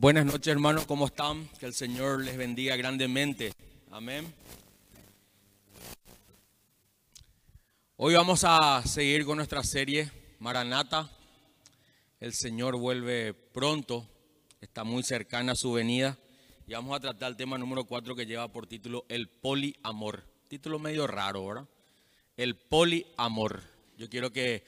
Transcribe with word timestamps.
Buenas 0.00 0.26
noches 0.26 0.46
hermanos, 0.46 0.86
¿cómo 0.86 1.06
están? 1.06 1.48
Que 1.58 1.66
el 1.66 1.74
Señor 1.74 2.22
les 2.22 2.36
bendiga 2.36 2.76
grandemente. 2.76 3.52
Amén. 3.90 4.32
Hoy 7.96 8.14
vamos 8.14 8.44
a 8.44 8.80
seguir 8.86 9.24
con 9.24 9.38
nuestra 9.38 9.64
serie 9.64 10.08
Maranata. 10.38 11.10
El 12.20 12.32
Señor 12.32 12.76
vuelve 12.76 13.34
pronto, 13.34 14.08
está 14.60 14.84
muy 14.84 15.02
cercana 15.02 15.50
a 15.50 15.56
su 15.56 15.72
venida. 15.72 16.16
Y 16.68 16.74
vamos 16.74 16.96
a 16.96 17.00
tratar 17.00 17.32
el 17.32 17.36
tema 17.36 17.58
número 17.58 17.82
4 17.82 18.14
que 18.14 18.24
lleva 18.24 18.46
por 18.52 18.68
título 18.68 19.04
El 19.08 19.28
poliamor. 19.28 20.22
Título 20.46 20.78
medio 20.78 21.08
raro, 21.08 21.44
¿verdad? 21.44 21.68
El 22.36 22.54
poliamor. 22.54 23.64
Yo 23.96 24.08
quiero 24.08 24.32
que 24.32 24.62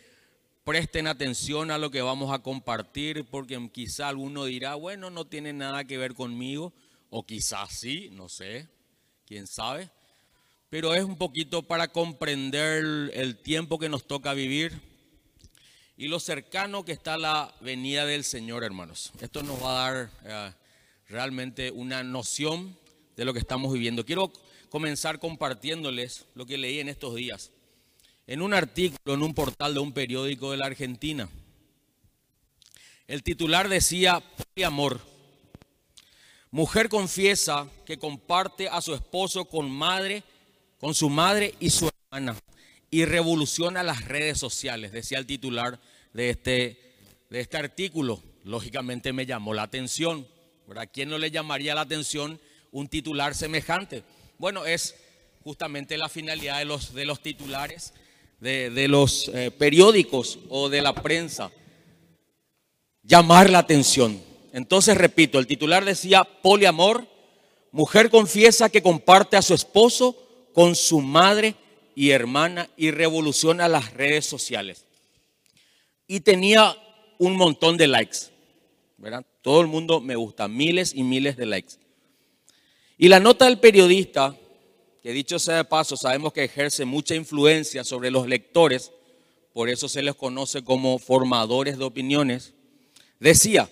presten 0.65 1.07
atención 1.07 1.71
a 1.71 1.79
lo 1.79 1.91
que 1.91 2.03
vamos 2.03 2.33
a 2.33 2.41
compartir, 2.41 3.25
porque 3.25 3.71
quizá 3.73 4.09
alguno 4.09 4.45
dirá, 4.45 4.75
bueno, 4.75 5.11
no 5.11 5.27
tiene 5.27 5.53
nada 5.53 5.85
que 5.85 5.99
ver 5.99 6.15
conmigo, 6.15 6.73
o 7.09 7.27
quizás 7.27 7.73
sí, 7.73 8.09
no 8.13 8.29
sé, 8.29 8.69
quién 9.27 9.47
sabe. 9.47 9.91
Pero 10.69 10.95
es 10.95 11.03
un 11.03 11.17
poquito 11.17 11.63
para 11.63 11.89
comprender 11.89 13.11
el 13.15 13.37
tiempo 13.37 13.79
que 13.79 13.89
nos 13.89 14.07
toca 14.07 14.35
vivir 14.35 14.81
y 15.97 16.09
lo 16.09 16.21
cercano 16.21 16.85
que 16.85 16.93
está 16.93 17.19
la 17.19 17.53
venida 17.61 18.07
del 18.07 18.23
Señor, 18.23 18.63
hermanos. 18.63 19.13
Esto 19.21 19.43
nos 19.43 19.61
va 19.63 19.71
a 19.71 19.93
dar 19.93 20.11
eh, 20.25 20.53
realmente 21.09 21.73
una 21.73 22.05
noción 22.05 22.77
de 23.17 23.25
lo 23.25 23.33
que 23.33 23.41
estamos 23.41 23.73
viviendo. 23.73 24.07
Quiero 24.07 24.33
comenzar 24.69 25.19
compartiéndoles 25.19 26.27
lo 26.35 26.47
que 26.47 26.57
leí 26.57 26.79
en 26.79 26.89
estos 26.89 27.17
días 27.17 27.51
en 28.27 28.43
un 28.43 28.55
artículo 28.55 29.15
en 29.15 29.23
un 29.23 29.35
portal 29.35 29.75
de 29.75 29.81
un 29.81 29.93
periódico 29.93 30.51
de 30.51 30.57
la 30.57 30.67
Argentina. 30.67 31.29
El 33.07 33.23
titular 33.23 33.69
decía, 33.69 34.23
amor. 34.65 35.01
Mujer 36.51 36.89
confiesa 36.89 37.69
que 37.87 37.99
comparte 37.99 38.69
a 38.69 38.81
su 38.81 38.95
esposo 38.95 39.45
con 39.45 39.71
madre, 39.71 40.23
con 40.79 40.95
su 40.95 41.09
madre 41.09 41.55
y 41.61 41.71
su 41.71 41.89
hermana 41.89 42.37
y 42.91 43.05
revoluciona 43.05 43.83
las 43.83 44.05
redes 44.05 44.39
sociales, 44.39 44.93
decía 44.93 45.19
el 45.19 45.27
titular 45.27 45.81
de 46.13 46.31
este, 46.31 46.95
de 47.31 47.41
este 47.41 47.57
artículo. 47.57 48.23
Lógicamente 48.45 49.13
me 49.13 49.27
llamó 49.27 49.55
la 49.55 49.63
atención. 49.63 50.27
¿A 50.77 50.87
quién 50.87 51.09
no 51.09 51.19
le 51.19 51.31
llamaría 51.31 51.75
la 51.75 51.83
atención 51.83 52.41
un 52.73 52.89
titular 52.89 53.35
semejante? 53.35 54.03
Bueno, 54.39 54.67
es 54.67 54.97
justamente 55.43 55.99
la 55.99 56.09
finalidad 56.09 56.59
de 56.59 56.65
los, 56.65 56.95
de 56.95 57.05
los 57.05 57.23
titulares 57.23 57.93
de, 58.41 58.89
los 58.89 59.29
eh, 59.29 59.51
periódicos 59.51 60.39
o 60.49 60.69
de 60.69 60.83
la 60.83 60.95
prensa. 60.95 61.51
Llamar 63.03 63.51
la 63.51 63.59
atención. 63.59 64.21
Entonces, 64.53 64.97
repito, 64.97 65.39
el 65.39 65.47
titular 65.47 65.85
decía, 65.85 66.25
poliamor, 66.25 67.07
mujer 67.71 68.11
confiesa 68.11 68.69
que 68.69 68.83
comparte 68.83 69.37
a 69.37 69.43
su 69.43 69.55
esposo 69.55 70.17
con 70.55 70.75
su 70.75 71.01
madre 71.01 71.55
y 71.95 72.11
hermana 72.11 72.69
y 72.77 72.91
revoluciona 72.91 73.69
las 73.69 73.93
redes 73.95 74.27
sociales. 74.27 74.85
Y 76.07 76.21
tenía 76.21 76.77
un 77.19 77.37
montón 77.37 77.77
de 77.77 77.87
likes. 77.87 78.31
¿verdad? 78.97 79.25
Todo 79.43 79.61
el 79.61 79.67
mundo 79.67 80.01
me 80.01 80.17
gusta, 80.17 80.49
miles 80.49 80.95
y 80.95 81.03
miles 81.03 81.37
de 81.37 81.47
likes. 81.47 81.75
Y 82.99 83.09
la 83.09 83.21
nota 83.21 83.47
del 83.47 83.59
periodista 83.59 84.37
que 85.03 85.13
dicho 85.13 85.39
sea 85.39 85.57
de 85.57 85.65
paso, 85.65 85.97
sabemos 85.97 86.33
que 86.33 86.45
ejerce 86.45 86.85
mucha 86.85 87.15
influencia 87.15 87.85
sobre 87.85 88.11
los 88.11 88.27
lectores, 88.27 88.93
por 89.53 89.69
eso 89.69 89.89
se 89.89 90.03
les 90.03 90.15
conoce 90.15 90.63
como 90.63 90.99
formadores 90.99 91.79
de 91.79 91.85
opiniones, 91.85 92.53
decía, 93.19 93.71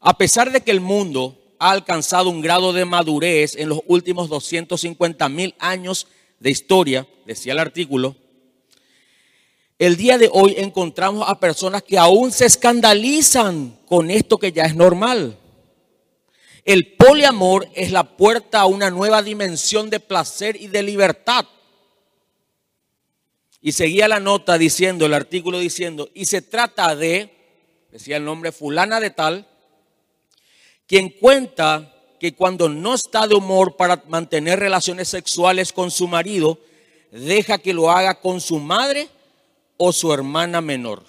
a 0.00 0.18
pesar 0.18 0.50
de 0.50 0.60
que 0.60 0.70
el 0.70 0.80
mundo 0.80 1.38
ha 1.58 1.70
alcanzado 1.70 2.28
un 2.28 2.40
grado 2.40 2.72
de 2.72 2.84
madurez 2.84 3.56
en 3.56 3.68
los 3.68 3.80
últimos 3.86 4.28
250 4.28 5.28
mil 5.28 5.54
años 5.58 6.08
de 6.40 6.50
historia, 6.50 7.06
decía 7.24 7.52
el 7.52 7.60
artículo, 7.60 8.16
el 9.78 9.96
día 9.96 10.18
de 10.18 10.28
hoy 10.32 10.54
encontramos 10.56 11.28
a 11.28 11.40
personas 11.40 11.82
que 11.82 11.98
aún 11.98 12.30
se 12.32 12.46
escandalizan 12.46 13.78
con 13.86 14.10
esto 14.10 14.38
que 14.38 14.52
ya 14.52 14.64
es 14.64 14.76
normal. 14.76 15.36
El 16.64 16.94
poliamor 16.94 17.68
es 17.74 17.92
la 17.92 18.16
puerta 18.16 18.60
a 18.60 18.66
una 18.66 18.90
nueva 18.90 19.22
dimensión 19.22 19.90
de 19.90 20.00
placer 20.00 20.56
y 20.56 20.68
de 20.68 20.82
libertad. 20.82 21.44
Y 23.60 23.72
seguía 23.72 24.08
la 24.08 24.20
nota 24.20 24.56
diciendo, 24.56 25.06
el 25.06 25.14
artículo 25.14 25.58
diciendo, 25.58 26.10
y 26.14 26.24
se 26.24 26.42
trata 26.42 26.96
de, 26.96 27.30
decía 27.90 28.16
el 28.16 28.24
nombre 28.24 28.52
fulana 28.52 29.00
de 29.00 29.10
tal, 29.10 29.46
quien 30.86 31.10
cuenta 31.10 31.94
que 32.18 32.34
cuando 32.34 32.68
no 32.68 32.94
está 32.94 33.26
de 33.26 33.34
humor 33.34 33.76
para 33.76 34.02
mantener 34.08 34.58
relaciones 34.58 35.08
sexuales 35.08 35.72
con 35.72 35.90
su 35.90 36.08
marido, 36.08 36.58
deja 37.10 37.58
que 37.58 37.74
lo 37.74 37.90
haga 37.90 38.20
con 38.20 38.40
su 38.40 38.58
madre 38.58 39.08
o 39.76 39.92
su 39.92 40.12
hermana 40.12 40.60
menor. 40.60 41.04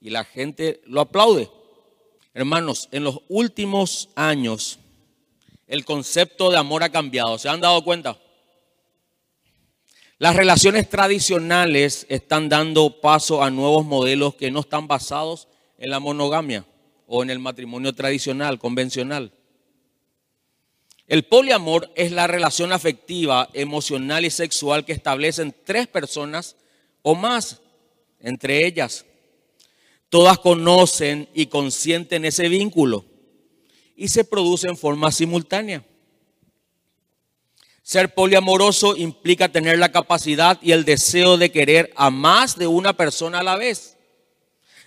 Y 0.00 0.10
la 0.10 0.24
gente 0.24 0.80
lo 0.84 1.00
aplaude. 1.00 1.50
Hermanos, 2.34 2.88
en 2.92 3.04
los 3.04 3.20
últimos 3.28 4.08
años 4.14 4.78
el 5.66 5.84
concepto 5.84 6.50
de 6.50 6.58
amor 6.58 6.82
ha 6.82 6.90
cambiado. 6.90 7.38
¿Se 7.38 7.48
han 7.48 7.60
dado 7.60 7.82
cuenta? 7.84 8.18
Las 10.18 10.36
relaciones 10.36 10.88
tradicionales 10.88 12.06
están 12.08 12.48
dando 12.48 13.00
paso 13.00 13.42
a 13.42 13.50
nuevos 13.50 13.84
modelos 13.84 14.34
que 14.34 14.50
no 14.50 14.60
están 14.60 14.86
basados 14.86 15.48
en 15.78 15.90
la 15.90 15.98
monogamia 15.98 16.64
o 17.06 17.22
en 17.22 17.30
el 17.30 17.38
matrimonio 17.38 17.92
tradicional, 17.92 18.58
convencional. 18.58 19.32
El 21.08 21.24
poliamor 21.24 21.90
es 21.96 22.12
la 22.12 22.26
relación 22.26 22.72
afectiva, 22.72 23.48
emocional 23.52 24.24
y 24.24 24.30
sexual 24.30 24.84
que 24.84 24.92
establecen 24.92 25.54
tres 25.64 25.88
personas 25.88 26.56
o 27.02 27.14
más 27.14 27.60
entre 28.20 28.64
ellas 28.64 29.04
Todas 30.12 30.38
conocen 30.38 31.26
y 31.32 31.46
consienten 31.46 32.26
ese 32.26 32.50
vínculo 32.50 33.06
y 33.96 34.08
se 34.08 34.24
produce 34.24 34.68
en 34.68 34.76
forma 34.76 35.10
simultánea. 35.10 35.86
Ser 37.82 38.12
poliamoroso 38.12 38.94
implica 38.94 39.48
tener 39.48 39.78
la 39.78 39.90
capacidad 39.90 40.58
y 40.60 40.72
el 40.72 40.84
deseo 40.84 41.38
de 41.38 41.50
querer 41.50 41.94
a 41.96 42.10
más 42.10 42.58
de 42.58 42.66
una 42.66 42.92
persona 42.92 43.38
a 43.38 43.42
la 43.42 43.56
vez, 43.56 43.96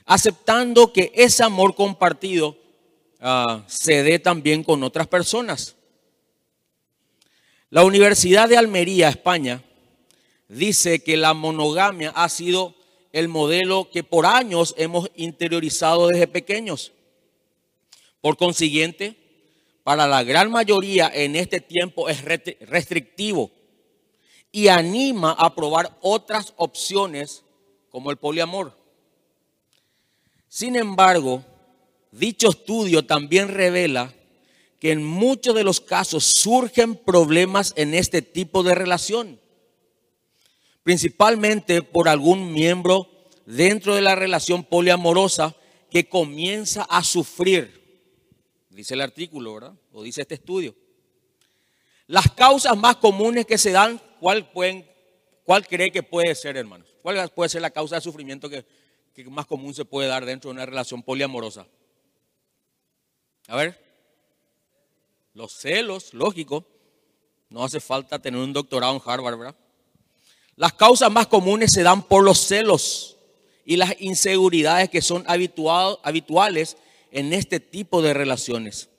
aceptando 0.05 0.93
que 0.93 1.11
ese 1.15 1.41
amor 1.41 1.73
compartido 1.73 2.55
ah, 3.19 3.63
se 3.65 4.03
dé 4.03 4.19
también 4.19 4.63
con 4.63 4.83
otras 4.83 5.07
personas. 5.07 5.75
La 7.71 7.83
Universidad 7.83 8.47
de 8.47 8.57
Almería, 8.57 9.09
España, 9.09 9.63
dice 10.49 11.03
que 11.03 11.17
la 11.17 11.33
monogamia 11.33 12.11
ha 12.11 12.29
sido 12.29 12.74
el 13.15 13.29
modelo 13.29 13.89
que 13.89 14.03
por 14.03 14.25
años 14.25 14.75
hemos 14.77 15.09
interiorizado 15.15 16.07
desde 16.07 16.27
pequeños. 16.27 16.91
Por 18.19 18.35
consiguiente, 18.35 19.15
para 19.85 20.05
la 20.05 20.21
gran 20.23 20.51
mayoría 20.51 21.09
en 21.13 21.37
este 21.37 21.61
tiempo 21.61 22.09
es 22.09 22.25
restrictivo 22.25 23.51
y 24.51 24.67
anima 24.67 25.31
a 25.31 25.55
probar 25.55 25.97
otras 26.01 26.51
opciones 26.57 27.45
como 27.89 28.11
el 28.11 28.17
poliamor. 28.17 28.77
Sin 30.49 30.75
embargo, 30.75 31.41
dicho 32.11 32.49
estudio 32.49 33.05
también 33.05 33.47
revela 33.47 34.13
que 34.77 34.91
en 34.91 35.05
muchos 35.05 35.55
de 35.55 35.63
los 35.63 35.79
casos 35.79 36.25
surgen 36.25 36.97
problemas 36.97 37.71
en 37.77 37.93
este 37.93 38.21
tipo 38.21 38.61
de 38.61 38.75
relación 38.75 39.39
principalmente 40.85 41.81
por 41.81 42.07
algún 42.07 42.53
miembro 42.53 43.09
dentro 43.47 43.95
de 43.95 44.03
la 44.03 44.13
relación 44.13 44.63
poliamorosa 44.63 45.55
que 45.89 46.07
comienza 46.07 46.83
a 46.83 47.03
sufrir, 47.03 48.13
dice 48.69 48.93
el 48.93 49.01
artículo, 49.01 49.55
¿verdad? 49.55 49.73
O 49.91 50.03
dice 50.03 50.21
este 50.21 50.35
estudio. 50.35 50.75
Las 52.05 52.31
causas 52.31 52.77
más 52.77 52.97
comunes 52.97 53.47
que 53.47 53.57
se 53.57 53.71
dan, 53.71 53.99
¿cuál, 54.19 54.47
cree 55.67 55.91
que 55.91 56.03
puede 56.03 56.35
ser, 56.35 56.55
hermanos? 56.55 56.87
¿Cuál 57.01 57.31
puede 57.31 57.49
ser 57.49 57.63
la 57.63 57.71
causa 57.71 57.95
de 57.95 58.01
sufrimiento 58.01 58.47
que, 58.47 58.63
que 59.15 59.23
más 59.23 59.47
común 59.47 59.73
se 59.73 59.85
puede 59.85 60.07
dar 60.07 60.23
dentro 60.23 60.49
de 60.49 60.53
una 60.53 60.67
relación 60.67 61.01
poliamorosa? 61.01 61.65
A 63.47 63.55
ver, 63.55 63.83
los 65.33 65.51
celos, 65.51 66.13
lógico. 66.13 66.63
No 67.49 67.63
hace 67.63 67.79
falta 67.79 68.19
tener 68.19 68.39
un 68.39 68.53
doctorado 68.53 68.93
en 68.93 69.01
Harvard, 69.03 69.39
¿verdad? 69.39 69.55
Las 70.55 70.73
causas 70.73 71.11
más 71.11 71.27
comunes 71.27 71.71
se 71.71 71.83
dan 71.83 72.03
por 72.03 72.23
los 72.23 72.39
celos 72.39 73.17
y 73.65 73.77
las 73.77 73.95
inseguridades 73.99 74.89
que 74.89 75.01
son 75.01 75.25
habituales 75.27 76.77
en 77.11 77.33
este 77.33 77.59
tipo 77.59 78.01
de 78.01 78.13
relaciones 78.13 78.89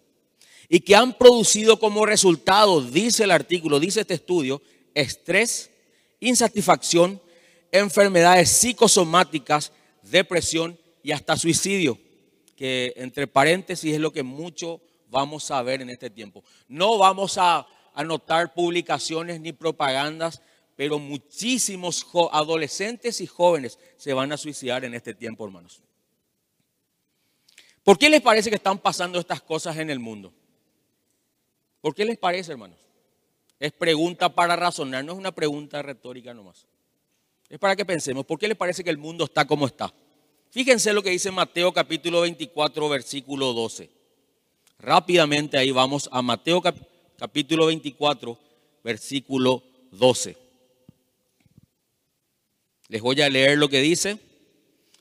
y 0.68 0.80
que 0.80 0.96
han 0.96 1.14
producido 1.14 1.78
como 1.78 2.06
resultado, 2.06 2.80
dice 2.82 3.24
el 3.24 3.30
artículo, 3.30 3.78
dice 3.78 4.00
este 4.00 4.14
estudio, 4.14 4.60
estrés, 4.94 5.70
insatisfacción, 6.20 7.20
enfermedades 7.70 8.50
psicosomáticas, 8.50 9.72
depresión 10.02 10.78
y 11.02 11.12
hasta 11.12 11.36
suicidio. 11.36 11.98
que 12.56 12.94
entre 12.96 13.26
paréntesis 13.26 13.92
es 13.92 14.00
lo 14.00 14.14
que 14.14 14.22
mucho 14.22 14.80
vamos 15.10 15.50
a 15.50 15.60
ver 15.60 15.82
en 15.82 15.90
este 15.90 16.08
tiempo. 16.08 16.42
No 16.68 16.96
vamos 16.96 17.36
a 17.36 17.66
anotar 17.92 18.54
publicaciones 18.54 19.42
ni 19.42 19.52
propagandas, 19.52 20.40
pero 20.76 20.98
muchísimos 20.98 22.06
adolescentes 22.30 23.20
y 23.22 23.26
jóvenes 23.26 23.78
se 23.96 24.12
van 24.12 24.30
a 24.30 24.36
suicidar 24.36 24.84
en 24.84 24.94
este 24.94 25.14
tiempo, 25.14 25.44
hermanos. 25.44 25.80
¿Por 27.82 27.98
qué 27.98 28.10
les 28.10 28.20
parece 28.20 28.50
que 28.50 28.56
están 28.56 28.78
pasando 28.78 29.18
estas 29.18 29.40
cosas 29.40 29.76
en 29.78 29.88
el 29.90 29.98
mundo? 29.98 30.32
¿Por 31.80 31.94
qué 31.94 32.04
les 32.04 32.18
parece, 32.18 32.52
hermanos? 32.52 32.78
Es 33.58 33.72
pregunta 33.72 34.28
para 34.28 34.54
razonar, 34.54 35.04
no 35.04 35.12
es 35.12 35.18
una 35.18 35.32
pregunta 35.32 35.80
retórica 35.80 36.34
nomás. 36.34 36.66
Es 37.48 37.58
para 37.58 37.74
que 37.74 37.84
pensemos, 37.84 38.26
¿por 38.26 38.38
qué 38.38 38.48
les 38.48 38.56
parece 38.56 38.84
que 38.84 38.90
el 38.90 38.98
mundo 38.98 39.24
está 39.24 39.46
como 39.46 39.66
está? 39.66 39.92
Fíjense 40.50 40.92
lo 40.92 41.02
que 41.02 41.10
dice 41.10 41.30
Mateo 41.30 41.72
capítulo 41.72 42.20
24, 42.20 42.88
versículo 42.88 43.52
12. 43.54 43.88
Rápidamente 44.78 45.56
ahí 45.56 45.70
vamos 45.70 46.08
a 46.12 46.20
Mateo 46.20 46.60
capítulo 47.16 47.66
24, 47.66 48.38
versículo 48.84 49.62
12. 49.92 50.45
Les 52.88 53.02
voy 53.02 53.20
a 53.20 53.28
leer 53.28 53.58
lo 53.58 53.68
que 53.68 53.80
dice. 53.80 54.18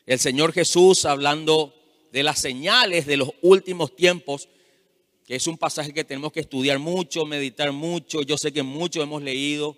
El 0.08 0.20
Señor 0.20 0.54
Jesús 0.54 1.06
hablando 1.06 1.74
de 2.12 2.24
las 2.24 2.40
señales 2.40 3.06
de 3.06 3.18
los 3.18 3.30
últimos 3.42 3.96
tiempos, 3.96 4.50
que 5.26 5.36
es 5.36 5.46
un 5.46 5.58
pasaje 5.58 5.94
que 5.94 6.04
tenemos 6.04 6.32
que 6.32 6.40
estudiar 6.40 6.80
mucho, 6.80 7.26
meditar 7.26 7.72
mucho. 7.72 8.24
Yo 8.24 8.38
sé 8.38 8.52
que 8.52 8.64
mucho 8.64 9.04
hemos 9.04 9.22
leído, 9.22 9.78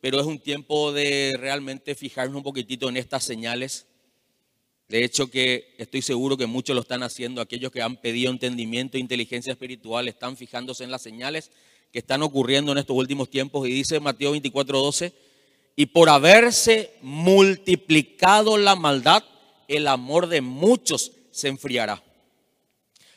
pero 0.00 0.20
es 0.20 0.26
un 0.26 0.38
tiempo 0.38 0.92
de 0.92 1.34
realmente 1.36 1.96
fijarnos 1.96 2.36
un 2.36 2.42
poquitito 2.44 2.88
en 2.88 2.96
estas 2.96 3.24
señales. 3.24 3.86
De 4.88 5.02
hecho, 5.02 5.28
que 5.28 5.74
estoy 5.78 6.02
seguro 6.02 6.36
que 6.36 6.46
muchos 6.46 6.76
lo 6.76 6.82
están 6.82 7.02
haciendo, 7.02 7.40
aquellos 7.40 7.72
que 7.72 7.82
han 7.82 7.96
pedido 7.96 8.30
entendimiento 8.30 8.96
e 8.96 9.00
inteligencia 9.00 9.52
espiritual, 9.52 10.06
están 10.06 10.36
fijándose 10.36 10.84
en 10.84 10.90
las 10.90 11.02
señales 11.02 11.50
que 11.92 12.00
están 12.00 12.22
ocurriendo 12.22 12.70
en 12.70 12.78
estos 12.78 12.96
últimos 12.96 13.30
tiempos. 13.30 13.66
Y 13.66 13.72
dice 13.72 13.98
Mateo 13.98 14.32
24, 14.32 14.78
12, 14.78 15.12
y 15.76 15.86
por 15.86 16.08
haberse 16.08 16.94
multiplicado 17.02 18.58
la 18.58 18.76
maldad, 18.76 19.24
el 19.68 19.88
amor 19.88 20.26
de 20.26 20.40
muchos 20.40 21.12
se 21.30 21.48
enfriará. 21.48 22.02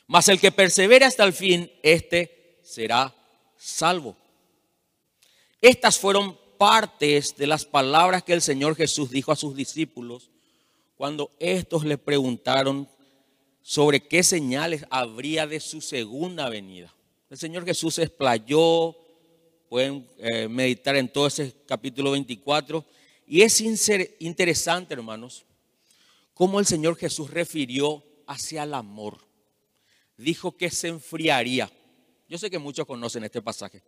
Mas 0.06 0.28
el 0.28 0.40
que 0.40 0.52
persevere 0.52 1.04
hasta 1.04 1.24
el 1.24 1.32
fin, 1.32 1.70
éste 1.82 2.60
será 2.62 3.14
salvo. 3.56 4.16
Estas 5.60 5.98
fueron 5.98 6.38
partes 6.58 7.36
de 7.36 7.46
las 7.46 7.64
palabras 7.64 8.22
que 8.22 8.32
el 8.32 8.42
Señor 8.42 8.76
Jesús 8.76 9.10
dijo 9.10 9.32
a 9.32 9.36
sus 9.36 9.54
discípulos 9.54 10.30
cuando 10.96 11.30
estos 11.38 11.84
le 11.84 11.98
preguntaron 11.98 12.88
sobre 13.62 14.00
qué 14.00 14.22
señales 14.22 14.86
habría 14.90 15.46
de 15.46 15.60
su 15.60 15.80
segunda 15.80 16.48
venida. 16.48 16.94
El 17.28 17.36
Señor 17.36 17.64
Jesús 17.64 17.98
explayó, 17.98 18.96
pueden 19.68 20.08
eh, 20.18 20.48
meditar 20.48 20.96
en 20.96 21.08
todo 21.08 21.26
ese 21.26 21.54
capítulo 21.66 22.12
24, 22.12 22.84
y 23.26 23.42
es 23.42 23.60
interesante, 23.60 24.94
hermanos, 24.94 25.44
cómo 26.34 26.60
el 26.60 26.66
Señor 26.66 26.96
Jesús 26.96 27.30
refirió 27.30 28.04
hacia 28.26 28.62
el 28.62 28.74
amor. 28.74 29.18
Dijo 30.16 30.56
que 30.56 30.70
se 30.70 30.88
enfriaría. 30.88 31.70
Yo 32.28 32.38
sé 32.38 32.50
que 32.50 32.58
muchos 32.58 32.86
conocen 32.86 33.24
este 33.24 33.42
pasaje. 33.42 33.82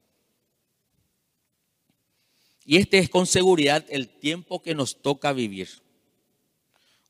Y 2.64 2.76
este 2.76 2.98
es 2.98 3.08
con 3.08 3.26
seguridad 3.26 3.84
el 3.88 4.08
tiempo 4.08 4.60
que 4.60 4.74
nos 4.74 5.00
toca 5.00 5.32
vivir. 5.32 5.68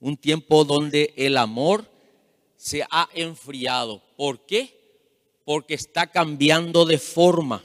Un 0.00 0.17
tiempo 0.17 0.64
donde 0.64 1.12
el 1.17 1.37
amor 1.37 1.91
se 2.56 2.85
ha 2.91 3.09
enfriado. 3.14 4.03
¿Por 4.17 4.47
qué? 4.47 4.79
Porque 5.44 5.75
está 5.75 6.06
cambiando 6.06 6.85
de 6.85 6.99
forma. 6.99 7.64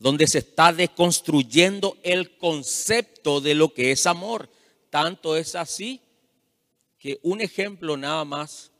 Donde 0.00 0.26
se 0.26 0.38
está 0.38 0.72
deconstruyendo 0.72 1.96
el 2.02 2.36
concepto 2.38 3.40
de 3.40 3.54
lo 3.54 3.72
que 3.72 3.92
es 3.92 4.06
amor. 4.06 4.50
Tanto 4.90 5.36
es 5.36 5.54
así 5.54 6.00
que 6.98 7.20
un 7.22 7.40
ejemplo 7.40 7.96
nada 7.96 8.24
más 8.24 8.72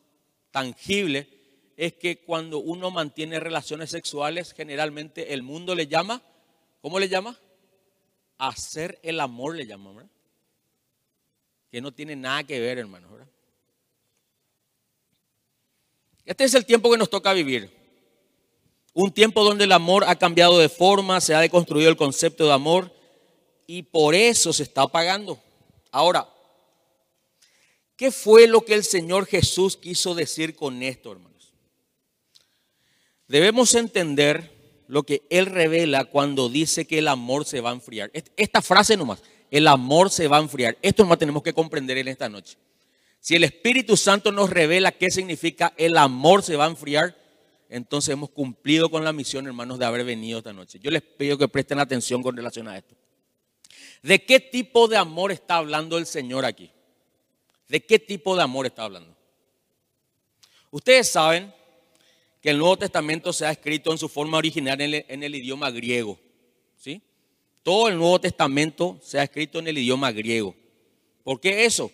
tangible 0.50 1.28
es 1.76 1.94
que 1.94 2.18
cuando 2.18 2.58
uno 2.58 2.90
mantiene 2.90 3.38
relaciones 3.38 3.90
sexuales, 3.90 4.52
generalmente 4.52 5.32
el 5.32 5.42
mundo 5.42 5.74
le 5.74 5.86
llama, 5.86 6.22
¿cómo 6.82 6.98
le 6.98 7.08
llama? 7.08 7.38
Hacer 8.36 8.98
el 9.02 9.20
amor 9.20 9.56
le 9.56 9.66
llama. 9.66 10.06
Que 11.70 11.80
no 11.80 11.92
tiene 11.92 12.16
nada 12.16 12.44
que 12.44 12.58
ver, 12.60 12.78
hermanos, 12.78 13.10
¿verdad? 13.12 13.28
Este 16.24 16.44
es 16.44 16.54
el 16.54 16.66
tiempo 16.66 16.90
que 16.90 16.98
nos 16.98 17.08
toca 17.08 17.32
vivir. 17.32 17.79
Un 18.92 19.12
tiempo 19.12 19.44
donde 19.44 19.64
el 19.64 19.72
amor 19.72 20.04
ha 20.06 20.16
cambiado 20.16 20.58
de 20.58 20.68
forma, 20.68 21.20
se 21.20 21.34
ha 21.34 21.40
deconstruido 21.40 21.90
el 21.90 21.96
concepto 21.96 22.46
de 22.46 22.52
amor 22.52 22.92
y 23.66 23.82
por 23.82 24.14
eso 24.14 24.52
se 24.52 24.64
está 24.64 24.82
apagando. 24.82 25.38
Ahora, 25.92 26.28
¿Qué 28.00 28.10
fue 28.10 28.46
lo 28.46 28.62
que 28.62 28.72
el 28.72 28.82
Señor 28.82 29.26
Jesús 29.26 29.76
quiso 29.76 30.14
decir 30.14 30.56
con 30.56 30.82
esto, 30.82 31.12
hermanos? 31.12 31.52
Debemos 33.28 33.74
entender 33.74 34.84
lo 34.88 35.02
que 35.02 35.20
Él 35.28 35.44
revela 35.44 36.06
cuando 36.06 36.48
dice 36.48 36.86
que 36.86 36.96
el 36.96 37.08
amor 37.08 37.44
se 37.44 37.60
va 37.60 37.68
a 37.68 37.74
enfriar. 37.74 38.10
Esta 38.38 38.62
frase 38.62 38.96
nomás, 38.96 39.20
el 39.50 39.66
amor 39.66 40.08
se 40.08 40.28
va 40.28 40.38
a 40.38 40.40
enfriar. 40.40 40.78
Esto 40.80 41.02
nomás 41.02 41.18
tenemos 41.18 41.42
que 41.42 41.52
comprender 41.52 41.98
en 41.98 42.08
esta 42.08 42.30
noche. 42.30 42.56
Si 43.20 43.36
el 43.36 43.44
Espíritu 43.44 43.98
Santo 43.98 44.32
nos 44.32 44.48
revela 44.48 44.92
qué 44.92 45.10
significa 45.10 45.74
el 45.76 45.98
amor 45.98 46.42
se 46.42 46.56
va 46.56 46.64
a 46.64 46.70
enfriar, 46.70 47.14
entonces 47.70 48.12
hemos 48.12 48.30
cumplido 48.30 48.90
con 48.90 49.04
la 49.04 49.12
misión, 49.12 49.46
hermanos, 49.46 49.78
de 49.78 49.86
haber 49.86 50.04
venido 50.04 50.38
esta 50.38 50.52
noche. 50.52 50.80
Yo 50.82 50.90
les 50.90 51.02
pido 51.02 51.38
que 51.38 51.46
presten 51.46 51.78
atención 51.78 52.20
con 52.20 52.36
relación 52.36 52.66
a 52.66 52.76
esto. 52.76 52.96
¿De 54.02 54.24
qué 54.24 54.40
tipo 54.40 54.88
de 54.88 54.96
amor 54.96 55.30
está 55.30 55.56
hablando 55.56 55.96
el 55.96 56.04
Señor 56.04 56.44
aquí? 56.44 56.70
¿De 57.68 57.80
qué 57.80 58.00
tipo 58.00 58.34
de 58.34 58.42
amor 58.42 58.66
está 58.66 58.82
hablando? 58.82 59.16
Ustedes 60.72 61.08
saben 61.08 61.54
que 62.40 62.50
el 62.50 62.58
Nuevo 62.58 62.76
Testamento 62.76 63.32
se 63.32 63.46
ha 63.46 63.52
escrito 63.52 63.92
en 63.92 63.98
su 63.98 64.08
forma 64.08 64.38
original 64.38 64.80
en 64.80 65.22
el, 65.22 65.34
idioma 65.36 65.70
griego. 65.70 66.18
¿sí? 66.76 67.00
Todo 67.62 67.88
el 67.88 67.96
Nuevo 67.96 68.20
Testamento 68.20 68.98
se 69.00 69.20
ha 69.20 69.22
escrito 69.22 69.60
en 69.60 69.68
el 69.68 69.78
idioma 69.78 70.10
griego. 70.10 70.56
¿Por 71.22 71.40
qué 71.40 71.64
eso? 71.64 71.92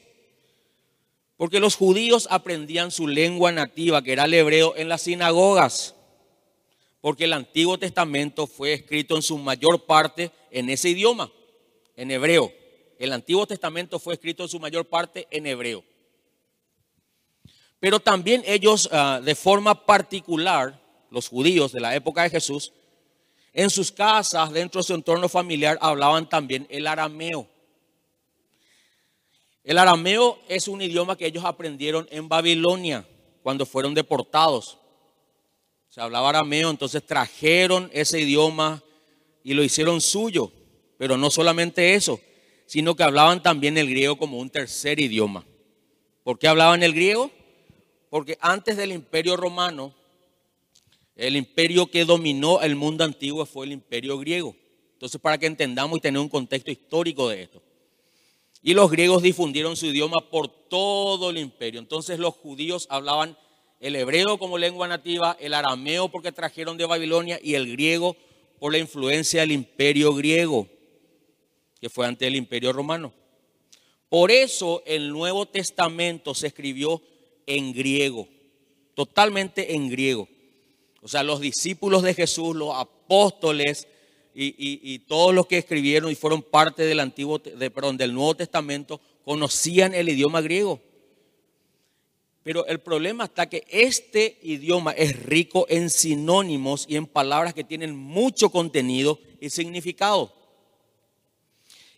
Porque 1.37 1.61
los 1.61 1.77
judíos 1.77 2.29
aprendían 2.31 2.91
su 2.91 3.07
lengua 3.07 3.53
nativa, 3.53 4.03
que 4.03 4.13
era 4.13 4.25
el 4.25 4.35
hebreo, 4.35 4.75
en 4.77 4.89
las 4.89 5.03
sinagogas. 5.03 5.95
Porque 7.01 7.25
el 7.25 7.35
Antiguo 7.35 7.79
Testamento 7.79 8.47
fue 8.47 8.73
escrito 8.73 9.17
en 9.17 9.23
su 9.23 9.37
mayor 9.39 9.85
parte 9.85 10.33
en 10.51 10.71
ese 10.71 10.91
idioma, 10.91 11.31
en 11.95 12.11
hebreo. 12.11 12.53
El 12.99 13.13
Antiguo 13.13 13.47
Testamento 13.47 13.99
fue 13.99 14.15
escrito 14.15 14.45
en 14.45 14.49
su 14.49 14.59
mayor 14.59 14.87
parte 14.87 15.29
en 15.31 15.47
hebreo. 15.47 15.85
Pero 17.79 18.01
también 18.01 18.43
ellos, 18.47 18.89
ah, 18.91 19.21
de 19.23 19.35
forma 19.35 19.85
particular, 19.85 20.81
los 21.11 21.29
judíos 21.29 21.73
de 21.73 21.81
la 21.81 21.95
época 21.95 22.23
de 22.23 22.31
Jesús, 22.31 22.73
en 23.53 23.71
sus 23.71 23.93
casas, 23.93 24.51
dentro 24.53 24.81
de 24.81 24.87
su 24.87 24.95
entorno 24.95 25.29
familiar, 25.29 25.79
hablaban 25.81 26.29
también 26.29 26.67
el 26.71 26.87
arameo. 26.87 27.49
El 29.67 29.79
arameo 29.79 30.39
es 30.47 30.69
un 30.69 30.81
idioma 30.81 31.19
que 31.19 31.27
ellos 31.27 31.45
aprendieron 31.45 32.07
en 32.13 32.29
Babilonia 32.29 33.05
cuando 33.43 33.67
fueron 33.67 33.95
deportados. 33.95 34.79
Se 35.89 36.01
hablaba 36.01 36.29
arameo, 36.29 36.71
entonces 36.71 37.05
trajeron 37.05 37.91
ese 37.93 38.21
idioma 38.21 38.81
y 39.43 39.55
lo 39.55 39.65
hicieron 39.65 40.01
suyo. 40.01 40.53
Pero 40.99 41.17
no 41.17 41.33
solamente 41.33 41.95
eso, 41.95 42.21
sino 42.67 42.95
que 42.95 43.03
hablaban 43.03 43.43
también 43.43 43.77
el 43.77 43.91
griego 43.91 44.17
como 44.17 44.39
un 44.39 44.51
tercer 44.51 45.01
idioma. 45.01 45.45
¿Por 46.23 46.39
qué 46.39 46.47
hablaban 46.47 46.85
el 46.85 46.95
griego? 46.95 47.33
Porque 48.09 48.39
antes 48.41 48.77
del 48.77 48.93
imperio 48.93 49.37
romano, 49.37 49.93
el 51.17 51.35
imperio 51.35 51.91
que 51.91 52.05
dominó 52.05 52.61
el 52.61 52.77
mundo 52.77 53.03
antiguo 53.03 53.45
fue 53.45 53.67
el 53.67 53.73
imperio 53.73 54.17
griego. 54.17 54.55
Entonces, 54.93 55.21
para 55.21 55.39
que 55.39 55.47
entendamos 55.47 55.99
y 55.99 56.03
tener 56.03 56.21
un 56.21 56.29
contexto 56.29 56.71
histórico 56.71 57.29
de 57.29 57.43
esto. 57.43 57.61
Y 58.67 58.75
los 58.75 58.91
griegos 58.91 59.23
difundieron 59.23 59.77
su 59.77 59.87
idioma 59.87 60.17
por 60.29 60.49
todo 60.49 61.31
el 61.31 61.39
imperio. 61.39 61.79
Entonces 61.79 62.19
los 62.19 62.35
judíos 62.35 62.89
hablaban 62.91 63.39
el 63.79 63.95
hebreo 63.95 64.39
como 64.39 64.59
lengua 64.59 64.89
nativa, 64.89 65.37
el 65.39 65.55
arameo 65.55 66.09
porque 66.09 66.33
trajeron 66.33 66.77
de 66.77 66.85
Babilonia 66.85 67.39
y 67.41 67.55
el 67.55 67.71
griego 67.71 68.17
por 68.59 68.73
la 68.73 68.79
influencia 68.79 69.43
del 69.43 69.53
imperio 69.53 70.13
griego 70.15 70.67
que 71.81 71.89
fue 71.89 72.09
ante 72.09 72.27
el 72.27 72.35
imperio 72.35 72.73
romano. 72.73 73.15
Por 74.09 74.33
eso 74.33 74.83
el 74.85 75.11
Nuevo 75.11 75.47
Testamento 75.47 76.35
se 76.35 76.49
escribió 76.49 77.01
en 77.47 77.73
griego, 77.73 78.27
totalmente 78.97 79.77
en 79.77 79.89
griego. 79.89 80.27
O 81.03 81.07
sea, 81.07 81.23
los 81.23 81.39
discípulos 81.39 82.03
de 82.03 82.15
Jesús, 82.15 82.57
los 82.57 82.75
apóstoles 82.75 83.87
y, 84.39 84.99
todos 85.01 85.35
los 85.35 85.47
que 85.47 85.57
escribieron 85.57 86.11
y 86.11 86.15
fueron 86.15 86.43
parte 86.43 86.85
del 86.85 87.01
Antiguo, 87.01 87.41
perdón, 87.41 87.97
del 87.97 88.13
Nuevo 88.13 88.35
Testamento, 88.35 89.01
conocían 89.25 89.95
el 89.95 90.09
idioma 90.11 90.43
griego. 90.43 90.81
Pero 92.43 92.67
el 92.67 92.79
problema 92.79 93.25
está 93.25 93.49
que 93.49 93.65
este 93.69 94.39
idioma 94.43 94.93
es 94.93 95.21
rico 95.25 95.67
en 95.69 95.91
sinónimos 95.91 96.85
y 96.89 96.97
en 96.97 97.07
palabras 97.07 97.55
que 97.55 97.65
tienen 97.65 97.97
mucho 97.97 98.51
contenido 98.51 99.19
y 99.41 99.51
significado. 99.51 100.33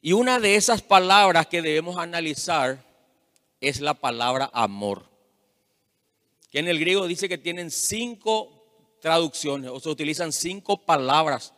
Y 0.01 0.13
una 0.13 0.39
de 0.39 0.55
esas 0.55 0.81
palabras 0.81 1.49
que 1.49 1.61
debemos 1.61 1.99
analizar 1.99 2.83
es 3.61 3.81
la 3.81 3.95
palabra 3.95 4.49
amor. 4.55 5.05
Que 6.51 6.61
en 6.61 6.69
el 6.69 6.79
griego 6.79 7.07
dice 7.09 7.29
que 7.29 7.37
tienen 7.37 7.71
cinco 7.71 8.49
traducciones 9.01 9.71
o 9.71 9.81
se 9.81 9.89
utilizan 9.89 10.33
cinco 10.33 10.79
palabras 10.79 11.53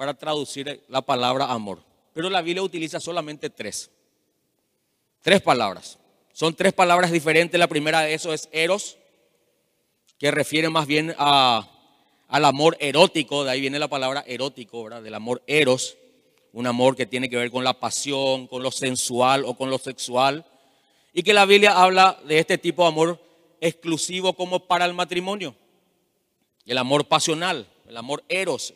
para 0.00 0.14
traducir 0.14 0.82
la 0.88 1.02
palabra 1.02 1.52
amor. 1.52 1.84
Pero 2.14 2.30
la 2.30 2.40
Biblia 2.40 2.62
utiliza 2.62 2.98
solamente 3.00 3.50
tres. 3.50 3.90
Tres 5.20 5.42
palabras. 5.42 5.98
Son 6.32 6.54
tres 6.54 6.72
palabras 6.72 7.12
diferentes. 7.12 7.60
La 7.60 7.66
primera 7.66 8.00
de 8.00 8.14
eso 8.14 8.32
es 8.32 8.48
eros, 8.50 8.96
que 10.16 10.30
refiere 10.30 10.70
más 10.70 10.86
bien 10.86 11.14
a, 11.18 11.68
al 12.28 12.44
amor 12.46 12.78
erótico. 12.80 13.44
De 13.44 13.50
ahí 13.50 13.60
viene 13.60 13.78
la 13.78 13.88
palabra 13.88 14.24
erótico, 14.26 14.84
¿verdad? 14.84 15.02
Del 15.02 15.12
amor 15.12 15.42
eros. 15.46 15.98
Un 16.54 16.66
amor 16.66 16.96
que 16.96 17.04
tiene 17.04 17.28
que 17.28 17.36
ver 17.36 17.50
con 17.50 17.62
la 17.62 17.78
pasión, 17.78 18.46
con 18.46 18.62
lo 18.62 18.70
sensual 18.70 19.44
o 19.44 19.52
con 19.52 19.68
lo 19.68 19.76
sexual. 19.76 20.46
Y 21.12 21.22
que 21.22 21.34
la 21.34 21.44
Biblia 21.44 21.78
habla 21.78 22.18
de 22.24 22.38
este 22.38 22.56
tipo 22.56 22.84
de 22.84 22.88
amor 22.88 23.22
exclusivo 23.60 24.32
como 24.32 24.60
para 24.60 24.86
el 24.86 24.94
matrimonio. 24.94 25.54
El 26.64 26.78
amor 26.78 27.06
pasional, 27.06 27.68
el 27.86 27.98
amor 27.98 28.24
eros, 28.30 28.72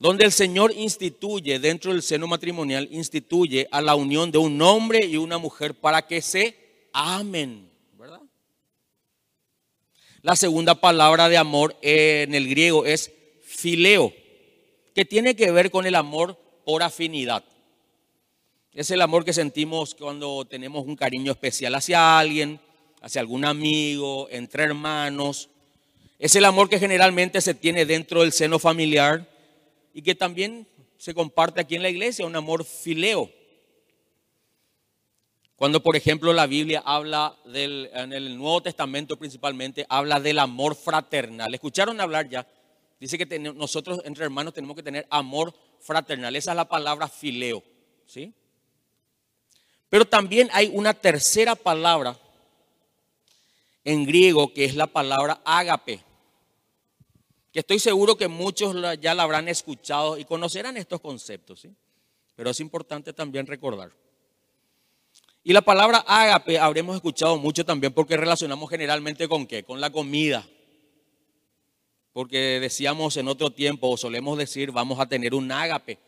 donde 0.00 0.24
el 0.24 0.32
Señor 0.32 0.72
instituye 0.74 1.58
dentro 1.58 1.92
del 1.92 2.02
seno 2.02 2.26
matrimonial, 2.26 2.88
instituye 2.90 3.68
a 3.70 3.82
la 3.82 3.94
unión 3.94 4.32
de 4.32 4.38
un 4.38 4.60
hombre 4.62 5.04
y 5.04 5.18
una 5.18 5.36
mujer 5.36 5.74
para 5.74 6.06
que 6.06 6.22
se 6.22 6.56
amen. 6.94 7.68
La 10.22 10.36
segunda 10.36 10.74
palabra 10.74 11.28
de 11.28 11.36
amor 11.36 11.76
en 11.82 12.34
el 12.34 12.48
griego 12.48 12.86
es 12.86 13.12
fileo, 13.42 14.12
que 14.94 15.04
tiene 15.04 15.36
que 15.36 15.50
ver 15.50 15.70
con 15.70 15.86
el 15.86 15.94
amor 15.94 16.38
por 16.64 16.82
afinidad. 16.82 17.44
Es 18.72 18.90
el 18.90 19.02
amor 19.02 19.24
que 19.24 19.34
sentimos 19.34 19.94
cuando 19.94 20.46
tenemos 20.46 20.86
un 20.86 20.96
cariño 20.96 21.32
especial 21.32 21.74
hacia 21.74 22.18
alguien, 22.18 22.58
hacia 23.02 23.20
algún 23.20 23.44
amigo, 23.44 24.28
entre 24.30 24.64
hermanos. 24.64 25.50
Es 26.18 26.36
el 26.36 26.46
amor 26.46 26.70
que 26.70 26.78
generalmente 26.78 27.40
se 27.42 27.54
tiene 27.54 27.84
dentro 27.84 28.22
del 28.22 28.32
seno 28.32 28.58
familiar 28.58 29.29
y 29.92 30.02
que 30.02 30.14
también 30.14 30.66
se 30.98 31.14
comparte 31.14 31.60
aquí 31.60 31.76
en 31.76 31.82
la 31.82 31.88
iglesia, 31.88 32.26
un 32.26 32.36
amor 32.36 32.64
fileo. 32.64 33.30
Cuando, 35.56 35.82
por 35.82 35.96
ejemplo, 35.96 36.32
la 36.32 36.46
Biblia 36.46 36.82
habla 36.84 37.36
del, 37.44 37.90
en 37.92 38.12
el 38.12 38.36
Nuevo 38.36 38.62
Testamento 38.62 39.18
principalmente, 39.18 39.84
habla 39.88 40.20
del 40.20 40.38
amor 40.38 40.74
fraternal. 40.74 41.52
¿Escucharon 41.52 42.00
hablar 42.00 42.28
ya? 42.28 42.46
Dice 42.98 43.18
que 43.18 43.38
nosotros 43.38 44.00
entre 44.04 44.24
hermanos 44.24 44.54
tenemos 44.54 44.76
que 44.76 44.82
tener 44.82 45.06
amor 45.10 45.54
fraternal. 45.80 46.34
Esa 46.36 46.52
es 46.52 46.56
la 46.56 46.68
palabra 46.68 47.08
fileo. 47.08 47.62
¿sí? 48.06 48.34
Pero 49.88 50.04
también 50.06 50.48
hay 50.52 50.70
una 50.72 50.94
tercera 50.94 51.54
palabra 51.54 52.18
en 53.84 54.04
griego 54.04 54.52
que 54.52 54.64
es 54.64 54.74
la 54.74 54.86
palabra 54.86 55.40
ágape 55.44 56.02
que 57.52 57.60
estoy 57.60 57.78
seguro 57.78 58.16
que 58.16 58.28
muchos 58.28 58.76
ya 59.00 59.14
la 59.14 59.24
habrán 59.24 59.48
escuchado 59.48 60.18
y 60.18 60.24
conocerán 60.24 60.76
estos 60.76 61.00
conceptos, 61.00 61.60
¿sí? 61.60 61.70
pero 62.36 62.50
es 62.50 62.60
importante 62.60 63.12
también 63.12 63.46
recordar. 63.46 63.90
Y 65.42 65.52
la 65.52 65.62
palabra 65.62 66.04
ágape 66.06 66.58
habremos 66.58 66.96
escuchado 66.96 67.38
mucho 67.38 67.64
también 67.64 67.92
porque 67.92 68.16
relacionamos 68.16 68.68
generalmente 68.68 69.26
con 69.26 69.46
qué? 69.46 69.64
Con 69.64 69.80
la 69.80 69.90
comida. 69.90 70.46
Porque 72.12 72.60
decíamos 72.60 73.16
en 73.16 73.28
otro 73.28 73.50
tiempo, 73.50 73.88
o 73.88 73.96
solemos 73.96 74.36
decir, 74.36 74.70
vamos 74.70 75.00
a 75.00 75.06
tener 75.06 75.34
un 75.34 75.50
ágape. 75.50 75.98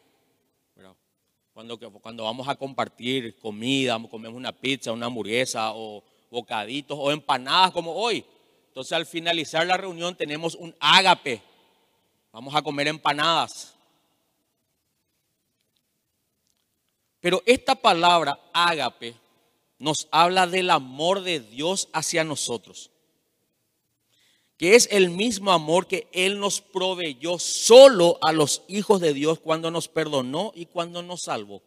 Cuando, 1.52 1.78
cuando 1.78 2.24
vamos 2.24 2.48
a 2.48 2.56
compartir 2.56 3.38
comida, 3.38 4.00
comemos 4.10 4.36
una 4.36 4.52
pizza, 4.52 4.90
una 4.90 5.06
hamburguesa 5.06 5.72
o 5.74 6.02
bocaditos 6.30 6.96
o 6.98 7.12
empanadas 7.12 7.72
como 7.72 7.92
hoy. 7.92 8.24
Entonces 8.72 8.92
al 8.92 9.04
finalizar 9.04 9.66
la 9.66 9.76
reunión 9.76 10.16
tenemos 10.16 10.54
un 10.54 10.74
ágape. 10.80 11.42
Vamos 12.32 12.54
a 12.54 12.62
comer 12.62 12.88
empanadas. 12.88 13.74
Pero 17.20 17.42
esta 17.44 17.74
palabra 17.74 18.40
ágape 18.54 19.14
nos 19.78 20.08
habla 20.10 20.46
del 20.46 20.70
amor 20.70 21.20
de 21.20 21.40
Dios 21.40 21.90
hacia 21.92 22.24
nosotros. 22.24 22.90
Que 24.56 24.74
es 24.74 24.88
el 24.90 25.10
mismo 25.10 25.52
amor 25.52 25.86
que 25.86 26.08
Él 26.10 26.40
nos 26.40 26.62
proveyó 26.62 27.38
solo 27.38 28.16
a 28.22 28.32
los 28.32 28.62
hijos 28.68 29.02
de 29.02 29.12
Dios 29.12 29.38
cuando 29.38 29.70
nos 29.70 29.88
perdonó 29.88 30.50
y 30.54 30.64
cuando 30.64 31.02
nos 31.02 31.24
salvó. 31.24 31.62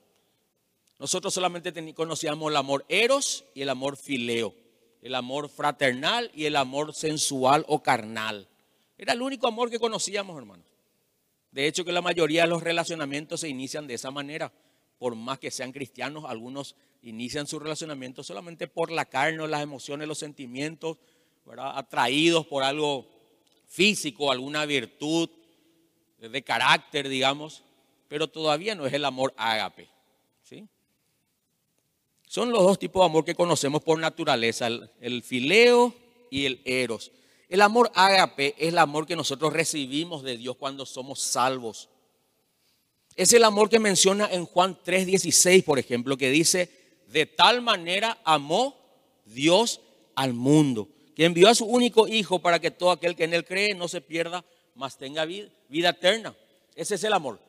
Nosotros 0.98 1.36
solamente 1.36 1.72
conocíamos 1.94 2.50
el 2.50 2.58
amor 2.58 2.84
eros 2.90 3.46
y 3.54 3.62
el 3.62 3.70
amor 3.70 3.96
fileo 3.96 4.65
el 5.06 5.14
amor 5.14 5.50
fraternal 5.50 6.32
y 6.34 6.46
el 6.46 6.56
amor 6.56 6.96
sensual 6.96 7.64
o 7.68 7.84
carnal. 7.84 8.48
Era 8.98 9.14
el 9.14 9.22
único 9.22 9.48
amor 9.48 9.70
que 9.70 9.78
conocíamos, 9.78 10.36
hermanos. 10.36 10.66
De 11.52 11.68
hecho, 11.68 11.86
que 11.86 11.92
la 11.92 12.02
mayoría 12.02 12.42
de 12.42 12.48
los 12.48 12.64
relacionamientos 12.64 13.42
se 13.42 13.48
inician 13.48 13.86
de 13.86 13.94
esa 13.94 14.10
manera. 14.10 14.52
Por 14.98 15.14
más 15.14 15.38
que 15.38 15.52
sean 15.52 15.72
cristianos, 15.72 16.26
algunos 16.28 16.76
inician 17.04 17.46
su 17.46 17.60
relacionamiento 17.60 18.24
solamente 18.24 18.68
por 18.68 18.90
la 18.90 19.06
carne, 19.06 19.48
las 19.48 19.62
emociones, 19.62 20.08
los 20.08 20.18
sentimientos, 20.18 20.98
atraídos 21.56 22.48
por 22.48 22.64
algo 22.64 23.08
físico, 23.68 24.32
alguna 24.32 24.66
virtud 24.66 25.30
de 26.18 26.44
carácter, 26.44 27.10
digamos, 27.10 27.64
pero 28.08 28.28
todavía 28.28 28.74
no 28.74 28.88
es 28.88 28.94
el 28.94 29.06
amor 29.06 29.36
ágape. 29.38 29.88
Son 32.36 32.52
los 32.52 32.64
dos 32.64 32.78
tipos 32.78 33.02
de 33.02 33.06
amor 33.06 33.24
que 33.24 33.34
conocemos 33.34 33.82
por 33.82 33.98
naturaleza, 33.98 34.68
el, 34.68 35.24
fileo 35.24 35.94
y 36.30 36.46
el 36.46 36.62
eros. 36.66 37.14
El 37.48 37.62
amor 37.62 37.90
ágape 37.96 38.56
es 38.58 38.68
el 38.74 38.78
amor 38.78 39.08
que 39.08 39.16
nosotros 39.16 39.54
recibimos 39.54 40.22
de 40.22 40.36
Dios 40.36 40.58
cuando 40.58 40.86
somos 40.86 41.22
salvos. 41.22 41.88
Es 43.16 43.32
el 43.32 43.46
amor 43.46 43.70
que 43.70 43.80
menciona 43.80 44.28
en 44.30 44.46
Juan 44.46 44.78
3:16, 44.84 45.64
por 45.64 45.80
ejemplo, 45.80 46.18
que 46.18 46.30
dice, 46.30 46.70
de 47.08 47.26
tal 47.26 47.62
manera 47.62 48.18
amó 48.26 48.76
Dios 49.24 49.80
al 50.14 50.34
mundo, 50.34 50.90
que 51.16 51.24
envió 51.24 51.48
a 51.48 51.56
su 51.56 51.64
único 51.64 52.06
Hijo 52.06 52.40
para 52.40 52.60
que 52.60 52.70
todo 52.70 52.92
aquel 52.92 53.16
que 53.16 53.24
en 53.24 53.34
él 53.34 53.46
cree 53.46 53.76
no 53.76 53.88
se 53.88 54.02
pierda, 54.02 54.44
mas 54.74 54.98
tenga 54.98 55.24
vida, 55.24 55.48
vida 55.70 55.92
eterna. 55.92 56.36
Ese 56.76 56.96
es 56.96 57.04
el 57.06 57.14
amor. 57.14 57.40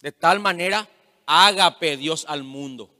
De 0.00 0.10
tal 0.10 0.40
manera 0.40 0.88
ágape 1.26 1.96
Dios 1.96 2.24
al 2.26 2.42
mundo. 2.42 2.90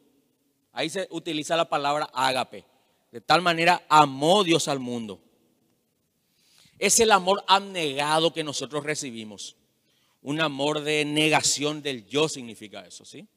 Ahí 0.73 0.89
se 0.89 1.07
utiliza 1.11 1.57
la 1.57 1.69
palabra 1.69 2.09
ágape. 2.13 2.65
De 3.11 3.21
tal 3.21 3.43
manera 3.43 3.85
amó 3.89 4.43
Dios 4.43 4.69
al 4.69 4.79
mundo. 4.79 5.21
Es 6.79 6.99
el 6.99 7.13
amor 7.13 7.45
abnegado 7.47 8.33
que 8.33 8.43
nosotros 8.43 8.83
recibimos. 8.85 9.57
Un 10.23 10.41
amor 10.41 10.81
de 10.81 11.05
negación 11.05 11.83
del 11.83 12.07
yo 12.07 12.29
significa 12.29 12.87
eso, 12.87 13.05
¿sí? 13.05 13.29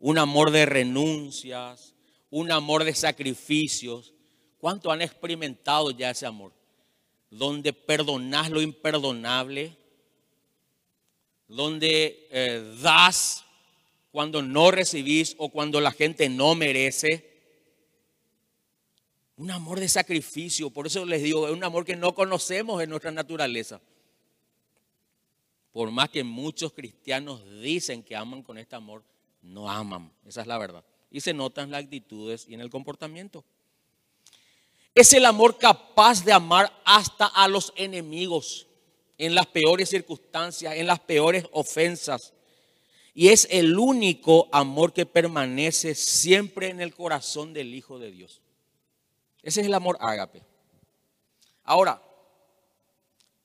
Un 0.00 0.18
amor 0.18 0.50
de 0.50 0.64
renuncias, 0.66 1.94
un 2.30 2.50
amor 2.50 2.84
de 2.84 2.94
sacrificios. 2.94 4.14
¿Cuánto 4.58 4.90
han 4.90 5.02
experimentado 5.02 5.90
ya 5.90 6.10
ese 6.10 6.26
amor? 6.26 6.52
Donde 7.30 7.72
perdonás 7.72 8.50
lo 8.50 8.62
imperdonable, 8.62 9.76
donde 11.48 12.28
eh, 12.30 12.76
das 12.82 13.44
cuando 14.10 14.42
no 14.42 14.70
recibís 14.70 15.34
o 15.38 15.50
cuando 15.50 15.80
la 15.80 15.92
gente 15.92 16.28
no 16.28 16.54
merece. 16.54 17.28
Un 19.36 19.50
amor 19.50 19.78
de 19.78 19.88
sacrificio, 19.88 20.70
por 20.70 20.86
eso 20.86 21.04
les 21.04 21.22
digo, 21.22 21.46
es 21.46 21.52
un 21.52 21.62
amor 21.62 21.84
que 21.84 21.94
no 21.94 22.14
conocemos 22.14 22.82
en 22.82 22.90
nuestra 22.90 23.12
naturaleza. 23.12 23.80
Por 25.72 25.90
más 25.90 26.08
que 26.08 26.24
muchos 26.24 26.72
cristianos 26.72 27.44
dicen 27.60 28.02
que 28.02 28.16
aman 28.16 28.42
con 28.42 28.58
este 28.58 28.74
amor, 28.74 29.04
no 29.42 29.70
aman, 29.70 30.10
esa 30.26 30.40
es 30.40 30.46
la 30.46 30.58
verdad. 30.58 30.84
Y 31.10 31.20
se 31.20 31.32
notan 31.32 31.70
las 31.70 31.84
actitudes 31.84 32.46
y 32.48 32.54
en 32.54 32.60
el 32.60 32.70
comportamiento. 32.70 33.44
Es 34.94 35.12
el 35.12 35.24
amor 35.24 35.58
capaz 35.58 36.24
de 36.24 36.32
amar 36.32 36.72
hasta 36.84 37.26
a 37.26 37.46
los 37.46 37.72
enemigos, 37.76 38.66
en 39.16 39.34
las 39.34 39.46
peores 39.46 39.88
circunstancias, 39.88 40.74
en 40.74 40.86
las 40.88 40.98
peores 40.98 41.44
ofensas. 41.52 42.34
Y 43.20 43.30
es 43.30 43.48
el 43.50 43.76
único 43.76 44.48
amor 44.52 44.92
que 44.92 45.04
permanece 45.04 45.96
siempre 45.96 46.68
en 46.68 46.80
el 46.80 46.94
corazón 46.94 47.52
del 47.52 47.74
Hijo 47.74 47.98
de 47.98 48.12
Dios. 48.12 48.40
Ese 49.42 49.60
es 49.60 49.66
el 49.66 49.74
amor 49.74 49.98
ágape. 49.98 50.40
Ahora, 51.64 52.00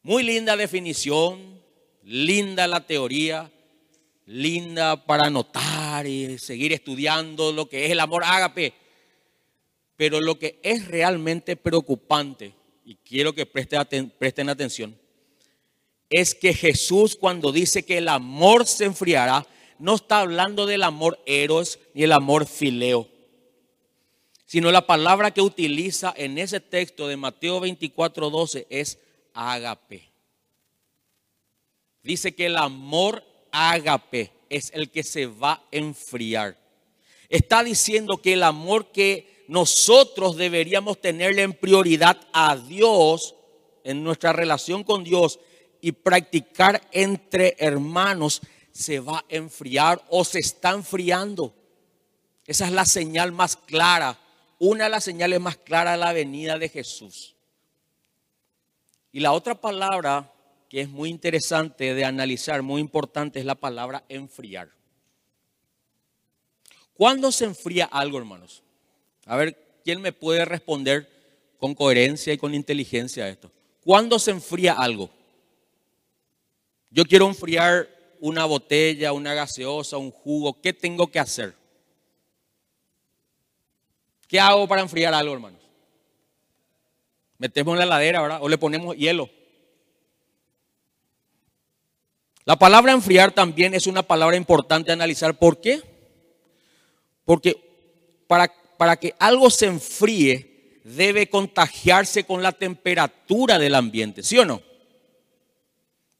muy 0.04 0.22
linda 0.22 0.56
definición, 0.56 1.60
linda 2.04 2.68
la 2.68 2.86
teoría, 2.86 3.52
linda 4.28 5.08
para 5.08 5.26
anotar 5.26 6.06
y 6.06 6.38
seguir 6.38 6.72
estudiando 6.72 7.52
lo 7.52 7.68
que 7.68 7.86
es 7.86 7.92
el 7.94 8.00
amor 8.00 8.26
ágape. 8.26 8.76
Pero 9.96 10.22
lo 10.22 10.38
que 10.38 10.60
es 10.62 10.88
realmente 10.88 11.56
preocupante, 11.56 12.54
y 12.86 12.94
quiero 12.98 13.34
que 13.34 13.48
presten 13.48 14.50
atención, 14.50 14.96
es 16.12 16.36
que 16.36 16.54
Jesús 16.54 17.16
cuando 17.16 17.52
dice 17.52 17.84
que 17.84 17.98
el 17.98 18.08
amor 18.08 18.68
se 18.68 18.86
enfriará, 18.86 19.48
no 19.84 19.96
está 19.96 20.22
hablando 20.22 20.66
del 20.66 20.82
amor 20.82 21.20
eros 21.26 21.78
ni 21.94 22.04
el 22.04 22.14
amor 22.14 22.46
fileo, 22.46 23.10
sino 24.46 24.72
la 24.72 24.88
palabra 24.88 25.32
que 25.32 25.42
utiliza 25.42 26.14
en 26.16 26.38
ese 26.38 26.62
texto 26.62 27.10
de 27.10 27.18
Mateo 27.18 27.60
24, 27.60 28.30
12 28.30 28.66
es 28.70 28.98
ágape. 29.34 30.10
Dice 32.02 32.34
que 32.34 32.46
el 32.46 32.56
amor 32.56 33.26
ágape 33.52 34.32
es 34.50 34.72
el 34.74 34.90
que 34.90 35.04
se 35.04 35.26
va 35.26 35.52
a 35.52 35.64
enfriar. 35.72 36.58
Está 37.28 37.62
diciendo 37.62 38.22
que 38.22 38.34
el 38.34 38.44
amor 38.44 38.90
que 38.94 39.44
nosotros 39.50 40.38
deberíamos 40.38 41.02
tenerle 41.02 41.42
en 41.42 41.52
prioridad 41.52 42.22
a 42.32 42.56
Dios, 42.56 43.36
en 43.84 44.02
nuestra 44.02 44.32
relación 44.32 44.86
con 44.86 45.04
Dios 45.04 45.42
y 45.82 45.92
practicar 45.92 46.88
entre 46.94 47.58
hermanos, 47.60 48.42
se 48.74 49.00
va 49.00 49.20
a 49.20 49.26
enfriar 49.30 50.04
o 50.10 50.26
se 50.26 50.40
está 50.40 50.72
enfriando. 50.72 51.56
Esa 52.46 52.66
es 52.66 52.74
la 52.74 52.86
señal 52.86 53.32
más 53.32 53.56
clara, 53.56 54.20
una 54.60 54.86
de 54.86 54.90
las 54.90 55.04
señales 55.04 55.40
más 55.40 55.56
claras 55.58 55.94
de 55.94 56.00
la 56.00 56.12
venida 56.12 56.58
de 56.58 56.68
Jesús. 56.68 57.36
Y 59.12 59.20
la 59.20 59.32
otra 59.32 59.56
palabra 59.56 60.34
que 60.68 60.82
es 60.82 60.90
muy 60.90 61.12
interesante 61.12 61.94
de 61.94 62.04
analizar, 62.04 62.64
muy 62.64 62.82
importante, 62.82 63.40
es 63.40 63.46
la 63.46 63.54
palabra 63.54 64.04
enfriar. 64.10 64.72
¿Cuándo 66.96 67.32
se 67.32 67.46
enfría 67.46 67.86
algo, 67.86 68.18
hermanos? 68.18 68.64
A 69.28 69.36
ver, 69.36 69.56
¿quién 69.84 70.02
me 70.02 70.14
puede 70.14 70.46
responder 70.46 71.08
con 71.60 71.76
coherencia 71.76 72.34
y 72.34 72.40
con 72.40 72.56
inteligencia 72.56 73.26
a 73.26 73.30
esto? 73.30 73.52
¿Cuándo 73.84 74.18
se 74.18 74.32
enfría 74.32 74.74
algo? 74.74 75.12
Yo 76.90 77.06
quiero 77.06 77.28
enfriar 77.28 77.88
una 78.24 78.46
botella, 78.46 79.12
una 79.12 79.34
gaseosa, 79.34 79.98
un 79.98 80.10
jugo. 80.10 80.62
¿Qué 80.62 80.72
tengo 80.72 81.12
que 81.12 81.20
hacer? 81.20 81.54
¿Qué 84.30 84.40
hago 84.40 84.66
para 84.66 84.82
enfriar 84.82 85.14
algo, 85.14 85.34
hermanos? 85.34 85.60
Metemos 87.38 87.74
en 87.74 87.80
la 87.80 87.84
heladera, 87.84 88.22
¿verdad? 88.22 88.40
O 88.42 88.48
le 88.48 88.58
ponemos 88.58 88.96
hielo. 88.96 89.30
La 92.46 92.56
palabra 92.56 92.94
enfriar 92.94 93.34
también 93.34 93.74
es 93.74 93.88
una 93.88 94.04
palabra 94.04 94.38
importante 94.38 94.94
analizar. 94.94 95.38
¿Por 95.38 95.60
qué? 95.60 95.82
Porque 97.26 97.58
para, 98.26 98.48
para 98.78 98.96
que 98.96 99.14
algo 99.20 99.50
se 99.50 99.66
enfríe 99.66 100.80
debe 100.86 101.28
contagiarse 101.28 102.24
con 102.24 102.42
la 102.42 102.54
temperatura 102.54 103.60
del 103.60 103.76
ambiente, 103.76 104.24
¿sí 104.24 104.38
o 104.38 104.46
no? 104.46 104.62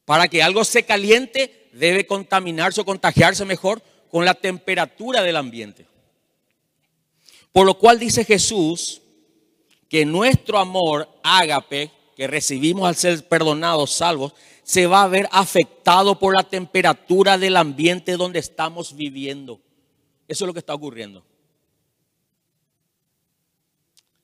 Para 0.04 0.28
que 0.28 0.42
algo 0.42 0.64
se 0.64 0.82
caliente 0.82 1.63
debe 1.74 2.06
contaminarse 2.06 2.80
o 2.80 2.84
contagiarse 2.84 3.44
mejor 3.44 3.82
con 4.10 4.24
la 4.24 4.34
temperatura 4.34 5.22
del 5.22 5.36
ambiente. 5.36 5.86
Por 7.52 7.66
lo 7.66 7.78
cual 7.78 7.98
dice 7.98 8.24
Jesús 8.24 9.02
que 9.88 10.04
nuestro 10.04 10.58
amor 10.58 11.08
ágape 11.22 11.90
que 12.16 12.26
recibimos 12.26 12.88
al 12.88 12.94
ser 12.94 13.26
perdonados, 13.28 13.90
salvos, 13.90 14.34
se 14.62 14.86
va 14.86 15.02
a 15.02 15.08
ver 15.08 15.28
afectado 15.32 16.18
por 16.18 16.36
la 16.36 16.44
temperatura 16.44 17.38
del 17.38 17.56
ambiente 17.56 18.16
donde 18.16 18.38
estamos 18.38 18.96
viviendo. 18.96 19.60
Eso 20.28 20.44
es 20.44 20.46
lo 20.46 20.52
que 20.52 20.60
está 20.60 20.74
ocurriendo. 20.74 21.24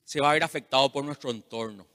Se 0.05 0.21
va 0.21 0.31
a 0.31 0.35
ver 0.35 0.45
afectado 0.45 0.91
por 0.91 1.05
nuestro 1.05 1.31
entorno. 1.31 1.87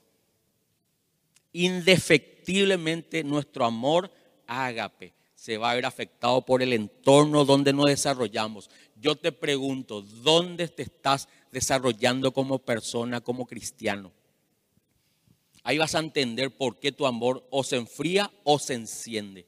Indefectiblemente 1.52 3.24
nuestro 3.24 3.64
amor 3.64 4.10
ágape 4.46 5.15
se 5.46 5.58
va 5.58 5.70
a 5.70 5.74
ver 5.76 5.86
afectado 5.86 6.44
por 6.44 6.60
el 6.60 6.72
entorno 6.72 7.44
donde 7.44 7.72
nos 7.72 7.84
desarrollamos. 7.86 8.68
Yo 8.96 9.14
te 9.14 9.30
pregunto, 9.30 10.02
¿dónde 10.02 10.66
te 10.66 10.82
estás 10.82 11.28
desarrollando 11.52 12.32
como 12.32 12.58
persona, 12.58 13.20
como 13.20 13.46
cristiano? 13.46 14.12
Ahí 15.62 15.78
vas 15.78 15.94
a 15.94 16.00
entender 16.00 16.56
por 16.56 16.80
qué 16.80 16.90
tu 16.90 17.06
amor 17.06 17.46
o 17.52 17.62
se 17.62 17.76
enfría 17.76 18.28
o 18.42 18.58
se 18.58 18.74
enciende. 18.74 19.46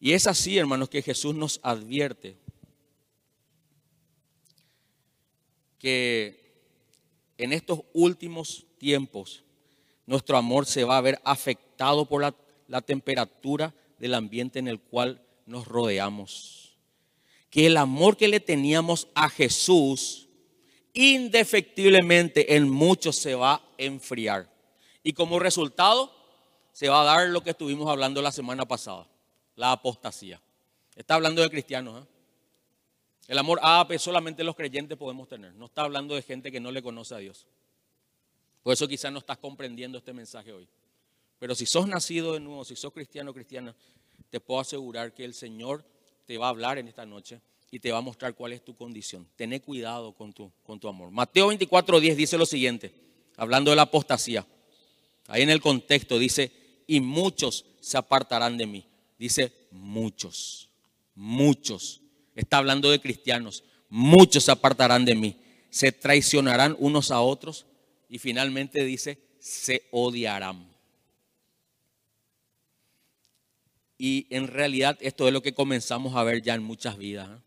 Y 0.00 0.12
es 0.12 0.26
así, 0.26 0.56
hermanos, 0.56 0.88
que 0.88 1.02
Jesús 1.02 1.34
nos 1.34 1.60
advierte 1.62 2.38
que 5.78 6.54
en 7.36 7.52
estos 7.52 7.80
últimos 7.92 8.64
tiempos 8.78 9.43
nuestro 10.06 10.36
amor 10.36 10.66
se 10.66 10.84
va 10.84 10.98
a 10.98 11.02
ver 11.02 11.20
afectado 11.24 12.04
por 12.06 12.22
la, 12.22 12.80
temperatura 12.82 13.74
del 13.98 14.14
ambiente 14.14 14.58
en 14.58 14.68
el 14.68 14.80
cual 14.80 15.22
nos 15.46 15.66
rodeamos. 15.66 16.76
Que 17.50 17.66
el 17.66 17.76
amor 17.76 18.16
que 18.16 18.28
le 18.28 18.40
teníamos 18.40 19.08
a 19.14 19.28
Jesús 19.28 20.28
indefectiblemente 20.92 22.56
en 22.56 22.68
muchos 22.68 23.16
se 23.16 23.34
va 23.34 23.54
a 23.54 23.62
enfriar. 23.78 24.50
Y 25.02 25.12
como 25.12 25.38
resultado 25.38 26.12
se 26.72 26.88
va 26.88 27.02
a 27.02 27.04
dar 27.04 27.28
lo 27.28 27.42
que 27.42 27.50
estuvimos 27.50 27.88
hablando 27.88 28.22
la 28.22 28.32
semana 28.32 28.66
pasada, 28.66 29.06
la 29.54 29.72
apostasía. 29.72 30.40
Está 30.96 31.14
hablando 31.14 31.42
de 31.42 31.50
cristianos. 31.50 32.02
¿eh? 32.02 32.06
El 33.28 33.38
amor 33.38 33.58
ágape 33.62 33.98
solamente 33.98 34.44
los 34.44 34.56
creyentes 34.56 34.98
podemos 34.98 35.28
tener. 35.28 35.54
No 35.54 35.66
está 35.66 35.82
hablando 35.82 36.14
de 36.14 36.22
gente 36.22 36.52
que 36.52 36.60
no 36.60 36.70
le 36.70 36.82
conoce 36.82 37.14
a 37.14 37.18
Dios. 37.18 37.46
Por 38.64 38.72
eso 38.72 38.88
quizás 38.88 39.12
no 39.12 39.18
estás 39.18 39.36
comprendiendo 39.36 39.98
este 39.98 40.14
mensaje 40.14 40.50
hoy. 40.50 40.66
Pero 41.38 41.54
si 41.54 41.66
sos 41.66 41.86
nacido 41.86 42.32
de 42.32 42.40
nuevo, 42.40 42.64
si 42.64 42.74
sos 42.74 42.94
cristiano 42.94 43.30
o 43.30 43.34
cristiana, 43.34 43.76
te 44.30 44.40
puedo 44.40 44.58
asegurar 44.58 45.12
que 45.12 45.22
el 45.22 45.34
Señor 45.34 45.84
te 46.24 46.38
va 46.38 46.46
a 46.46 46.48
hablar 46.48 46.78
en 46.78 46.88
esta 46.88 47.04
noche 47.04 47.42
y 47.70 47.78
te 47.78 47.92
va 47.92 47.98
a 47.98 48.00
mostrar 48.00 48.34
cuál 48.34 48.54
es 48.54 48.64
tu 48.64 48.74
condición. 48.74 49.28
Tené 49.36 49.60
cuidado 49.60 50.14
con 50.14 50.32
tu, 50.32 50.50
con 50.62 50.80
tu 50.80 50.88
amor. 50.88 51.10
Mateo 51.10 51.48
24, 51.48 52.00
10 52.00 52.16
dice 52.16 52.38
lo 52.38 52.46
siguiente, 52.46 52.94
hablando 53.36 53.70
de 53.70 53.76
la 53.76 53.82
apostasía. 53.82 54.46
Ahí 55.28 55.42
en 55.42 55.50
el 55.50 55.60
contexto 55.60 56.18
dice, 56.18 56.50
y 56.86 57.00
muchos 57.00 57.66
se 57.80 57.98
apartarán 57.98 58.56
de 58.56 58.66
mí. 58.66 58.86
Dice, 59.18 59.52
muchos, 59.72 60.70
muchos. 61.14 62.00
Está 62.34 62.56
hablando 62.56 62.90
de 62.90 62.98
cristianos. 62.98 63.62
Muchos 63.90 64.44
se 64.44 64.52
apartarán 64.52 65.04
de 65.04 65.16
mí. 65.16 65.36
Se 65.68 65.92
traicionarán 65.92 66.74
unos 66.78 67.10
a 67.10 67.20
otros 67.20 67.66
y 68.14 68.20
finalmente 68.20 68.84
dice, 68.84 69.18
se 69.40 69.88
odiarán. 69.90 70.72
Y 73.98 74.28
en 74.30 74.46
realidad 74.46 74.96
esto 75.00 75.26
es 75.26 75.32
lo 75.32 75.42
que 75.42 75.52
comenzamos 75.52 76.14
a 76.14 76.22
ver 76.22 76.40
ya 76.40 76.54
en 76.54 76.62
muchas 76.62 76.96
vidas. 76.96 77.28
¿eh? 77.28 77.42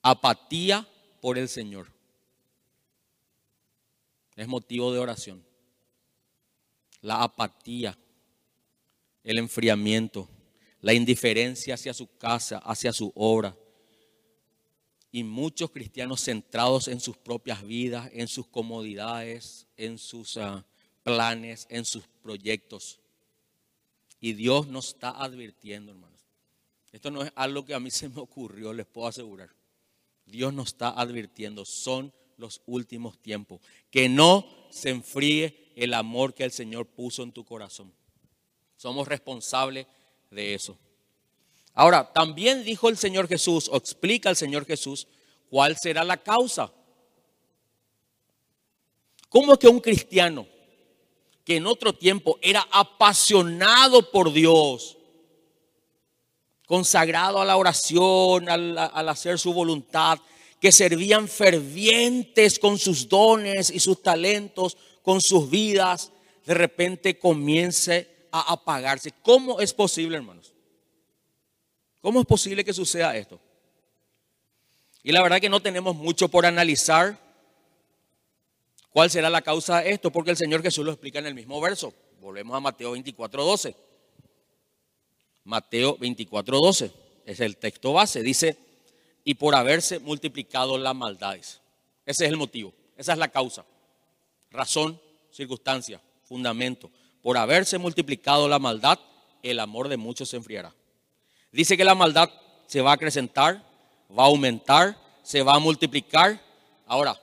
apatía 0.00 0.88
por 1.20 1.36
el 1.36 1.46
Señor. 1.46 1.92
Es 4.34 4.48
motivo 4.48 4.94
de 4.94 4.98
oración. 4.98 5.44
La 7.02 7.22
apatía, 7.22 7.98
el 9.24 9.36
enfriamiento, 9.36 10.26
la 10.80 10.94
indiferencia 10.94 11.74
hacia 11.74 11.92
su 11.92 12.16
casa, 12.16 12.56
hacia 12.64 12.94
su 12.94 13.12
obra. 13.14 13.54
Y 15.10 15.24
muchos 15.24 15.70
cristianos 15.70 16.22
centrados 16.22 16.88
en 16.88 17.00
sus 17.00 17.16
propias 17.16 17.66
vidas, 17.66 18.10
en 18.12 18.28
sus 18.28 18.46
comodidades, 18.46 19.66
en 19.76 19.98
sus 19.98 20.36
ah, 20.36 20.66
planes, 21.02 21.66
en 21.70 21.84
sus 21.84 22.06
proyectos. 22.22 23.00
Y 24.20 24.34
Dios 24.34 24.66
nos 24.66 24.88
está 24.88 25.10
advirtiendo, 25.10 25.92
hermanos. 25.92 26.20
Esto 26.92 27.10
no 27.10 27.22
es 27.22 27.32
algo 27.34 27.64
que 27.64 27.74
a 27.74 27.80
mí 27.80 27.90
se 27.92 28.08
me 28.08 28.20
ocurrió, 28.20 28.72
les 28.72 28.86
puedo 28.86 29.06
asegurar. 29.06 29.50
Dios 30.26 30.52
nos 30.52 30.68
está 30.68 30.90
advirtiendo, 30.90 31.64
son 31.64 32.12
los 32.36 32.60
últimos 32.66 33.18
tiempos. 33.18 33.60
Que 33.90 34.08
no 34.08 34.46
se 34.70 34.90
enfríe 34.90 35.72
el 35.76 35.94
amor 35.94 36.34
que 36.34 36.44
el 36.44 36.52
Señor 36.52 36.86
puso 36.86 37.22
en 37.22 37.32
tu 37.32 37.44
corazón. 37.44 37.92
Somos 38.76 39.08
responsables 39.08 39.86
de 40.30 40.54
eso. 40.54 40.78
Ahora, 41.78 42.12
también 42.12 42.64
dijo 42.64 42.88
el 42.88 42.96
Señor 42.96 43.28
Jesús, 43.28 43.68
o 43.72 43.76
explica 43.76 44.28
el 44.28 44.34
Señor 44.34 44.66
Jesús, 44.66 45.06
cuál 45.48 45.76
será 45.76 46.02
la 46.02 46.16
causa. 46.16 46.72
¿Cómo 49.28 49.52
es 49.52 49.60
que 49.60 49.68
un 49.68 49.78
cristiano 49.78 50.48
que 51.44 51.54
en 51.54 51.68
otro 51.68 51.94
tiempo 51.94 52.36
era 52.42 52.66
apasionado 52.72 54.10
por 54.10 54.32
Dios, 54.32 54.98
consagrado 56.66 57.40
a 57.40 57.44
la 57.44 57.56
oración, 57.56 58.48
al, 58.48 59.08
hacer 59.08 59.38
su 59.38 59.52
voluntad, 59.52 60.18
que 60.60 60.72
servían 60.72 61.28
fervientes 61.28 62.58
con 62.58 62.76
sus 62.76 63.08
dones 63.08 63.70
y 63.70 63.78
sus 63.78 64.02
talentos, 64.02 64.76
con 65.00 65.20
sus 65.20 65.48
vidas, 65.48 66.10
de 66.44 66.54
repente 66.54 67.20
comience 67.20 68.26
a 68.32 68.52
apagarse. 68.52 69.14
¿Cómo 69.22 69.60
es 69.60 69.72
posible, 69.72 70.16
hermanos? 70.16 70.57
¿Cómo 72.00 72.20
es 72.20 72.26
posible 72.26 72.64
que 72.64 72.72
suceda 72.72 73.16
esto? 73.16 73.40
Y 75.02 75.12
la 75.12 75.22
verdad 75.22 75.40
que 75.40 75.48
no 75.48 75.60
tenemos 75.60 75.96
mucho 75.96 76.28
por 76.28 76.46
analizar 76.46 77.18
cuál 78.90 79.10
será 79.10 79.30
la 79.30 79.42
causa 79.42 79.80
de 79.80 79.90
esto, 79.90 80.10
porque 80.10 80.30
el 80.30 80.36
Señor 80.36 80.62
Jesús 80.62 80.84
lo 80.84 80.92
explica 80.92 81.18
en 81.18 81.26
el 81.26 81.34
mismo 81.34 81.60
verso. 81.60 81.92
Volvemos 82.20 82.56
a 82.56 82.60
Mateo 82.60 82.92
24, 82.92 83.44
12. 83.44 83.76
Mateo 85.44 85.96
24, 85.98 86.60
12. 86.60 86.92
Es 87.24 87.40
el 87.40 87.56
texto 87.56 87.92
base. 87.92 88.22
Dice, 88.22 88.56
y 89.24 89.34
por 89.34 89.54
haberse 89.54 89.98
multiplicado 89.98 90.78
las 90.78 90.94
maldades. 90.94 91.60
Ese 92.04 92.24
es 92.24 92.30
el 92.30 92.36
motivo. 92.36 92.72
Esa 92.96 93.12
es 93.12 93.18
la 93.18 93.28
causa. 93.28 93.64
Razón, 94.50 95.00
circunstancia, 95.30 96.00
fundamento. 96.24 96.90
Por 97.22 97.36
haberse 97.36 97.78
multiplicado 97.78 98.48
la 98.48 98.58
maldad, 98.58 98.98
el 99.42 99.60
amor 99.60 99.88
de 99.88 99.96
muchos 99.96 100.30
se 100.30 100.36
enfriará. 100.36 100.74
Dice 101.52 101.76
que 101.76 101.84
la 101.84 101.94
maldad 101.94 102.30
se 102.66 102.80
va 102.80 102.90
a 102.90 102.94
acrecentar, 102.94 103.62
va 104.16 104.24
a 104.24 104.26
aumentar, 104.26 104.96
se 105.22 105.42
va 105.42 105.54
a 105.54 105.58
multiplicar. 105.58 106.40
Ahora, 106.86 107.18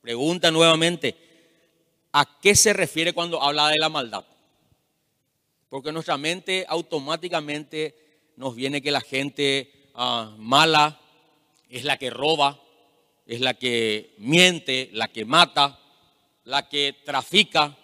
pregunta 0.00 0.50
nuevamente, 0.50 1.16
¿a 2.12 2.38
qué 2.40 2.54
se 2.54 2.72
refiere 2.72 3.12
cuando 3.12 3.42
habla 3.42 3.68
de 3.68 3.78
la 3.78 3.88
maldad? 3.88 4.24
Porque 5.68 5.92
nuestra 5.92 6.16
mente 6.16 6.64
automáticamente 6.68 7.94
nos 8.36 8.54
viene 8.54 8.82
que 8.82 8.90
la 8.90 9.00
gente 9.00 9.90
ah, 9.94 10.34
mala 10.38 11.00
es 11.68 11.84
la 11.84 11.96
que 11.96 12.10
roba, 12.10 12.60
es 13.26 13.40
la 13.40 13.54
que 13.54 14.14
miente, 14.18 14.90
la 14.92 15.08
que 15.08 15.24
mata, 15.24 15.78
la 16.44 16.68
que 16.68 16.96
trafica. 17.04 17.76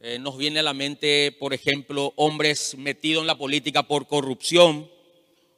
Eh, 0.00 0.18
nos 0.18 0.36
viene 0.36 0.60
a 0.60 0.62
la 0.62 0.74
mente, 0.74 1.32
por 1.32 1.54
ejemplo, 1.54 2.12
hombres 2.16 2.76
metidos 2.76 3.22
en 3.22 3.26
la 3.26 3.38
política 3.38 3.82
por 3.82 4.06
corrupción, 4.06 4.90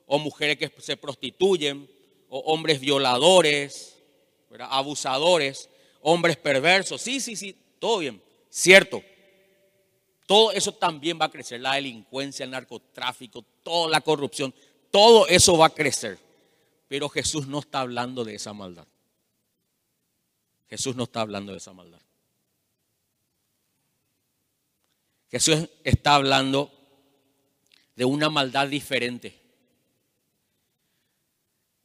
o 0.06 0.18
mujeres 0.18 0.56
que 0.58 0.72
se 0.78 0.96
prostituyen, 0.96 1.90
o 2.28 2.38
hombres 2.40 2.80
violadores, 2.80 3.98
abusadores, 4.58 5.68
hombres 6.00 6.36
perversos. 6.36 7.00
Sí, 7.00 7.20
sí, 7.20 7.36
sí, 7.36 7.56
todo 7.78 7.98
bien, 7.98 8.22
cierto. 8.48 9.02
Todo 10.26 10.52
eso 10.52 10.72
también 10.72 11.18
va 11.20 11.26
a 11.26 11.30
crecer, 11.30 11.60
la 11.60 11.74
delincuencia, 11.74 12.44
el 12.44 12.50
narcotráfico, 12.50 13.44
toda 13.62 13.88
la 13.88 14.02
corrupción, 14.02 14.54
todo 14.90 15.26
eso 15.26 15.56
va 15.56 15.66
a 15.66 15.74
crecer. 15.74 16.18
Pero 16.86 17.08
Jesús 17.08 17.46
no 17.46 17.60
está 17.60 17.80
hablando 17.80 18.24
de 18.24 18.34
esa 18.34 18.52
maldad. 18.52 18.86
Jesús 20.68 20.96
no 20.96 21.04
está 21.04 21.22
hablando 21.22 21.52
de 21.52 21.58
esa 21.58 21.72
maldad. 21.72 22.00
Jesús 25.30 25.68
está 25.84 26.14
hablando 26.14 26.72
de 27.96 28.04
una 28.04 28.30
maldad 28.30 28.68
diferente. 28.68 29.38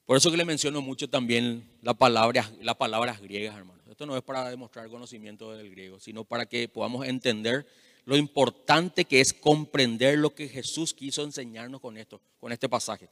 Por 0.06 0.18
eso 0.18 0.32
que 0.32 0.38
le 0.38 0.46
menciono 0.46 0.82
mucho 0.82 1.10
también 1.10 1.78
la 1.82 1.94
palabra, 1.94 2.50
las 2.62 2.76
palabras 2.76 3.22
griegas, 3.22 3.56
hermanos. 3.56 3.84
Esto 3.90 4.06
no 4.06 4.18
es 4.18 4.24
para 4.24 4.50
demostrar 4.50 4.90
conocimiento 4.90 5.52
del 5.52 5.70
griego, 5.70 6.00
sino 6.00 6.24
para 6.24 6.46
que 6.46 6.68
podamos 6.68 7.08
entender 7.08 7.66
lo 8.06 8.18
importante 8.18 9.06
que 9.06 9.22
es 9.22 9.34
comprender 9.34 10.18
lo 10.18 10.34
que 10.34 10.50
Jesús 10.50 10.94
quiso 10.94 11.24
enseñarnos 11.24 11.80
con 11.80 11.98
esto, 11.98 12.22
con 12.40 12.52
este 12.52 12.68
pasaje. 12.68 13.10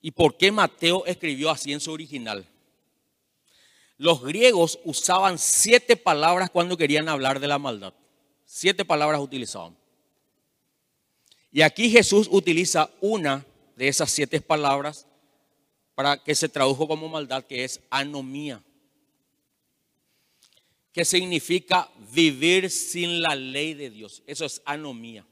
¿Y 0.00 0.10
por 0.12 0.36
qué 0.36 0.52
Mateo 0.52 1.04
escribió 1.06 1.50
así 1.50 1.72
en 1.72 1.80
su 1.80 1.90
original? 1.90 2.46
Los 3.98 4.22
griegos 4.22 4.78
usaban 4.84 5.38
siete 5.38 5.96
palabras 5.96 6.50
cuando 6.50 6.76
querían 6.76 7.08
hablar 7.08 7.40
de 7.40 7.48
la 7.48 7.58
maldad. 7.58 7.94
Siete 8.58 8.86
palabras 8.86 9.20
utilizaban. 9.20 9.76
Y 11.52 11.60
aquí 11.60 11.90
Jesús 11.90 12.26
utiliza 12.30 12.88
una 13.02 13.44
de 13.76 13.86
esas 13.86 14.10
siete 14.10 14.40
palabras 14.40 15.06
para 15.94 16.16
que 16.16 16.34
se 16.34 16.48
tradujo 16.48 16.88
como 16.88 17.06
maldad, 17.06 17.44
que 17.44 17.64
es 17.64 17.82
anomía. 17.90 18.64
Que 20.90 21.04
significa 21.04 21.90
vivir 22.14 22.70
sin 22.70 23.20
la 23.20 23.34
ley 23.34 23.74
de 23.74 23.90
Dios. 23.90 24.22
Eso 24.26 24.46
es 24.46 24.62
anomía. 24.64 25.26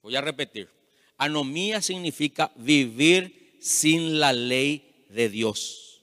Voy 0.00 0.16
a 0.16 0.22
repetir. 0.22 0.70
Anomía 1.18 1.82
significa 1.82 2.50
vivir 2.56 3.58
sin 3.60 4.18
la 4.18 4.32
ley 4.32 5.04
de 5.10 5.28
Dios. 5.28 6.00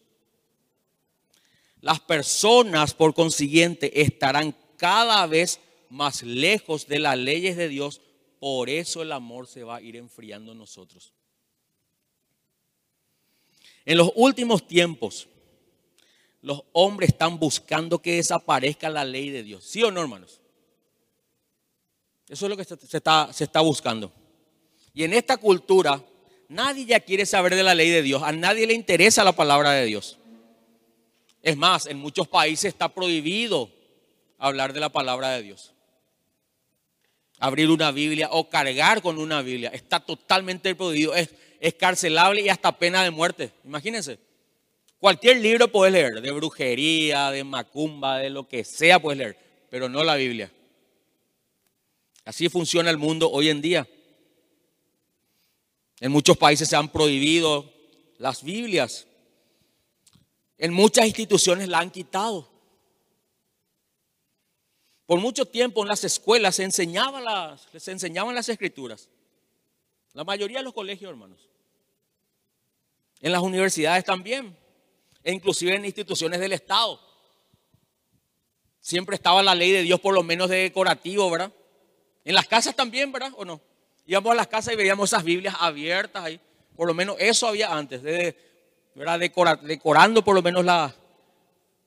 Las 1.82 2.00
personas, 2.00 2.94
por 2.94 3.16
consiguiente, 3.16 4.04
estarán 4.04 4.56
cada 4.78 5.26
vez 5.26 5.62
más 5.90 6.24
lejos 6.24 6.88
de 6.88 7.00
las 7.00 7.18
leyes 7.18 7.58
de 7.58 7.68
Dios. 7.68 8.02
Por 8.40 8.70
eso 8.70 9.02
el 9.02 9.12
amor 9.12 9.48
se 9.48 9.64
va 9.64 9.78
a 9.78 9.82
ir 9.82 9.96
enfriando 9.96 10.52
en 10.52 10.58
nosotros. 10.58 11.14
En 13.86 13.98
los 13.98 14.12
últimos 14.16 14.68
tiempos, 14.68 15.28
los 16.42 16.64
hombres 16.74 17.10
están 17.10 17.40
buscando 17.40 18.02
que 18.02 18.16
desaparezca 18.16 18.90
la 18.90 19.06
ley 19.06 19.30
de 19.30 19.44
Dios. 19.44 19.64
¿Sí 19.64 19.84
o 19.84 19.92
no, 19.92 20.02
hermanos? 20.02 20.42
Eso 22.28 22.46
es 22.46 22.50
lo 22.50 22.58
que 22.58 22.64
se 22.64 22.98
está, 22.98 23.32
se 23.32 23.44
está 23.44 23.62
buscando. 23.62 24.12
Y 24.94 25.04
en 25.04 25.14
esta 25.14 25.38
cultura, 25.38 26.04
nadie 26.50 26.86
ya 26.86 27.00
quiere 27.00 27.26
saber 27.26 27.54
de 27.54 27.64
la 27.64 27.76
ley 27.76 27.90
de 27.90 28.02
Dios. 28.02 28.24
A 28.24 28.32
nadie 28.32 28.66
le 28.66 28.74
interesa 28.74 29.24
la 29.24 29.34
palabra 29.34 29.72
de 29.72 29.86
Dios. 29.86 30.18
Es 31.44 31.56
más, 31.56 31.86
en 31.86 32.00
muchos 32.00 32.28
países 32.28 32.66
está 32.66 32.90
prohibido 32.90 33.70
hablar 34.40 34.74
de 34.74 34.80
la 34.80 34.90
palabra 34.90 35.30
de 35.32 35.44
Dios. 35.44 35.75
Abrir 37.46 37.70
una 37.70 37.92
Biblia 37.92 38.30
o 38.32 38.50
cargar 38.50 39.04
con 39.04 39.20
una 39.20 39.44
Biblia 39.44 39.70
está 39.70 40.00
totalmente 40.00 40.74
prohibido. 40.74 41.14
Es, 41.14 41.30
es 41.60 41.76
carcelable 41.76 42.42
y 42.42 42.50
hasta 42.50 42.72
pena 42.72 43.04
de 43.04 43.12
muerte. 43.12 43.52
Imagínense. 43.64 44.18
Cualquier 44.98 45.38
libro 45.38 45.68
puedes 45.68 45.94
leer, 45.94 46.22
de 46.22 46.32
brujería, 46.32 47.30
de 47.30 47.44
macumba, 47.44 48.18
de 48.18 48.32
lo 48.32 48.48
que 48.48 48.64
sea 48.64 49.00
puedes 49.00 49.20
leer, 49.20 49.38
pero 49.70 49.88
no 49.88 50.04
la 50.04 50.16
Biblia. 50.16 50.52
Así 52.24 52.50
funciona 52.50 52.90
el 52.90 52.98
mundo 52.98 53.30
hoy 53.30 53.50
en 53.50 53.62
día. 53.62 53.88
En 56.00 56.12
muchos 56.12 56.38
países 56.38 56.68
se 56.68 56.76
han 56.76 56.90
prohibido 56.92 57.72
las 58.18 58.42
Biblias. 58.42 59.06
En 60.58 60.74
muchas 60.74 61.06
instituciones 61.06 61.68
la 61.68 61.78
han 61.78 61.92
quitado. 61.92 62.55
Por 65.06 65.20
mucho 65.20 65.46
tiempo 65.46 65.82
en 65.82 65.88
las 65.88 66.04
escuelas 66.04 66.56
se 66.56 66.64
enseñaban 66.64 67.24
las, 67.24 67.68
se 67.78 67.92
enseñaban 67.92 68.34
las 68.34 68.50
escrituras. 68.50 69.10
La 70.14 70.24
mayoría 70.24 70.60
de 70.60 70.64
los 70.64 70.74
colegios, 70.74 71.12
hermanos. 71.12 71.40
En 73.22 73.32
las 73.32 73.42
universidades 73.42 74.04
también. 74.04 74.58
E 75.24 75.34
inclusive 75.34 75.76
en 75.76 75.86
instituciones 75.86 76.40
del 76.40 76.54
Estado. 76.54 77.00
Siempre 78.80 79.16
estaba 79.16 79.42
la 79.42 79.56
ley 79.56 79.72
de 79.72 79.82
Dios 79.82 80.00
por 80.00 80.14
lo 80.14 80.24
menos 80.24 80.50
de 80.50 80.58
decorativo, 80.58 81.30
¿verdad? 81.30 81.52
En 82.24 82.36
las 82.36 82.48
casas 82.48 82.76
también, 82.76 83.12
¿verdad? 83.12 83.32
¿O 83.36 83.44
no? 83.44 83.60
Íbamos 84.06 84.32
a 84.32 84.36
las 84.36 84.48
casas 84.48 84.74
y 84.74 84.78
veíamos 84.78 85.10
esas 85.10 85.24
Biblias 85.24 85.56
abiertas 85.60 86.24
ahí. 86.24 86.40
Por 86.76 86.88
lo 86.88 86.94
menos 86.94 87.16
eso 87.20 87.48
había 87.48 87.74
antes, 87.76 88.04
de, 88.04 88.38
¿verdad? 88.94 89.20
decorando 89.20 90.24
por 90.24 90.36
lo 90.36 90.42
menos 90.42 90.64
la, 90.64 90.94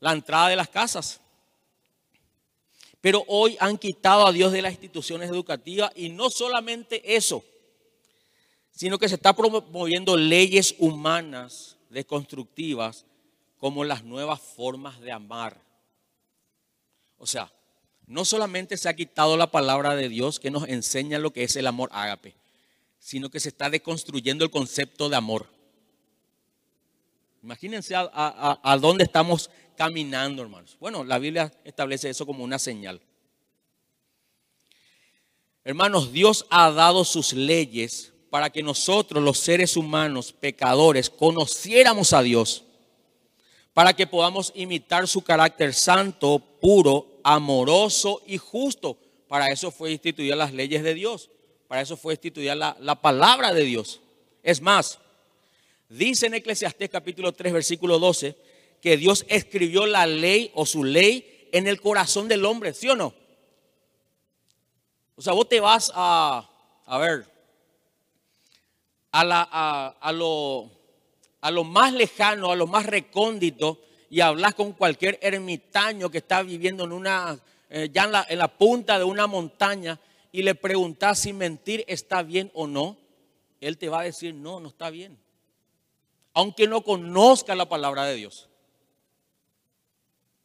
la 0.00 0.12
entrada 0.12 0.48
de 0.48 0.56
las 0.56 0.68
casas. 0.68 1.20
Pero 3.00 3.24
hoy 3.28 3.56
han 3.60 3.78
quitado 3.78 4.26
a 4.26 4.32
Dios 4.32 4.52
de 4.52 4.62
las 4.62 4.72
instituciones 4.72 5.30
educativas 5.30 5.92
y 5.94 6.08
no 6.08 6.30
solamente 6.30 7.16
eso, 7.16 7.44
sino 8.72 8.98
que 8.98 9.08
se 9.08 9.14
está 9.14 9.34
promoviendo 9.34 10.16
leyes 10.16 10.74
humanas 10.78 11.76
deconstructivas 11.90 13.06
como 13.58 13.84
las 13.84 14.04
nuevas 14.04 14.40
formas 14.40 15.00
de 15.00 15.12
amar. 15.12 15.60
O 17.18 17.26
sea, 17.26 17.52
no 18.06 18.24
solamente 18.24 18.76
se 18.76 18.88
ha 18.88 18.96
quitado 18.96 19.36
la 19.36 19.50
palabra 19.50 19.94
de 19.94 20.08
Dios 20.08 20.40
que 20.40 20.50
nos 20.50 20.66
enseña 20.68 21.18
lo 21.18 21.32
que 21.32 21.44
es 21.44 21.56
el 21.56 21.66
amor 21.66 21.90
ágape, 21.92 22.34
sino 22.98 23.30
que 23.30 23.40
se 23.40 23.50
está 23.50 23.68
deconstruyendo 23.68 24.44
el 24.44 24.50
concepto 24.50 25.08
de 25.08 25.16
amor. 25.16 25.46
Imagínense 27.42 27.94
a, 27.96 28.78
dónde 28.80 29.04
estamos 29.04 29.50
caminando, 29.78 30.42
hermanos. 30.42 30.76
Bueno, 30.80 31.04
la 31.04 31.20
Biblia 31.20 31.52
establece 31.64 32.10
eso 32.10 32.26
como 32.26 32.42
una 32.42 32.58
señal. 32.58 33.00
Hermanos, 35.62 36.12
Dios 36.12 36.46
ha 36.50 36.72
dado 36.72 37.04
sus 37.04 37.32
leyes 37.32 38.12
para 38.28 38.50
que 38.50 38.60
nosotros, 38.60 39.22
los 39.22 39.38
seres 39.38 39.76
humanos, 39.76 40.32
pecadores, 40.32 41.08
conociéramos 41.08 42.12
a 42.12 42.22
Dios, 42.22 42.64
para 43.72 43.92
que 43.92 44.08
podamos 44.08 44.50
imitar 44.56 45.06
su 45.06 45.22
carácter 45.22 45.72
santo, 45.72 46.40
puro, 46.60 47.20
amoroso 47.22 48.20
y 48.26 48.36
justo. 48.36 48.98
Para 49.28 49.46
eso 49.46 49.70
fue 49.70 49.92
instituida 49.92 50.34
las 50.34 50.52
leyes 50.52 50.82
de 50.82 50.94
Dios, 50.94 51.30
para 51.68 51.82
eso 51.82 51.96
fue 51.96 52.14
instituida 52.14 52.56
la, 52.56 52.76
la 52.80 53.00
palabra 53.00 53.54
de 53.54 53.62
Dios. 53.62 54.00
Es 54.42 54.60
más, 54.60 54.98
dice 55.88 56.26
en 56.26 56.34
Eclesiastés 56.34 56.90
capítulo 56.90 57.30
3, 57.30 57.52
versículo 57.52 58.00
12, 58.00 58.47
que 58.80 58.96
Dios 58.96 59.26
escribió 59.28 59.86
la 59.86 60.06
ley 60.06 60.50
o 60.54 60.66
su 60.66 60.84
ley 60.84 61.48
en 61.52 61.66
el 61.66 61.80
corazón 61.80 62.28
del 62.28 62.44
hombre, 62.44 62.74
¿sí 62.74 62.88
o 62.88 62.96
no? 62.96 63.14
O 65.16 65.22
sea, 65.22 65.32
vos 65.32 65.48
te 65.48 65.60
vas 65.60 65.90
a, 65.94 66.48
a 66.86 66.98
ver, 66.98 67.26
a, 69.10 69.24
la, 69.24 69.42
a, 70.00 70.12
lo, 70.12 70.70
a 71.40 71.50
lo 71.50 71.64
más 71.64 71.92
lejano, 71.92 72.52
a 72.52 72.56
lo 72.56 72.66
más 72.66 72.86
recóndito, 72.86 73.80
y 74.10 74.20
hablas 74.20 74.54
con 74.54 74.72
cualquier 74.72 75.18
ermitaño 75.20 76.10
que 76.10 76.18
está 76.18 76.42
viviendo 76.42 76.84
en 76.84 76.92
una, 76.92 77.38
eh, 77.68 77.90
ya 77.92 78.04
en 78.04 78.12
la, 78.12 78.26
en 78.28 78.38
la 78.38 78.48
punta 78.48 78.98
de 78.98 79.04
una 79.04 79.26
montaña, 79.26 79.98
y 80.30 80.42
le 80.42 80.54
preguntas 80.54 81.18
si 81.18 81.32
mentir 81.32 81.84
está 81.88 82.22
bien 82.22 82.50
o 82.54 82.66
no, 82.66 82.96
él 83.60 83.76
te 83.76 83.88
va 83.88 84.00
a 84.00 84.04
decir, 84.04 84.34
no, 84.34 84.60
no 84.60 84.68
está 84.68 84.90
bien. 84.90 85.18
Aunque 86.32 86.68
no 86.68 86.82
conozca 86.82 87.56
la 87.56 87.68
palabra 87.68 88.04
de 88.04 88.14
Dios. 88.14 88.47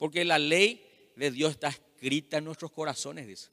Porque 0.03 0.25
la 0.25 0.37
ley 0.37 0.85
de 1.15 1.31
Dios 1.31 1.51
está 1.51 1.69
escrita 1.69 2.37
en 2.37 2.43
nuestros 2.43 2.71
corazones, 2.71 3.25
dice. 3.25 3.51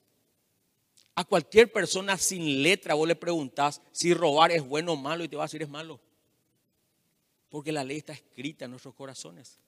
A 1.14 1.22
cualquier 1.22 1.70
persona 1.70 2.18
sin 2.18 2.64
letra 2.64 2.94
vos 2.94 3.06
le 3.06 3.14
preguntás 3.14 3.80
si 3.92 4.12
robar 4.14 4.50
es 4.50 4.66
bueno 4.66 4.94
o 4.94 4.96
malo 4.96 5.22
y 5.22 5.28
te 5.28 5.36
va 5.36 5.44
a 5.44 5.46
decir 5.46 5.62
es 5.62 5.68
malo. 5.68 6.00
Porque 7.50 7.70
la 7.70 7.84
ley 7.84 7.98
está 7.98 8.14
escrita 8.14 8.64
en 8.64 8.72
nuestros 8.72 8.96
corazones. 8.96 9.60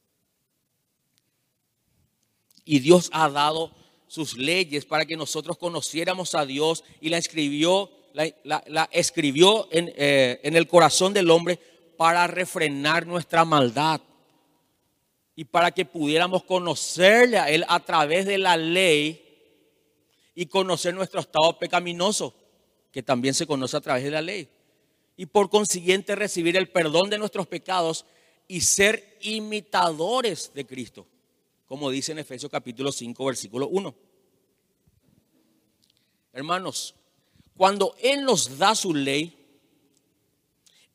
Y 2.64 2.80
Dios 2.80 3.10
ha 3.12 3.30
dado 3.30 3.72
sus 4.08 4.36
leyes 4.36 4.84
para 4.84 5.04
que 5.04 5.16
nosotros 5.16 5.58
conociéramos 5.58 6.34
a 6.34 6.44
Dios 6.44 6.82
y 7.00 7.10
la 7.10 7.18
escribió, 7.18 7.92
la, 8.12 8.88
escribió 8.90 9.68
eh, 9.70 10.40
en 10.42 10.56
el 10.56 10.66
corazón 10.66 11.12
del 11.12 11.30
hombre 11.30 11.60
para 11.96 12.26
refrenar 12.26 13.06
nuestra 13.06 13.44
maldad 13.44 14.00
y 15.34 15.44
para 15.44 15.70
que 15.70 15.84
pudiéramos 15.84 16.44
conocerle 16.44 17.38
a 17.38 17.50
Él 17.50 17.64
a 17.68 17.80
través 17.80 18.26
de 18.26 18.38
la 18.38 18.56
ley 18.56 19.22
y 20.34 20.46
conocer 20.46 20.94
nuestro 20.94 21.20
estado 21.20 21.58
pecaminoso, 21.58 22.34
que 22.90 23.02
también 23.02 23.34
se 23.34 23.46
conoce 23.46 23.76
a 23.76 23.80
través 23.80 24.04
de 24.04 24.10
la 24.10 24.22
ley. 24.22 24.48
Y 25.16 25.26
por 25.26 25.50
consiguiente 25.50 26.14
recibir 26.14 26.56
el 26.56 26.68
perdón 26.68 27.10
de 27.10 27.18
nuestros 27.18 27.46
pecados 27.46 28.04
y 28.48 28.60
ser 28.60 29.18
imitadores 29.20 30.52
de 30.54 30.66
Cristo, 30.66 31.06
como 31.66 31.90
dice 31.90 32.12
en 32.12 32.18
Efesios 32.18 32.50
capítulo 32.50 32.92
5, 32.92 33.24
versículo 33.24 33.68
1. 33.68 33.94
Hermanos, 36.34 36.94
cuando 37.56 37.94
Él 38.02 38.24
nos 38.24 38.58
da 38.58 38.74
su 38.74 38.94
ley, 38.94 39.41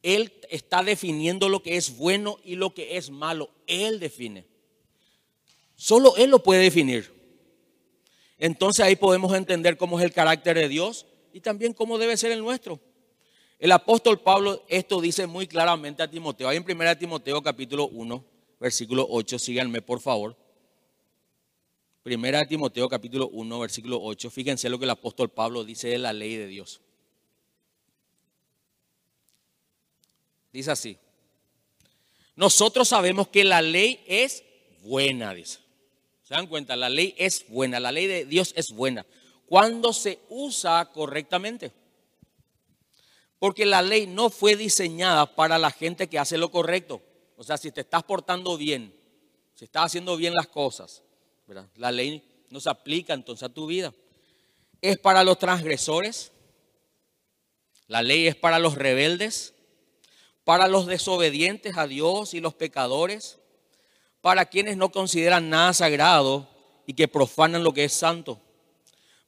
Él 0.08 0.32
está 0.50 0.84
definiendo 0.84 1.50
lo 1.50 1.62
que 1.62 1.76
es 1.76 1.98
bueno 1.98 2.38
y 2.42 2.56
lo 2.56 2.74
que 2.74 2.96
es 2.96 3.10
malo. 3.10 3.50
Él 3.68 4.00
define. 4.00 4.46
Solo 5.76 6.16
Él 6.16 6.30
lo 6.30 6.42
puede 6.42 6.62
definir. 6.62 7.12
Entonces 8.38 8.86
ahí 8.86 8.96
podemos 8.96 9.36
entender 9.36 9.76
cómo 9.76 10.00
es 10.00 10.06
el 10.06 10.14
carácter 10.14 10.56
de 10.56 10.70
Dios 10.70 11.08
y 11.34 11.42
también 11.42 11.74
cómo 11.74 11.98
debe 11.98 12.16
ser 12.16 12.32
el 12.32 12.40
nuestro. 12.40 12.80
El 13.60 13.70
apóstol 13.74 14.22
Pablo 14.22 14.64
esto 14.70 15.02
dice 15.02 15.28
muy 15.28 15.46
claramente 15.46 16.02
a 16.02 16.10
Timoteo. 16.10 16.48
Ahí 16.48 16.56
en 16.56 16.64
1 16.64 16.98
Timoteo 16.98 17.42
capítulo 17.44 17.90
1, 17.90 18.26
versículo 18.62 19.06
8, 19.10 19.38
síganme 19.38 19.82
por 19.82 20.00
favor. 20.00 20.38
1 22.06 22.48
Timoteo 22.48 22.88
capítulo 22.88 23.28
1, 23.28 23.60
versículo 23.60 24.02
8, 24.02 24.30
fíjense 24.30 24.70
lo 24.70 24.80
que 24.80 24.86
el 24.86 24.92
apóstol 24.92 25.30
Pablo 25.30 25.66
dice 25.66 25.90
de 25.90 25.98
la 25.98 26.14
ley 26.14 26.38
de 26.38 26.48
Dios. 26.48 26.80
Dice 30.58 30.72
así, 30.72 30.98
nosotros 32.36 32.88
sabemos 32.88 33.28
que 33.28 33.44
la 33.44 33.62
ley 33.62 34.04
es 34.08 34.44
buena, 34.82 35.32
dice. 35.36 35.60
¿Se 36.24 36.34
dan 36.34 36.48
cuenta? 36.48 36.76
La 36.76 36.90
ley 36.90 37.14
es 37.20 37.46
buena, 37.48 37.80
la 37.80 37.92
ley 37.92 38.08
de 38.08 38.26
Dios 38.26 38.54
es 38.56 38.72
buena. 38.72 39.06
Cuando 39.46 39.94
se 39.94 40.18
usa 40.30 40.90
correctamente. 40.92 41.72
Porque 43.38 43.68
la 43.68 43.84
ley 43.84 44.08
no 44.08 44.32
fue 44.32 44.56
diseñada 44.56 45.36
para 45.36 45.60
la 45.60 45.70
gente 45.70 46.10
que 46.10 46.18
hace 46.18 46.40
lo 46.40 46.50
correcto. 46.50 47.04
O 47.36 47.44
sea, 47.44 47.58
si 47.58 47.72
te 47.72 47.82
estás 47.82 48.02
portando 48.02 48.58
bien, 48.58 48.92
si 49.54 49.66
estás 49.66 49.86
haciendo 49.86 50.18
bien 50.18 50.34
las 50.34 50.48
cosas, 50.48 51.04
la 51.76 51.92
ley 51.92 52.24
no 52.50 52.60
se 52.60 52.72
aplica 52.72 53.14
entonces 53.14 53.44
a 53.44 53.54
tu 53.54 53.68
vida. 53.68 53.94
Es 54.82 54.98
para 54.98 55.24
los 55.24 55.38
transgresores, 55.38 56.32
la 57.86 58.02
ley 58.02 58.26
es 58.26 58.36
para 58.36 58.58
los 58.58 58.74
rebeldes, 58.74 59.54
para 60.48 60.70
los 60.70 60.86
desobedientes 60.86 61.78
a 61.78 61.88
Dios 61.88 62.34
y 62.34 62.40
los 62.40 62.54
pecadores, 62.54 63.38
para 64.22 64.46
quienes 64.46 64.78
no 64.78 64.94
consideran 64.94 65.50
nada 65.50 65.74
sagrado 65.74 66.48
y 66.86 66.94
que 66.94 67.10
profanan 67.10 67.66
lo 67.66 67.74
que 67.74 67.84
es 67.84 67.92
santo, 67.92 68.40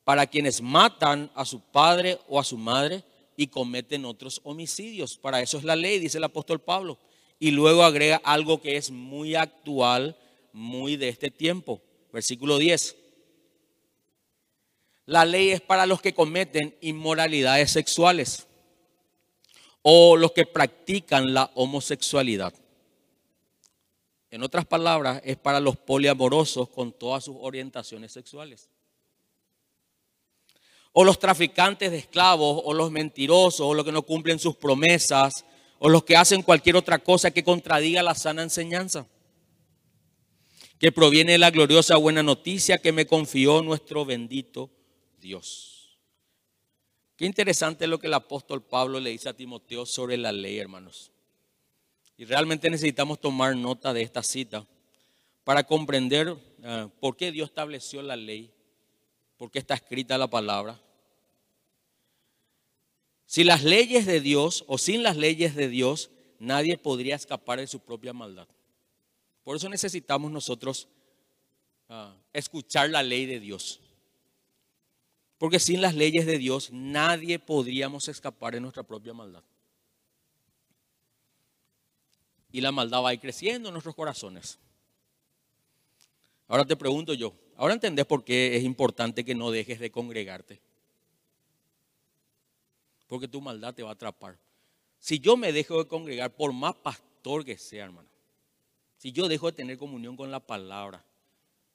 para 0.06 0.28
quienes 0.28 0.62
matan 0.62 1.30
a 1.36 1.44
su 1.44 1.60
padre 1.60 2.18
o 2.30 2.40
a 2.40 2.46
su 2.46 2.58
madre 2.58 3.04
y 3.36 3.48
cometen 3.48 4.06
otros 4.06 4.40
homicidios. 4.46 5.18
Para 5.18 5.42
eso 5.42 5.58
es 5.58 5.66
la 5.66 5.76
ley, 5.76 6.00
dice 6.00 6.20
el 6.20 6.24
apóstol 6.24 6.62
Pablo. 6.62 6.98
Y 7.38 7.52
luego 7.52 7.84
agrega 7.84 8.22
algo 8.24 8.62
que 8.62 8.78
es 8.78 8.90
muy 8.90 9.36
actual, 9.36 10.16
muy 10.54 10.96
de 10.96 11.10
este 11.10 11.30
tiempo. 11.30 11.82
Versículo 12.14 12.58
10. 12.58 12.96
La 15.06 15.26
ley 15.26 15.50
es 15.50 15.60
para 15.60 15.86
los 15.86 16.02
que 16.02 16.14
cometen 16.14 16.78
inmoralidades 16.80 17.72
sexuales 17.72 18.48
o 19.82 20.18
los 20.18 20.32
que 20.32 20.46
practican 20.46 21.34
la 21.34 21.52
homosexualidad. 21.56 22.54
En 24.32 24.44
otras 24.44 24.66
palabras, 24.66 25.22
es 25.26 25.38
para 25.38 25.60
los 25.60 25.78
poliamorosos 25.78 26.70
con 26.70 26.92
todas 26.92 27.24
sus 27.24 27.36
orientaciones 27.40 28.12
sexuales. 28.12 28.70
O 30.92 31.04
los 31.04 31.18
traficantes 31.18 31.92
de 31.92 31.98
esclavos, 31.98 32.62
o 32.64 32.74
los 32.74 32.92
mentirosos, 32.92 33.62
o 33.62 33.74
los 33.74 33.86
que 33.86 33.92
no 33.92 34.04
cumplen 34.04 34.38
sus 34.38 34.56
promesas, 34.56 35.46
o 35.80 35.90
los 35.90 36.04
que 36.04 36.18
hacen 36.18 36.44
cualquier 36.44 36.76
otra 36.76 37.00
cosa 37.00 37.32
que 37.32 37.44
contradiga 37.44 38.04
la 38.04 38.16
sana 38.16 38.44
enseñanza, 38.44 39.08
que 40.78 40.92
proviene 40.92 41.34
de 41.34 41.38
la 41.38 41.52
gloriosa 41.52 41.96
buena 41.98 42.22
noticia 42.22 42.78
que 42.78 42.92
me 42.92 43.08
confió 43.08 43.62
nuestro 43.62 44.06
bendito 44.06 44.70
Dios. 45.20 45.79
Qué 47.20 47.26
interesante 47.26 47.86
lo 47.86 48.00
que 48.00 48.08
el 48.08 48.14
apóstol 48.14 48.64
Pablo 48.64 48.98
le 48.98 49.10
dice 49.10 49.28
a 49.28 49.34
Timoteo 49.34 49.86
sobre 49.86 50.16
la 50.16 50.32
ley, 50.32 50.58
hermanos. 50.58 51.12
Y 52.16 52.24
realmente 52.24 52.70
necesitamos 52.70 53.20
tomar 53.20 53.58
nota 53.58 53.92
de 53.92 54.04
esta 54.04 54.24
cita 54.24 54.66
para 55.44 55.66
comprender 55.66 56.34
eh, 56.64 56.88
por 57.02 57.18
qué 57.18 57.34
Dios 57.34 57.50
estableció 57.50 58.02
la 58.02 58.16
ley, 58.16 58.54
por 59.36 59.52
qué 59.52 59.60
está 59.60 59.74
escrita 59.74 60.18
la 60.18 60.30
palabra. 60.30 60.80
Si 63.26 63.44
las 63.44 63.66
leyes 63.66 64.06
de 64.06 64.22
Dios 64.22 64.64
o 64.68 64.78
sin 64.78 65.04
las 65.04 65.18
leyes 65.18 65.56
de 65.56 65.68
Dios, 65.68 66.12
nadie 66.40 66.78
podría 66.78 67.18
escapar 67.18 67.60
de 67.60 67.68
su 67.68 67.82
propia 67.82 68.14
maldad. 68.14 68.48
Por 69.44 69.58
eso 69.58 69.68
necesitamos 69.68 70.32
nosotros 70.32 70.88
ah, 71.90 72.16
escuchar 72.32 72.90
la 72.90 73.04
ley 73.04 73.26
de 73.26 73.42
Dios. 73.42 73.82
Porque 75.40 75.60
sin 75.60 75.82
las 75.82 75.96
leyes 75.96 76.28
de 76.28 76.38
Dios 76.38 76.70
nadie 76.72 77.40
podríamos 77.40 78.08
escapar 78.08 78.54
de 78.54 78.62
nuestra 78.62 78.84
propia 78.84 79.14
maldad. 79.14 79.44
y 82.52 82.62
la 82.62 82.72
maldad 82.72 83.04
va 83.04 83.10
a 83.10 83.14
ir 83.14 83.20
creciendo 83.20 83.70
en 83.70 83.74
nuestros 83.74 83.96
corazones. 83.96 84.58
Ahora 86.48 86.66
te 86.66 86.76
pregunto 86.76 87.14
yo, 87.14 87.34
ahora 87.56 87.76
entendés 87.76 88.06
por 88.06 88.24
qué 88.24 88.58
es 88.58 88.64
importante 88.64 89.24
que 89.24 89.36
no 89.36 89.52
dejes 89.52 89.80
de 89.80 89.92
congregarte. 89.92 90.60
Porque 93.08 93.28
tu 93.28 93.42
maldad 93.42 93.74
te 93.74 93.84
va 93.84 93.90
a 93.90 93.94
atrapar. 93.94 94.38
Si 95.00 95.20
yo 95.20 95.38
me 95.38 95.52
dejo 95.52 95.78
de 95.78 95.88
congregar, 95.88 96.36
por 96.36 96.52
más 96.54 96.76
pastor 96.76 97.46
que 97.46 97.58
sea, 97.58 97.86
hermano, 97.86 98.10
si 98.98 99.12
yo 99.12 99.28
dejo 99.28 99.48
de 99.48 99.54
tener 99.54 99.78
comunión 99.78 100.18
con 100.18 100.32
la 100.32 100.40
palabra, 100.40 101.04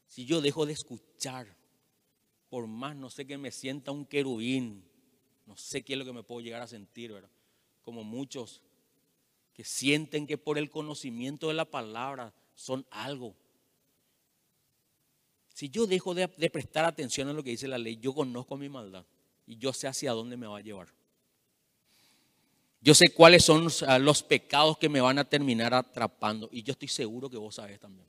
si 0.07 0.27
yo 0.27 0.41
dejo 0.41 0.67
de 0.67 0.75
escuchar, 0.75 1.47
por 2.55 2.69
más 2.69 2.95
no 2.95 3.11
sé 3.11 3.27
que 3.27 3.37
me 3.37 3.51
sienta 3.51 3.91
un 3.91 4.07
querubín, 4.07 4.85
no 5.45 5.57
sé 5.57 5.83
qué 5.83 5.95
es 5.95 5.99
lo 5.99 6.05
que 6.05 6.13
me 6.13 6.23
puedo 6.23 6.41
llegar 6.41 6.63
a 6.63 6.69
sentir, 6.69 7.13
¿verdad? 7.13 7.29
Como 7.83 8.05
muchos 8.05 8.63
que 9.53 9.65
sienten 9.65 10.25
que 10.25 10.39
por 10.39 10.57
el 10.57 10.71
conocimiento 10.71 11.49
de 11.49 11.55
la 11.55 11.65
palabra 11.65 12.33
son 12.55 12.87
algo. 12.93 13.35
Si 15.53 15.69
yo 15.69 15.89
dejo 15.89 16.15
de, 16.15 16.29
prestar 16.29 16.85
atención 16.85 17.27
a 17.27 17.33
lo 17.33 17.43
que 17.43 17.51
dice 17.51 17.67
la 17.67 17.77
ley, 17.77 17.97
yo 17.97 18.15
conozco 18.15 18.57
mi 18.57 18.69
maldad 18.69 19.05
y 19.49 19.57
yo 19.57 19.73
sé 19.73 19.89
hacia 19.89 20.13
dónde 20.13 20.37
me 20.37 20.47
va 20.47 20.59
a 20.59 20.63
llevar. 20.63 20.95
Yo 22.81 22.95
sé 22.95 23.09
cuáles 23.09 23.45
son 23.45 23.65
los, 23.65 23.85
los 23.99 24.23
pecados 24.23 24.79
que 24.79 24.89
me 24.89 25.01
van 25.01 25.19
a 25.19 25.29
terminar 25.29 25.75
atrapando 25.75 26.49
y 26.53 26.63
yo 26.63 26.71
estoy 26.71 26.87
seguro 26.87 27.29
que 27.29 27.37
vos 27.37 27.57
sabés 27.57 27.81
también. 27.81 28.07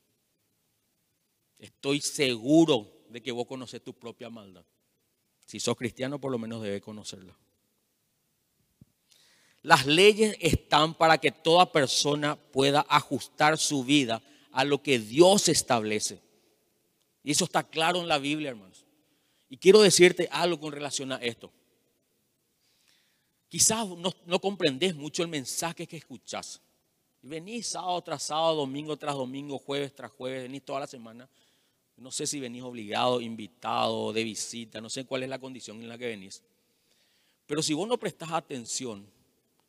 Estoy 1.57 1.99
seguro 1.99 2.94
de 3.15 3.23
que 3.23 3.31
vos 3.31 3.47
conoces 3.47 3.81
tu 3.81 3.93
propia 3.93 4.29
maldad. 4.29 4.65
Si 5.45 5.57
sos 5.61 5.77
cristiano, 5.77 6.19
por 6.19 6.33
lo 6.33 6.37
menos 6.37 6.61
debes 6.61 6.81
conocerla. 6.81 7.33
Las 9.61 9.85
leyes 9.85 10.35
están 10.41 10.93
para 10.93 11.17
que 11.17 11.31
toda 11.31 11.71
persona 11.71 12.35
pueda 12.35 12.85
ajustar 12.89 13.57
su 13.57 13.85
vida 13.85 14.21
a 14.51 14.65
lo 14.65 14.83
que 14.83 14.99
Dios 14.99 15.47
establece. 15.47 16.19
Y 17.23 17.31
eso 17.31 17.45
está 17.45 17.63
claro 17.63 18.01
en 18.01 18.09
la 18.09 18.17
Biblia, 18.17 18.49
hermanos. 18.49 18.83
Y 19.47 19.55
quiero 19.55 19.81
decirte 19.81 20.27
algo 20.29 20.59
con 20.59 20.73
relación 20.73 21.13
a 21.13 21.15
esto. 21.15 21.53
Quizás 23.47 23.87
no, 23.87 24.11
no 24.25 24.41
comprendes 24.41 24.93
mucho 24.93 25.23
el 25.23 25.29
mensaje 25.29 25.87
que 25.87 25.95
escuchas. 25.95 26.59
Venís 27.21 27.67
sábado 27.67 28.01
tras 28.01 28.23
sábado, 28.23 28.55
domingo 28.55 28.97
tras 28.97 29.15
domingo, 29.15 29.57
jueves 29.57 29.95
tras 29.95 30.11
jueves, 30.11 30.43
venís 30.43 30.65
toda 30.65 30.81
la 30.81 30.87
semana. 30.87 31.29
No 31.97 32.11
sé 32.11 32.27
si 32.27 32.39
venís 32.39 32.63
obligado, 32.63 33.21
invitado, 33.21 34.11
de 34.11 34.23
visita, 34.23 34.81
no 34.81 34.89
sé 34.89 35.05
cuál 35.05 35.23
es 35.23 35.29
la 35.29 35.39
condición 35.39 35.81
en 35.81 35.89
la 35.89 35.97
que 35.97 36.07
venís. 36.07 36.43
Pero 37.45 37.61
si 37.61 37.73
vos 37.73 37.87
no 37.87 37.97
prestas 37.97 38.31
atención 38.31 39.05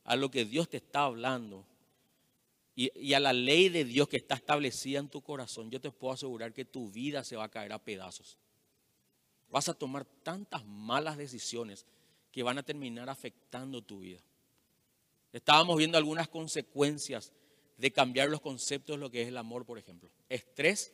a 0.04 0.16
lo 0.16 0.30
que 0.30 0.44
Dios 0.44 0.68
te 0.68 0.78
está 0.78 1.04
hablando 1.04 1.64
y, 2.74 2.90
y, 2.98 3.14
a 3.14 3.20
la 3.20 3.32
ley 3.32 3.68
de 3.68 3.84
Dios 3.84 4.08
que 4.08 4.16
está 4.16 4.34
establecida 4.34 4.98
en 4.98 5.08
tu 5.08 5.22
corazón, 5.22 5.70
yo 5.70 5.80
te 5.80 5.90
puedo 5.90 6.12
asegurar 6.12 6.52
que 6.52 6.64
tu 6.64 6.90
vida 6.90 7.24
se 7.24 7.36
va 7.36 7.44
a 7.44 7.50
caer 7.50 7.72
a 7.72 7.78
pedazos. 7.78 8.38
Vas 9.48 9.68
a 9.68 9.74
tomar 9.74 10.04
tantas 10.04 10.64
malas 10.64 11.16
decisiones 11.16 11.86
que 12.32 12.42
van 12.42 12.58
a 12.58 12.62
terminar 12.62 13.08
afectando 13.08 13.80
tu 13.80 14.00
vida. 14.00 14.20
Estábamos 15.32 15.76
viendo 15.76 15.98
algunas 15.98 16.28
consecuencias 16.28 17.32
de 17.76 17.90
cambiar 17.90 18.30
los 18.30 18.40
conceptos 18.40 18.96
de 18.96 19.00
lo 19.00 19.10
que 19.10 19.22
es 19.22 19.28
el 19.28 19.36
amor, 19.36 19.64
por 19.64 19.78
ejemplo. 19.78 20.10
Estrés, 20.28 20.92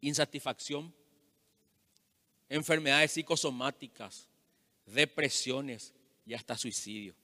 insatisfacción, 0.00 0.94
enfermedades 2.48 3.12
psicosomáticas, 3.12 4.28
depresiones 4.86 5.92
y 6.24 6.34
hasta 6.34 6.56
suicidio. 6.56 7.14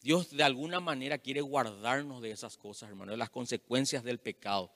Dios 0.00 0.30
de 0.30 0.42
alguna 0.42 0.80
manera 0.80 1.18
quiere 1.18 1.40
guardarnos 1.40 2.20
de 2.20 2.32
esas 2.32 2.56
cosas, 2.56 2.88
hermano, 2.88 3.12
de 3.12 3.18
las 3.18 3.30
consecuencias 3.30 4.02
del 4.02 4.18
pecado. 4.18 4.70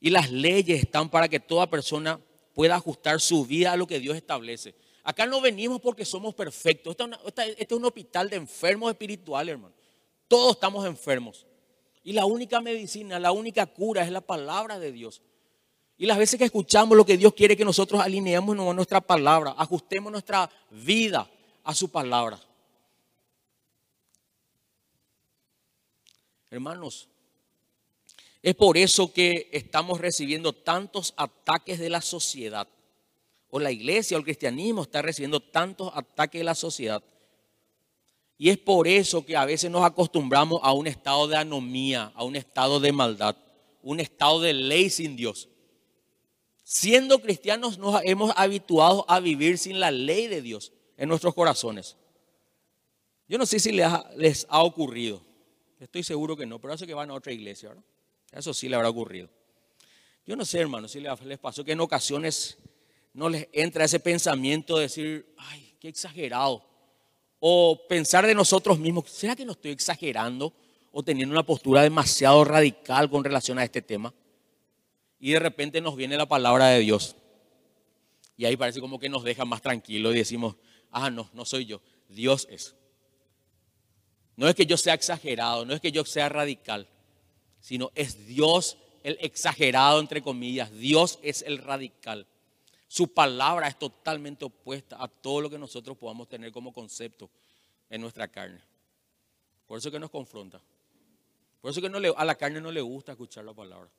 Y 0.00 0.10
las 0.10 0.30
leyes 0.30 0.82
están 0.82 1.08
para 1.08 1.28
que 1.28 1.40
toda 1.40 1.68
persona 1.68 2.20
pueda 2.52 2.76
ajustar 2.76 3.20
su 3.20 3.44
vida 3.44 3.72
a 3.72 3.76
lo 3.76 3.86
que 3.86 3.98
Dios 3.98 4.16
establece. 4.16 4.74
Acá 5.02 5.26
no 5.26 5.40
venimos 5.40 5.80
porque 5.80 6.04
somos 6.04 6.34
perfectos. 6.34 6.96
Este 7.26 7.64
es 7.64 7.72
un 7.72 7.84
hospital 7.84 8.30
de 8.30 8.36
enfermos 8.36 8.90
espirituales, 8.90 9.52
hermano. 9.54 9.74
Todos 10.28 10.52
estamos 10.52 10.86
enfermos. 10.86 11.46
Y 12.04 12.12
la 12.12 12.26
única 12.26 12.60
medicina, 12.60 13.18
la 13.18 13.32
única 13.32 13.64
cura 13.66 14.04
es 14.04 14.10
la 14.12 14.20
palabra 14.20 14.78
de 14.78 14.92
Dios. 14.92 15.22
Y 15.96 16.06
las 16.06 16.18
veces 16.18 16.38
que 16.38 16.44
escuchamos 16.44 16.96
lo 16.96 17.06
que 17.06 17.16
Dios 17.16 17.32
quiere 17.32 17.56
que 17.56 17.64
nosotros 17.64 18.00
alineemos 18.00 18.54
nuestra 18.54 19.00
palabra, 19.00 19.54
ajustemos 19.56 20.12
nuestra 20.12 20.50
vida 20.70 21.28
a 21.62 21.74
su 21.74 21.88
palabra. 21.88 22.38
Hermanos, 26.50 27.08
es 28.42 28.54
por 28.54 28.76
eso 28.76 29.12
que 29.12 29.48
estamos 29.52 29.98
recibiendo 29.98 30.52
tantos 30.52 31.14
ataques 31.16 31.78
de 31.78 31.88
la 31.88 32.02
sociedad. 32.02 32.68
O 33.48 33.58
la 33.58 33.72
iglesia 33.72 34.16
o 34.16 34.18
el 34.18 34.24
cristianismo 34.24 34.82
está 34.82 35.00
recibiendo 35.00 35.40
tantos 35.40 35.90
ataques 35.94 36.40
de 36.40 36.44
la 36.44 36.54
sociedad. 36.54 37.02
Y 38.44 38.50
es 38.50 38.58
por 38.58 38.86
eso 38.86 39.24
que 39.24 39.38
a 39.38 39.46
veces 39.46 39.70
nos 39.70 39.86
acostumbramos 39.86 40.60
a 40.62 40.74
un 40.74 40.86
estado 40.86 41.26
de 41.26 41.34
anomía, 41.34 42.12
a 42.14 42.24
un 42.24 42.36
estado 42.36 42.78
de 42.78 42.92
maldad, 42.92 43.34
un 43.82 44.00
estado 44.00 44.38
de 44.38 44.52
ley 44.52 44.90
sin 44.90 45.16
Dios. 45.16 45.48
Siendo 46.62 47.22
cristianos 47.22 47.78
nos 47.78 48.02
hemos 48.04 48.34
habituado 48.36 49.06
a 49.08 49.18
vivir 49.18 49.56
sin 49.56 49.80
la 49.80 49.90
ley 49.90 50.26
de 50.26 50.42
Dios 50.42 50.74
en 50.98 51.08
nuestros 51.08 51.32
corazones. 51.32 51.96
Yo 53.28 53.38
no 53.38 53.46
sé 53.46 53.58
si 53.58 53.72
les 53.72 54.46
ha, 54.50 54.62
ocurrido. 54.62 55.22
Estoy 55.80 56.02
seguro 56.02 56.36
que 56.36 56.44
no, 56.44 56.60
pero 56.60 56.74
eso 56.74 56.84
que 56.84 56.92
van 56.92 57.10
a 57.10 57.14
otra 57.14 57.32
iglesia, 57.32 57.70
¿verdad? 57.70 57.84
Eso 58.30 58.52
sí 58.52 58.68
le 58.68 58.76
habrá 58.76 58.90
ocurrido. 58.90 59.30
Yo 60.26 60.36
no 60.36 60.44
sé, 60.44 60.60
hermano, 60.60 60.86
si 60.86 61.00
les 61.00 61.38
pasó 61.38 61.64
que 61.64 61.72
en 61.72 61.80
ocasiones 61.80 62.58
no 63.14 63.30
les 63.30 63.48
entra 63.52 63.86
ese 63.86 64.00
pensamiento 64.00 64.76
de 64.76 64.82
decir, 64.82 65.34
ay, 65.38 65.76
qué 65.80 65.88
exagerado. 65.88 66.73
O 67.46 67.78
pensar 67.86 68.26
de 68.26 68.34
nosotros 68.34 68.78
mismos, 68.78 69.10
¿será 69.10 69.36
que 69.36 69.44
no 69.44 69.52
estoy 69.52 69.72
exagerando 69.72 70.50
o 70.90 71.02
teniendo 71.02 71.34
una 71.34 71.42
postura 71.42 71.82
demasiado 71.82 72.42
radical 72.42 73.10
con 73.10 73.22
relación 73.22 73.58
a 73.58 73.64
este 73.64 73.82
tema? 73.82 74.14
Y 75.20 75.32
de 75.32 75.40
repente 75.40 75.82
nos 75.82 75.94
viene 75.94 76.16
la 76.16 76.24
palabra 76.24 76.68
de 76.68 76.80
Dios. 76.80 77.16
Y 78.38 78.46
ahí 78.46 78.56
parece 78.56 78.80
como 78.80 78.98
que 78.98 79.10
nos 79.10 79.24
deja 79.24 79.44
más 79.44 79.60
tranquilos 79.60 80.14
y 80.14 80.18
decimos, 80.20 80.56
ah, 80.90 81.10
no, 81.10 81.28
no 81.34 81.44
soy 81.44 81.66
yo, 81.66 81.82
Dios 82.08 82.48
es. 82.50 82.74
No 84.36 84.48
es 84.48 84.54
que 84.54 84.64
yo 84.64 84.78
sea 84.78 84.94
exagerado, 84.94 85.66
no 85.66 85.74
es 85.74 85.82
que 85.82 85.92
yo 85.92 86.02
sea 86.06 86.30
radical, 86.30 86.88
sino 87.60 87.92
es 87.94 88.26
Dios 88.26 88.78
el 89.02 89.18
exagerado, 89.20 90.00
entre 90.00 90.22
comillas. 90.22 90.72
Dios 90.72 91.18
es 91.22 91.42
el 91.42 91.58
radical. 91.58 92.26
Su 92.86 93.08
palabra 93.08 93.68
es 93.68 93.78
totalmente 93.78 94.44
opuesta 94.44 95.02
a 95.02 95.08
todo 95.08 95.40
lo 95.40 95.50
que 95.50 95.58
nosotros 95.58 95.96
podamos 95.96 96.28
tener 96.28 96.52
como 96.52 96.72
concepto 96.72 97.30
en 97.90 98.00
nuestra 98.00 98.28
carne. 98.28 98.60
Por 99.66 99.78
eso 99.78 99.90
que 99.90 99.98
nos 99.98 100.10
confronta. 100.10 100.60
Por 101.60 101.70
eso 101.70 101.80
que 101.80 102.14
a 102.16 102.24
la 102.24 102.34
carne 102.34 102.60
no 102.60 102.70
le 102.70 102.80
gusta 102.80 103.12
escuchar 103.12 103.44
la 103.44 103.54
palabra. 103.54 103.90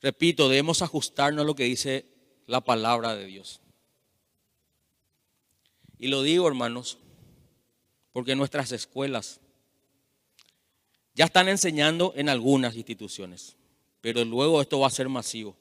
Repito, 0.00 0.48
debemos 0.48 0.82
ajustarnos 0.82 1.42
a 1.42 1.46
lo 1.46 1.54
que 1.54 1.64
dice 1.64 2.06
la 2.46 2.60
palabra 2.60 3.14
de 3.14 3.26
Dios. 3.26 3.60
Y 5.98 6.08
lo 6.08 6.22
digo, 6.22 6.46
hermanos, 6.46 6.98
porque 8.12 8.36
nuestras 8.36 8.72
escuelas 8.72 9.40
ya 11.16 11.24
están 11.24 11.48
enseñando 11.48 12.12
en 12.14 12.28
algunas 12.28 12.76
instituciones, 12.76 13.56
pero 14.00 14.24
luego 14.24 14.62
esto 14.62 14.78
va 14.78 14.86
a 14.86 14.90
ser 14.90 15.08
masivo. 15.08 15.56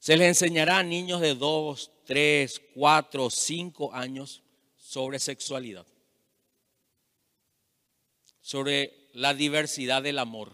Se 0.00 0.16
les 0.16 0.26
enseñará 0.26 0.78
a 0.78 0.82
niños 0.82 1.20
de 1.20 1.36
2, 1.36 1.92
3, 2.04 2.62
4, 2.74 3.30
5 3.30 3.94
años 3.94 4.42
sobre 4.76 5.20
sexualidad, 5.20 5.86
sobre 8.40 9.08
la 9.12 9.32
diversidad 9.32 10.02
del 10.02 10.18
amor. 10.18 10.52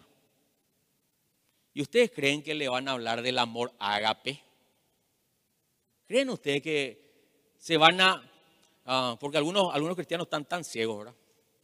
¿Y 1.72 1.81
ustedes 1.81 2.11
creen 2.11 2.42
que 2.42 2.55
le 2.55 2.68
van 2.68 2.88
a 2.88 2.92
hablar 2.92 3.22
del 3.22 3.38
amor 3.38 3.72
ágape? 3.79 4.42
¿Creen 6.07 6.29
ustedes 6.29 6.61
que 6.61 7.55
se 7.59 7.79
van 7.79 8.01
a 8.03 8.33
Ah, 8.88 9.16
porque 9.18 9.37
algunos, 9.37 9.75
algunos 9.75 9.96
cristianos 9.96 10.27
están 10.27 10.44
tan 10.44 10.62
ciegos, 10.62 10.99
¿verdad? 10.99 11.14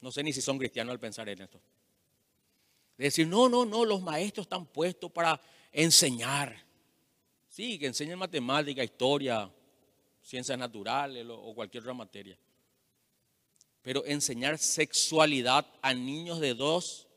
No 0.01 0.11
sé 0.11 0.25
ni 0.25 0.33
si 0.33 0.43
son 0.43 0.59
cristianos 0.59 0.93
al 0.93 0.99
pensar 0.99 1.29
en 1.29 1.41
esto. 1.41 1.61
De 2.97 3.05
decir, 3.05 3.27
no, 3.27 3.49
no, 3.49 3.65
no, 3.65 3.85
los 3.85 4.03
maestros 4.03 4.45
están 4.45 4.67
puestos 4.67 5.11
para 5.11 5.41
enseñar. 5.73 6.57
Sí, 7.49 7.79
que 7.79 7.87
enseñen 7.87 8.19
matemática, 8.19 8.85
historia, 8.85 9.51
ciencias 10.23 10.59
naturales 10.59 11.27
o 11.29 11.55
cualquier 11.55 11.83
otra 11.83 11.95
materia. 11.95 12.39
Pero 13.83 14.05
enseñar 14.07 14.59
sexualidad 14.59 15.67
a 15.83 15.93
niños 15.93 16.41
de 16.41 16.55
dos 16.55 17.09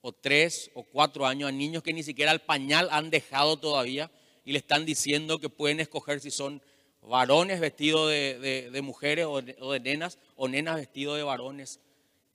o 0.00 0.12
tres 0.12 0.70
o 0.74 0.82
cuatro 0.82 1.26
años, 1.26 1.48
a 1.48 1.52
niños 1.52 1.82
que 1.82 1.92
ni 1.92 2.02
siquiera 2.02 2.32
el 2.32 2.40
pañal 2.40 2.88
han 2.90 3.10
dejado 3.10 3.58
todavía 3.58 4.10
y 4.44 4.52
le 4.52 4.58
están 4.58 4.86
diciendo 4.86 5.38
que 5.38 5.48
pueden 5.48 5.80
escoger 5.80 6.20
si 6.20 6.30
son 6.30 6.62
varones 7.02 7.60
vestidos 7.60 8.10
de, 8.10 8.80
mujeres 8.82 9.26
o 9.26 9.32
o 9.32 9.72
de 9.72 9.80
nenas, 9.80 10.18
o 10.36 10.48
nenas 10.48 10.76
vestidos 10.76 11.16
de 11.16 11.22
varones, 11.22 11.80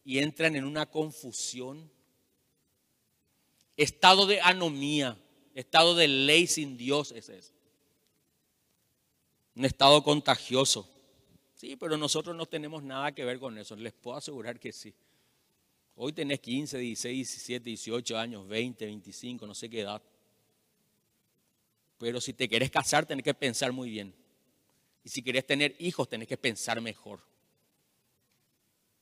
y 0.04 0.19
entran 0.19 0.56
en 0.56 0.65
una 0.65 0.86
confusión. 0.86 1.89
Estado 3.81 4.27
de 4.27 4.39
anomía, 4.41 5.17
estado 5.55 5.95
de 5.95 6.07
ley 6.07 6.45
sin 6.45 6.77
Dios 6.77 7.11
es 7.13 7.29
ese. 7.29 7.51
Un 9.55 9.65
estado 9.65 10.03
contagioso. 10.03 10.87
Sí, 11.55 11.75
pero 11.75 11.97
nosotros 11.97 12.35
no 12.35 12.45
tenemos 12.45 12.83
nada 12.83 13.11
que 13.11 13.25
ver 13.25 13.39
con 13.39 13.57
eso. 13.57 13.75
Les 13.75 13.91
puedo 13.91 14.17
asegurar 14.17 14.59
que 14.59 14.71
sí. 14.71 14.93
Hoy 15.95 16.13
tenés 16.13 16.39
15, 16.41 16.77
16, 16.77 17.27
17, 17.27 17.69
18 17.69 18.17
años, 18.19 18.47
20, 18.47 18.85
25, 18.85 19.47
no 19.47 19.55
sé 19.55 19.67
qué 19.67 19.81
edad. 19.81 20.01
Pero 21.97 22.21
si 22.21 22.34
te 22.34 22.47
querés 22.47 22.69
casar, 22.69 23.07
tenés 23.07 23.23
que 23.23 23.34
pensar 23.34 23.71
muy 23.71 23.89
bien. 23.89 24.13
Y 25.03 25.09
si 25.09 25.23
querés 25.23 25.47
tener 25.47 25.75
hijos, 25.79 26.07
tenés 26.07 26.27
que 26.27 26.38
pensar 26.38 26.79
mejor. 26.82 27.19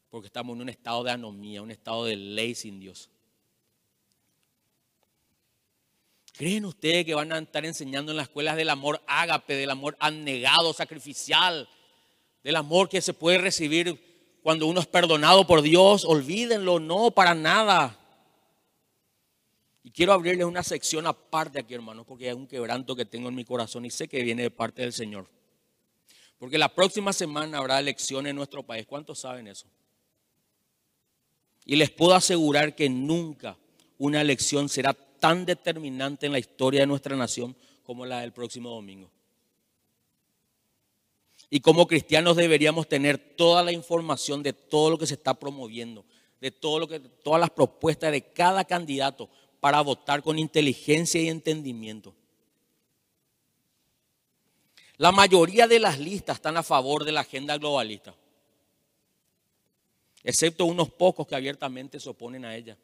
Porque 0.10 0.28
estamos 0.28 0.56
en 0.56 0.62
un 0.62 0.70
estado 0.70 1.04
de 1.04 1.12
anomía, 1.12 1.62
un 1.62 1.72
estado 1.72 2.06
de 2.06 2.16
ley 2.16 2.56
sin 2.56 2.80
Dios. 2.80 3.10
¿Creen 6.40 6.64
ustedes 6.64 7.04
que 7.04 7.14
van 7.14 7.34
a 7.34 7.40
estar 7.40 7.66
enseñando 7.66 8.14
en 8.14 8.16
las 8.16 8.30
escuelas 8.30 8.56
del 8.56 8.70
amor 8.70 9.02
ágape, 9.08 9.56
del 9.56 9.72
amor 9.72 9.98
abnegado, 10.00 10.72
sacrificial, 10.72 11.68
del 12.46 12.56
amor 12.56 12.88
que 12.88 13.02
se 13.02 13.14
puede 13.14 13.40
recibir 13.40 14.40
cuando 14.42 14.66
uno 14.66 14.80
es 14.80 14.88
perdonado 14.88 15.46
por 15.46 15.62
Dios? 15.62 16.06
Olvídenlo, 16.06 16.80
no, 16.80 17.12
para 17.12 17.36
nada. 17.36 18.00
Y 19.84 19.92
quiero 19.92 20.14
abrirles 20.14 20.46
una 20.46 20.64
sección 20.64 21.08
aparte 21.08 21.60
aquí, 21.60 21.74
hermanos, 21.74 22.06
porque 22.08 22.30
hay 22.30 22.36
un 22.36 22.48
quebranto 22.48 22.96
que 22.96 23.04
tengo 23.04 23.28
en 23.28 23.36
mi 23.36 23.44
corazón 23.44 23.84
y 23.84 23.92
sé 23.92 24.08
que 24.08 24.24
viene 24.24 24.44
de 24.44 24.52
parte 24.52 24.82
del 24.82 24.94
Señor. 24.94 25.28
Porque 26.38 26.58
la 26.58 26.74
próxima 26.74 27.12
semana 27.12 27.58
habrá 27.58 27.82
elecciones 27.82 28.30
en 28.30 28.38
nuestro 28.38 28.64
país. 28.64 28.86
¿Cuántos 28.86 29.20
saben 29.20 29.48
eso? 29.48 29.68
Y 31.66 31.76
les 31.76 31.90
puedo 31.90 32.14
asegurar 32.14 32.78
que 32.78 32.88
nunca 32.88 33.58
una 33.98 34.22
elección 34.22 34.70
será 34.70 34.96
tan 35.20 35.46
determinante 35.46 36.26
en 36.26 36.32
la 36.32 36.40
historia 36.40 36.82
de 36.82 36.88
nuestra 36.88 37.16
nación 37.16 37.56
como 37.84 38.06
la 38.06 38.22
del 38.22 38.34
próximo 38.34 38.70
domingo. 38.70 39.10
Y 41.50 41.62
como 41.62 41.88
cristianos 41.88 42.38
deberíamos 42.38 42.88
tener 42.88 43.18
toda 43.18 43.64
la 43.64 43.72
información 43.72 44.44
de 44.44 44.54
todo 44.54 44.92
lo 44.92 44.98
que 44.98 45.08
se 45.08 45.16
está 45.16 45.34
promoviendo, 45.34 46.06
de 46.40 46.52
todo 46.52 46.80
lo 46.80 46.88
que, 46.88 47.00
todas 47.00 47.40
las 47.40 47.50
propuestas 47.50 48.12
de 48.12 48.22
cada 48.22 48.64
candidato 48.66 49.30
para 49.60 49.82
votar 49.82 50.22
con 50.22 50.38
inteligencia 50.38 51.20
y 51.22 51.30
entendimiento. 51.30 52.14
La 54.98 55.12
mayoría 55.12 55.66
de 55.68 55.80
las 55.80 55.98
listas 55.98 56.38
están 56.38 56.58
a 56.58 56.64
favor 56.64 57.06
de 57.06 57.14
la 57.14 57.22
agenda 57.22 57.58
globalista, 57.58 58.14
excepto 60.24 60.66
unos 60.66 60.90
pocos 60.90 61.26
que 61.26 61.36
abiertamente 61.36 62.00
se 62.00 62.10
oponen 62.10 62.46
a 62.46 62.56
ella. 62.56 62.78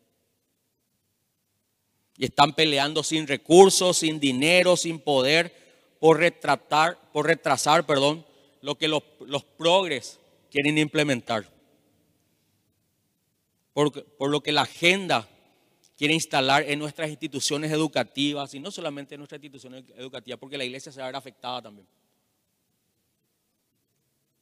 Y 2.18 2.26
están 2.26 2.54
peleando 2.54 3.04
sin 3.04 3.28
recursos, 3.28 3.98
sin 3.98 4.20
dinero, 4.20 4.78
sin 4.78 5.00
poder, 5.00 5.54
por, 6.00 6.20
retratar, 6.20 6.98
por 7.12 7.28
retrasar 7.28 7.86
perdón, 7.86 8.26
lo 8.62 8.76
que 8.76 8.88
los, 8.88 9.04
progres 9.58 10.20
quieren 10.50 10.78
implementar. 10.78 11.50
Por, 13.74 13.92
por 14.16 14.30
lo 14.30 14.42
que 14.42 14.52
la 14.52 14.62
agenda 14.62 15.28
quiere 15.98 16.14
instalar 16.14 16.64
en 16.64 16.80
nuestras 16.80 17.10
instituciones 17.10 17.72
educativas, 17.72 18.54
y 18.54 18.60
no 18.60 18.72
solamente 18.72 19.16
en 19.16 19.20
nuestras 19.20 19.40
instituciones 19.40 19.84
educativas, 19.96 20.40
porque 20.40 20.58
la 20.58 20.66
iglesia 20.66 20.92
se 20.92 21.00
va 21.00 21.06
a 21.06 21.10
ver 21.10 21.16
afectada 21.16 21.62
también. 21.62 21.88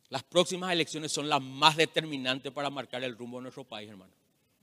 Las 0.09 0.23
próximas 0.23 0.71
elecciones 0.71 1.11
son 1.11 1.27
las 1.27 1.41
más 1.41 1.75
determinantes 1.75 2.51
para 2.51 2.69
marcar 2.69 3.03
el 3.03 3.17
rumbo 3.17 3.37
de 3.37 3.43
nuestro 3.43 3.63
país, 3.63 3.89
hermano. 3.89 4.13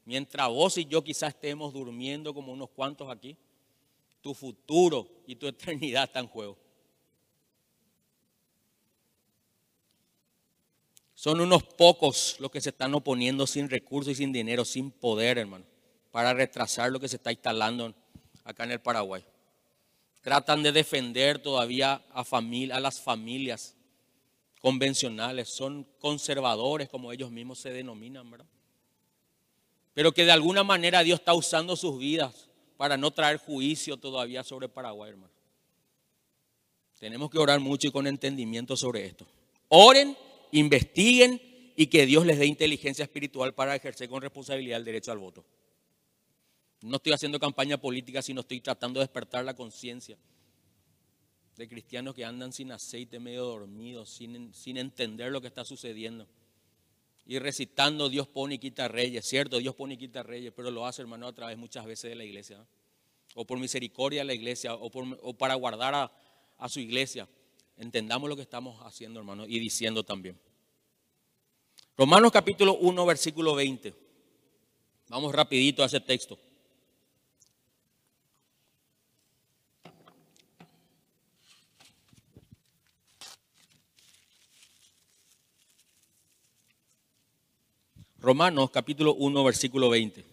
Mientras 0.05 0.49
vos 0.49 0.79
y 0.79 0.87
yo 0.87 1.03
quizás 1.05 1.35
estemos 1.35 1.73
durmiendo 1.73 2.35
como 2.35 2.53
unos 2.53 2.71
cuantos 2.71 3.11
aquí, 3.11 3.37
tu 4.21 4.35
futuro 4.35 5.09
y 5.27 5.37
tu 5.37 5.47
eternidad 5.49 6.05
están 6.05 6.25
en 6.25 6.31
juego. 6.31 6.57
Son 11.15 11.39
unos 11.39 11.63
pocos 11.63 12.37
los 12.39 12.51
que 12.51 12.63
se 12.63 12.71
están 12.71 12.95
oponiendo 12.95 13.47
sin 13.47 13.69
recursos 13.69 14.13
y 14.13 14.15
sin 14.15 14.33
dinero, 14.33 14.65
sin 14.65 14.91
poder, 14.91 15.37
hermano, 15.37 15.67
para 16.11 16.33
retrasar 16.33 16.91
lo 16.91 16.99
que 16.99 17.09
se 17.09 17.17
está 17.17 17.31
instalando 17.31 17.95
acá 18.43 18.65
en 18.65 18.71
el 18.71 18.81
Paraguay. 18.81 19.23
Tratan 20.23 20.63
de 20.63 20.73
defender 20.73 21.39
todavía 21.39 22.03
a, 22.13 22.81
las 22.81 23.01
familias 23.03 23.75
convencionales, 24.63 25.51
son 25.51 25.87
conservadores 25.99 26.89
como 26.89 27.13
ellos 27.13 27.31
mismos 27.31 27.59
se 27.59 27.71
denominan, 27.71 28.31
¿verdad? 28.31 28.47
Pero 29.95 30.13
que 30.13 30.25
de 30.25 30.33
alguna 30.33 30.63
manera 30.63 31.03
Dios 31.03 31.21
está 31.21 31.35
usando 31.35 31.77
sus 31.77 31.99
vidas 31.99 32.49
para 32.77 32.97
no 32.97 33.11
traer 33.11 33.39
juicio 33.39 33.97
todavía 33.97 34.43
sobre 34.43 34.69
Paraguay, 34.69 35.11
hermano. 35.11 35.33
Tenemos 36.99 37.31
que 37.31 37.39
orar 37.39 37.61
mucho 37.61 37.89
y 37.89 37.91
con 37.91 38.07
entendimiento 38.07 38.77
sobre 38.77 39.07
esto. 39.07 39.27
Oren, 39.69 40.17
investiguen 40.53 41.41
y 41.77 41.87
que 41.87 42.05
Dios 42.05 42.27
les 42.27 42.39
dé 42.39 42.47
inteligencia 42.47 43.03
espiritual 43.03 43.55
para 43.55 43.75
ejercer 43.75 44.09
con 44.09 44.21
responsabilidad 44.21 44.79
el 44.79 44.85
derecho 44.85 45.13
al 45.13 45.19
voto. 45.19 45.45
No 46.83 46.97
estoy 46.97 47.13
haciendo 47.13 47.39
campaña 47.39 47.79
política, 47.79 48.23
sino 48.23 48.41
estoy 48.41 48.61
tratando 48.61 49.01
de 49.01 49.05
despertar 49.05 49.45
la 49.45 49.55
conciencia 49.55 50.19
de 51.57 51.69
cristianos 51.69 52.15
que 52.15 52.25
andan 52.25 52.53
sin 52.53 52.73
aceite, 52.73 53.19
medio 53.19 53.45
dormidos, 53.45 54.09
sin, 54.09 54.55
sin 54.55 54.79
entender 54.79 55.31
lo 55.31 55.43
que 55.43 55.47
está 55.47 55.65
sucediendo. 55.65 56.27
Y 57.31 57.39
recitando 57.39 58.09
Dios 58.09 58.27
pone 58.27 58.57
y 58.57 58.59
quita 58.59 58.89
reyes, 58.89 59.25
cierto, 59.25 59.59
Dios 59.59 59.77
pone 59.77 59.95
y 59.95 59.97
quita 59.97 60.25
reyes, 60.25 60.53
pero 60.53 60.69
lo 60.73 60.85
hace 60.85 61.03
hermano 61.03 61.29
a 61.29 61.33
través 61.33 61.57
muchas 61.57 61.87
veces 61.87 62.11
de 62.11 62.17
la 62.17 62.25
iglesia. 62.25 62.67
O 63.37 63.45
por 63.45 63.57
misericordia 63.57 64.23
de 64.23 64.25
la 64.25 64.35
iglesia, 64.35 64.75
o, 64.75 64.91
para 65.35 65.55
guardar 65.55 65.95
a, 65.95 66.13
a 66.59 66.69
su 66.69 66.81
iglesia. 66.81 67.29
Entendamos 67.77 68.29
lo 68.29 68.35
que 68.35 68.43
estamos 68.43 68.85
haciendo, 68.85 69.21
hermano, 69.21 69.47
y 69.47 69.61
diciendo 69.61 70.03
también. 70.03 70.41
Romanos 71.97 72.33
capítulo 72.33 72.75
1, 72.79 73.07
versículo 73.07 73.55
20. 73.55 73.95
Vamos 75.07 75.33
rapidito 75.33 75.85
a 75.85 75.87
ese 75.87 76.01
texto. 76.01 76.37
Romanos 88.21 88.71
capítulo 88.71 89.15
1, 89.15 89.45
versículo 89.45 89.89
20. 89.89 90.25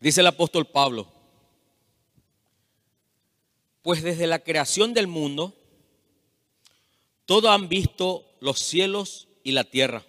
Dice 0.00 0.20
el 0.20 0.26
apóstol 0.26 0.66
Pablo, 0.66 1.10
pues 3.82 4.02
desde 4.02 4.26
la 4.26 4.38
creación 4.40 4.92
del 4.92 5.06
mundo, 5.06 5.54
todos 7.24 7.50
han 7.50 7.68
visto 7.68 8.24
los 8.40 8.58
cielos 8.58 9.28
y 9.42 9.52
la 9.52 9.64
tierra. 9.64 10.04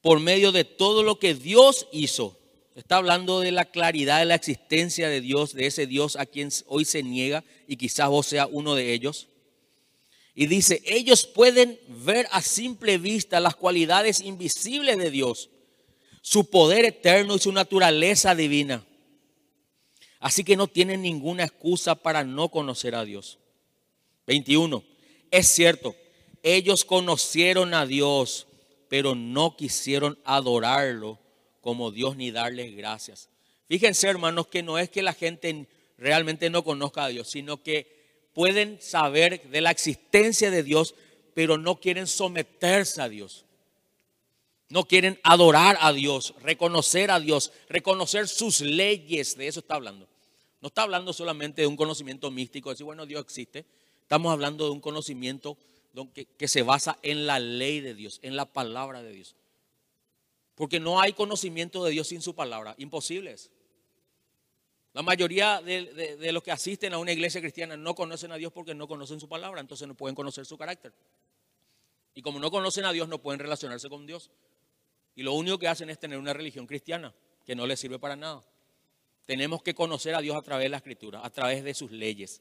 Por 0.00 0.18
medio 0.18 0.50
de 0.50 0.64
todo 0.64 1.02
lo 1.04 1.18
que 1.18 1.34
Dios 1.34 1.86
hizo. 1.92 2.36
Está 2.74 2.96
hablando 2.96 3.40
de 3.40 3.52
la 3.52 3.64
claridad 3.64 4.18
de 4.18 4.26
la 4.26 4.34
existencia 4.34 5.08
de 5.08 5.20
Dios, 5.20 5.54
de 5.54 5.66
ese 5.66 5.86
Dios 5.86 6.16
a 6.16 6.26
quien 6.26 6.50
hoy 6.66 6.84
se 6.84 7.02
niega 7.02 7.44
y 7.66 7.76
quizás 7.76 8.08
vos 8.08 8.26
sea 8.26 8.46
uno 8.46 8.74
de 8.74 8.92
ellos. 8.92 9.28
Y 10.38 10.46
dice, 10.46 10.82
ellos 10.84 11.26
pueden 11.26 11.80
ver 11.88 12.28
a 12.30 12.42
simple 12.42 12.98
vista 12.98 13.40
las 13.40 13.56
cualidades 13.56 14.20
invisibles 14.20 14.98
de 14.98 15.10
Dios, 15.10 15.48
su 16.20 16.50
poder 16.50 16.84
eterno 16.84 17.36
y 17.36 17.38
su 17.38 17.52
naturaleza 17.52 18.34
divina. 18.34 18.84
Así 20.20 20.44
que 20.44 20.54
no 20.54 20.66
tienen 20.66 21.00
ninguna 21.00 21.44
excusa 21.44 21.94
para 21.94 22.22
no 22.22 22.50
conocer 22.50 22.94
a 22.94 23.06
Dios. 23.06 23.38
21. 24.26 24.84
Es 25.30 25.48
cierto, 25.48 25.96
ellos 26.42 26.84
conocieron 26.84 27.72
a 27.72 27.86
Dios, 27.86 28.46
pero 28.90 29.14
no 29.14 29.56
quisieron 29.56 30.18
adorarlo 30.22 31.18
como 31.62 31.90
Dios 31.90 32.14
ni 32.14 32.30
darles 32.30 32.76
gracias. 32.76 33.30
Fíjense, 33.68 34.06
hermanos, 34.06 34.48
que 34.48 34.62
no 34.62 34.76
es 34.76 34.90
que 34.90 35.02
la 35.02 35.14
gente 35.14 35.66
realmente 35.96 36.50
no 36.50 36.62
conozca 36.62 37.04
a 37.04 37.08
Dios, 37.08 37.30
sino 37.30 37.62
que 37.62 37.95
pueden 38.36 38.78
saber 38.82 39.48
de 39.48 39.62
la 39.62 39.70
existencia 39.70 40.50
de 40.50 40.62
Dios, 40.62 40.94
pero 41.32 41.56
no 41.56 41.80
quieren 41.80 42.06
someterse 42.06 43.00
a 43.00 43.08
Dios. 43.08 43.46
No 44.68 44.84
quieren 44.84 45.18
adorar 45.22 45.78
a 45.80 45.94
Dios, 45.94 46.34
reconocer 46.42 47.10
a 47.10 47.18
Dios, 47.18 47.50
reconocer 47.70 48.28
sus 48.28 48.60
leyes. 48.60 49.38
De 49.38 49.48
eso 49.48 49.60
está 49.60 49.76
hablando. 49.76 50.06
No 50.60 50.68
está 50.68 50.82
hablando 50.82 51.14
solamente 51.14 51.62
de 51.62 51.66
un 51.66 51.78
conocimiento 51.78 52.30
místico, 52.30 52.68
de 52.68 52.74
decir, 52.74 52.84
bueno, 52.84 53.06
Dios 53.06 53.22
existe. 53.22 53.64
Estamos 54.02 54.30
hablando 54.30 54.66
de 54.66 54.72
un 54.72 54.80
conocimiento 54.82 55.56
que, 56.12 56.26
que 56.26 56.46
se 56.46 56.60
basa 56.60 56.98
en 57.00 57.26
la 57.26 57.38
ley 57.38 57.80
de 57.80 57.94
Dios, 57.94 58.20
en 58.20 58.36
la 58.36 58.44
palabra 58.44 59.02
de 59.02 59.12
Dios. 59.12 59.34
Porque 60.54 60.78
no 60.78 61.00
hay 61.00 61.14
conocimiento 61.14 61.82
de 61.84 61.92
Dios 61.92 62.08
sin 62.08 62.20
su 62.20 62.34
palabra. 62.34 62.74
Imposible 62.76 63.32
es. 63.32 63.50
La 64.96 65.02
mayoría 65.02 65.60
de, 65.60 66.32
los 66.32 66.42
que 66.42 66.50
asisten 66.50 66.94
a 66.94 66.98
una 66.98 67.12
iglesia 67.12 67.38
cristiana 67.42 67.76
no 67.76 67.94
conocen 67.94 68.32
a 68.32 68.36
Dios 68.36 68.50
porque 68.50 68.74
no 68.74 68.88
conocen 68.88 69.20
su 69.20 69.28
palabra, 69.28 69.60
entonces 69.60 69.86
no 69.86 69.94
pueden 69.94 70.14
conocer 70.14 70.46
su 70.46 70.56
carácter. 70.56 70.90
Y 72.14 72.22
como 72.22 72.38
no 72.38 72.50
conocen 72.50 72.86
a 72.86 72.92
Dios, 72.92 73.06
no 73.06 73.20
pueden 73.20 73.38
relacionarse 73.38 73.90
con 73.90 74.06
Dios. 74.06 74.30
Y 75.14 75.22
lo 75.22 75.34
único 75.34 75.58
que 75.58 75.68
hacen 75.68 75.90
es 75.90 75.98
tener 75.98 76.16
una 76.16 76.32
religión 76.32 76.66
cristiana 76.66 77.14
que 77.44 77.54
no 77.54 77.66
les 77.66 77.78
sirve 77.78 77.98
para 77.98 78.16
nada. 78.16 78.42
Tenemos 79.26 79.62
que 79.62 79.74
conocer 79.74 80.14
a 80.14 80.22
Dios 80.22 80.34
a 80.34 80.40
través 80.40 80.64
de 80.64 80.70
la 80.70 80.78
escritura, 80.78 81.20
a 81.22 81.28
través 81.28 81.62
de 81.62 81.74
sus 81.74 81.90
leyes. 81.90 82.40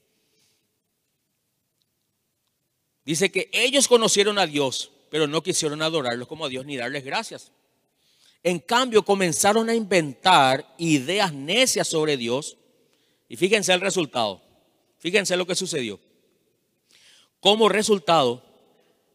Dice 3.03 3.33
que 3.33 3.49
ellos 3.51 3.89
conocieron 3.89 4.39
a 4.39 4.47
Dios, 4.47 4.93
pero 5.09 5.27
no 5.27 5.43
quisieron 5.43 5.81
adorarlo 5.81 6.25
como 6.25 6.45
a 6.45 6.47
Dios 6.47 6.65
ni 6.65 6.77
darles 6.77 7.03
gracias. 7.03 7.51
En 8.45 8.59
cambio, 8.59 9.03
comenzaron 9.03 9.69
a 9.69 9.73
inventar 9.73 10.75
ideas 10.77 11.33
necias 11.33 11.87
sobre 11.87 12.15
Dios. 12.15 12.57
Y 13.27 13.37
fíjense 13.37 13.73
el 13.73 13.81
resultado. 13.81 14.39
Fíjense 14.99 15.35
lo 15.35 15.47
que 15.47 15.55
sucedió. 15.55 15.99
Como 17.39 17.69
resultado, 17.69 18.43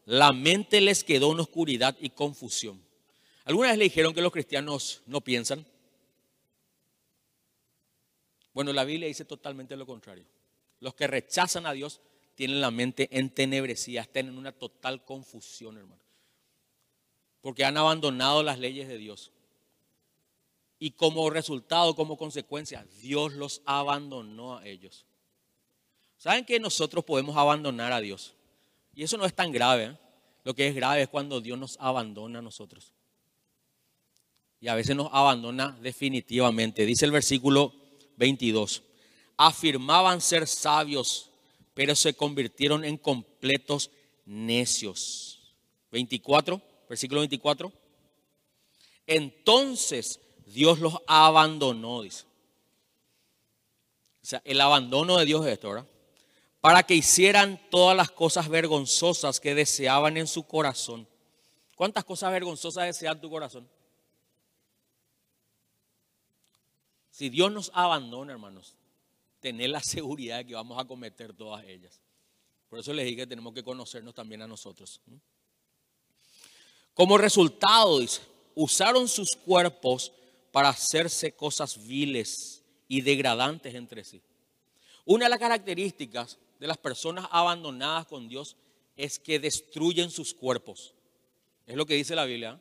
la 0.03 0.33
mente 0.33 0.81
les 0.81 1.05
quedó 1.05 1.31
en 1.31 1.39
oscuridad 1.39 1.95
y 2.01 2.09
confusión. 2.09 2.83
¿Alguna 3.45 3.69
vez 3.69 3.77
le 3.77 3.85
dijeron 3.85 4.13
que 4.13 4.21
los 4.21 4.33
cristianos 4.33 5.01
no 5.05 5.21
piensan? 5.21 5.65
Bueno, 8.53 8.73
la 8.73 8.83
Biblia 8.83 9.07
dice 9.07 9.23
totalmente 9.23 9.77
lo 9.77 9.85
contrario. 9.85 10.25
Los 10.81 10.93
que 10.93 11.07
rechazan 11.07 11.65
a 11.65 11.71
Dios 11.71 12.01
tienen 12.35 12.59
la 12.59 12.69
mente 12.69 13.07
entenebrecida, 13.17 14.01
están 14.01 14.27
en 14.27 14.37
una 14.37 14.51
total 14.51 15.05
confusión, 15.05 15.77
hermano 15.77 16.10
porque 17.41 17.65
han 17.65 17.77
abandonado 17.77 18.43
las 18.43 18.59
leyes 18.59 18.87
de 18.87 18.97
Dios. 18.97 19.31
Y 20.79 20.91
como 20.91 21.29
resultado, 21.29 21.95
como 21.95 22.17
consecuencia, 22.17 22.85
Dios 23.01 23.33
los 23.33 23.61
abandonó 23.65 24.57
a 24.57 24.65
ellos. 24.65 25.05
¿Saben 26.17 26.45
que 26.45 26.59
nosotros 26.59 27.03
podemos 27.03 27.35
abandonar 27.37 27.91
a 27.91 27.99
Dios? 27.99 28.35
Y 28.93 29.03
eso 29.03 29.17
no 29.17 29.25
es 29.25 29.33
tan 29.33 29.51
grave. 29.51 29.85
¿eh? 29.85 29.97
Lo 30.43 30.53
que 30.53 30.67
es 30.67 30.75
grave 30.75 31.03
es 31.03 31.07
cuando 31.07 31.41
Dios 31.41 31.57
nos 31.57 31.77
abandona 31.79 32.39
a 32.39 32.41
nosotros. 32.41 32.93
y 34.59 34.67
a 34.67 34.75
veces 34.75 34.95
nos 34.95 35.09
abandona 35.11 35.75
definitivamente. 35.81 36.85
Dice 36.85 37.05
el 37.05 37.11
versículo 37.11 37.73
22, 38.17 38.83
afirmaban 39.35 40.21
ser 40.21 40.47
sabios, 40.47 41.31
pero 41.73 41.95
se 41.95 42.13
convirtieron 42.13 42.85
en 42.85 42.97
completos 42.97 43.89
necios. 44.25 45.55
24, 45.91 46.61
versículo 46.91 47.21
24. 47.21 47.71
Entonces 49.07 50.19
Dios 50.45 50.79
los 50.79 50.97
abandonó, 51.07 52.01
dice. 52.01 52.25
O 54.21 54.25
sea, 54.25 54.41
el 54.43 54.59
abandono 54.59 55.17
de 55.17 55.25
Dios 55.25 55.45
es 55.45 55.53
esto, 55.53 55.69
¿verdad? 55.69 55.87
Para 56.59 56.83
que 56.83 56.93
hicieran 56.93 57.61
todas 57.71 57.95
las 57.95 58.11
cosas 58.11 58.49
vergonzosas 58.49 59.39
que 59.39 59.55
deseaban 59.55 60.17
en 60.17 60.27
su 60.27 60.43
corazón. 60.43 61.07
¿Cuántas 61.77 62.03
cosas 62.03 62.29
vergonzosas 62.33 62.85
desean 62.85 63.21
tu 63.21 63.29
corazón? 63.29 63.67
Si 67.09 67.29
Dios 67.29 67.53
nos 67.53 67.71
abandona, 67.73 68.33
hermanos, 68.33 68.75
tener 69.39 69.69
la 69.69 69.81
seguridad 69.81 70.39
de 70.39 70.47
que 70.47 70.55
vamos 70.55 70.77
a 70.77 70.85
cometer 70.85 71.33
todas 71.33 71.63
ellas. 71.63 72.01
Por 72.69 72.79
eso 72.79 72.91
les 72.91 73.05
dije 73.05 73.17
que 73.17 73.27
tenemos 73.27 73.53
que 73.53 73.63
conocernos 73.63 74.13
también 74.13 74.41
a 74.41 74.47
nosotros. 74.47 75.01
Como 76.93 77.17
resultado, 77.17 77.99
dice, 77.99 78.21
usaron 78.55 79.07
sus 79.07 79.31
cuerpos 79.35 80.11
para 80.51 80.69
hacerse 80.69 81.31
cosas 81.31 81.87
viles 81.87 82.63
y 82.87 83.01
degradantes 83.01 83.73
entre 83.75 84.03
sí. 84.03 84.21
Una 85.05 85.25
de 85.25 85.29
las 85.29 85.39
características 85.39 86.37
de 86.59 86.67
las 86.67 86.77
personas 86.77 87.27
abandonadas 87.31 88.05
con 88.05 88.27
Dios 88.27 88.55
es 88.95 89.17
que 89.17 89.39
destruyen 89.39 90.11
sus 90.11 90.33
cuerpos. 90.33 90.93
Es 91.65 91.75
lo 91.75 91.85
que 91.85 91.95
dice 91.95 92.15
la 92.15 92.25
Biblia. 92.25 92.59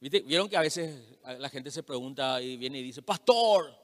¿Vieron 0.00 0.48
que 0.48 0.56
a 0.56 0.60
veces 0.60 1.18
la 1.38 1.48
gente 1.50 1.70
se 1.70 1.82
pregunta 1.82 2.40
y 2.40 2.56
viene 2.56 2.78
y 2.78 2.82
dice, 2.84 3.02
pastor, 3.02 3.76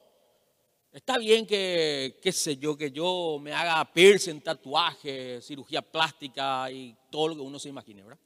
está 0.94 1.18
bien 1.18 1.46
que, 1.46 2.18
qué 2.22 2.32
sé 2.32 2.56
yo, 2.56 2.76
que 2.76 2.90
yo 2.90 3.38
me 3.40 3.52
haga 3.52 3.84
piercing, 3.92 4.40
tatuaje, 4.40 5.42
cirugía 5.42 5.82
plástica 5.82 6.70
y 6.70 6.96
todo 7.10 7.28
lo 7.28 7.34
que 7.34 7.40
uno 7.40 7.58
se 7.58 7.68
imagine, 7.68 8.02
¿verdad? 8.02 8.18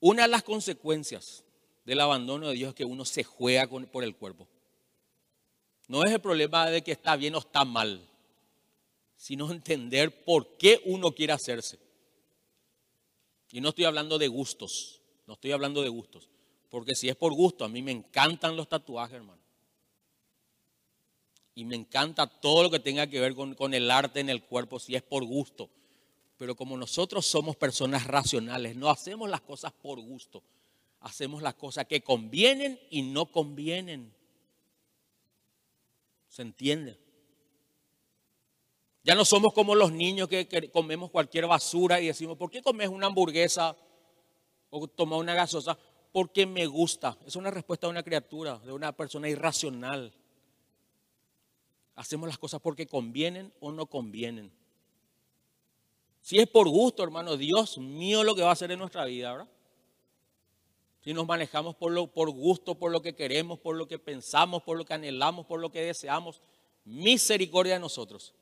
Una 0.00 0.22
de 0.22 0.28
las 0.28 0.44
consecuencias 0.44 1.44
del 1.84 2.00
abandono 2.00 2.48
de 2.48 2.54
Dios 2.54 2.68
es 2.70 2.74
que 2.76 2.84
uno 2.84 3.04
se 3.04 3.24
juega 3.24 3.66
por 3.66 4.04
el 4.04 4.14
cuerpo. 4.14 4.46
No 5.88 6.04
es 6.04 6.12
el 6.12 6.20
problema 6.20 6.70
de 6.70 6.82
que 6.82 6.92
está 6.92 7.16
bien 7.16 7.34
o 7.34 7.38
está 7.38 7.64
mal, 7.64 8.08
sino 9.16 9.50
entender 9.50 10.24
por 10.24 10.56
qué 10.56 10.80
uno 10.84 11.12
quiere 11.12 11.32
hacerse. 11.32 11.78
Y 13.50 13.60
no 13.60 13.70
estoy 13.70 13.86
hablando 13.86 14.18
de 14.18 14.28
gustos, 14.28 15.00
no 15.26 15.34
estoy 15.34 15.50
hablando 15.50 15.82
de 15.82 15.88
gustos. 15.88 16.28
Porque 16.68 16.94
si 16.94 17.08
es 17.08 17.16
por 17.16 17.32
gusto, 17.32 17.64
a 17.64 17.68
mí 17.68 17.82
me 17.82 17.90
encantan 17.90 18.54
los 18.54 18.68
tatuajes, 18.68 19.16
hermano. 19.16 19.37
Y 21.58 21.64
me 21.64 21.74
encanta 21.74 22.28
todo 22.28 22.62
lo 22.62 22.70
que 22.70 22.78
tenga 22.78 23.08
que 23.08 23.18
ver 23.18 23.34
con, 23.34 23.56
con 23.56 23.74
el 23.74 23.90
arte 23.90 24.20
en 24.20 24.30
el 24.30 24.44
cuerpo, 24.44 24.78
si 24.78 24.94
es 24.94 25.02
por 25.02 25.24
gusto. 25.24 25.68
Pero 26.36 26.54
como 26.54 26.76
nosotros 26.76 27.26
somos 27.26 27.56
personas 27.56 28.06
racionales, 28.06 28.76
no 28.76 28.88
hacemos 28.88 29.28
las 29.28 29.40
cosas 29.40 29.72
por 29.72 30.00
gusto. 30.00 30.40
Hacemos 31.00 31.42
las 31.42 31.54
cosas 31.54 31.86
que 31.86 32.00
convienen 32.00 32.78
y 32.90 33.02
no 33.02 33.26
convienen. 33.26 34.14
¿Se 36.28 36.42
entiende? 36.42 36.96
Ya 39.02 39.16
no 39.16 39.24
somos 39.24 39.52
como 39.52 39.74
los 39.74 39.90
niños 39.90 40.28
que, 40.28 40.70
comemos 40.70 41.10
cualquier 41.10 41.48
basura 41.48 42.00
y 42.00 42.06
decimos, 42.06 42.38
¿por 42.38 42.52
qué 42.52 42.62
comes 42.62 42.88
una 42.88 43.08
hamburguesa 43.08 43.76
o 44.70 44.86
tomas 44.86 45.18
una 45.18 45.34
gasosa? 45.34 45.76
Porque 46.12 46.46
me 46.46 46.66
gusta. 46.66 47.18
Es 47.26 47.34
una 47.34 47.50
respuesta 47.50 47.88
de 47.88 47.90
una 47.90 48.04
criatura, 48.04 48.60
de 48.60 48.70
una 48.70 48.92
persona 48.92 49.28
irracional. 49.28 50.14
Hacemos 51.98 52.28
las 52.28 52.38
cosas 52.38 52.60
porque 52.60 52.86
convienen 52.86 53.52
o 53.58 53.72
no 53.72 53.86
convienen. 53.86 54.52
Si 56.22 56.38
es 56.38 56.46
por 56.46 56.68
gusto, 56.68 57.02
hermano, 57.02 57.36
Dios 57.36 57.76
mío 57.76 58.22
lo 58.22 58.36
que 58.36 58.42
va 58.42 58.50
a 58.50 58.52
hacer 58.52 58.70
en 58.70 58.78
nuestra 58.78 59.04
vida, 59.04 59.32
¿verdad? 59.32 59.48
Si 61.02 61.12
nos 61.12 61.26
manejamos 61.26 61.74
por, 61.74 61.90
lo, 61.90 62.06
por 62.06 62.30
gusto, 62.30 62.76
por 62.76 62.92
lo 62.92 63.02
que 63.02 63.16
queremos, 63.16 63.58
por 63.58 63.74
lo 63.74 63.88
que 63.88 63.98
pensamos, 63.98 64.62
por 64.62 64.78
lo 64.78 64.84
que 64.84 64.94
anhelamos, 64.94 65.44
por 65.44 65.58
lo 65.58 65.72
que 65.72 65.80
deseamos, 65.80 66.40
misericordia 66.84 67.74
de 67.74 67.80
nosotros. 67.80 68.32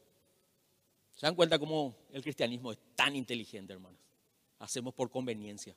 ¿Se 1.14 1.24
dan 1.24 1.34
cuenta 1.34 1.58
cómo 1.58 1.96
el 2.12 2.22
cristianismo 2.22 2.72
es 2.72 2.78
tan 2.94 3.16
inteligente, 3.16 3.72
hermanos? 3.72 3.98
Hacemos 4.58 4.92
por 4.92 5.10
conveniencia. 5.10 5.74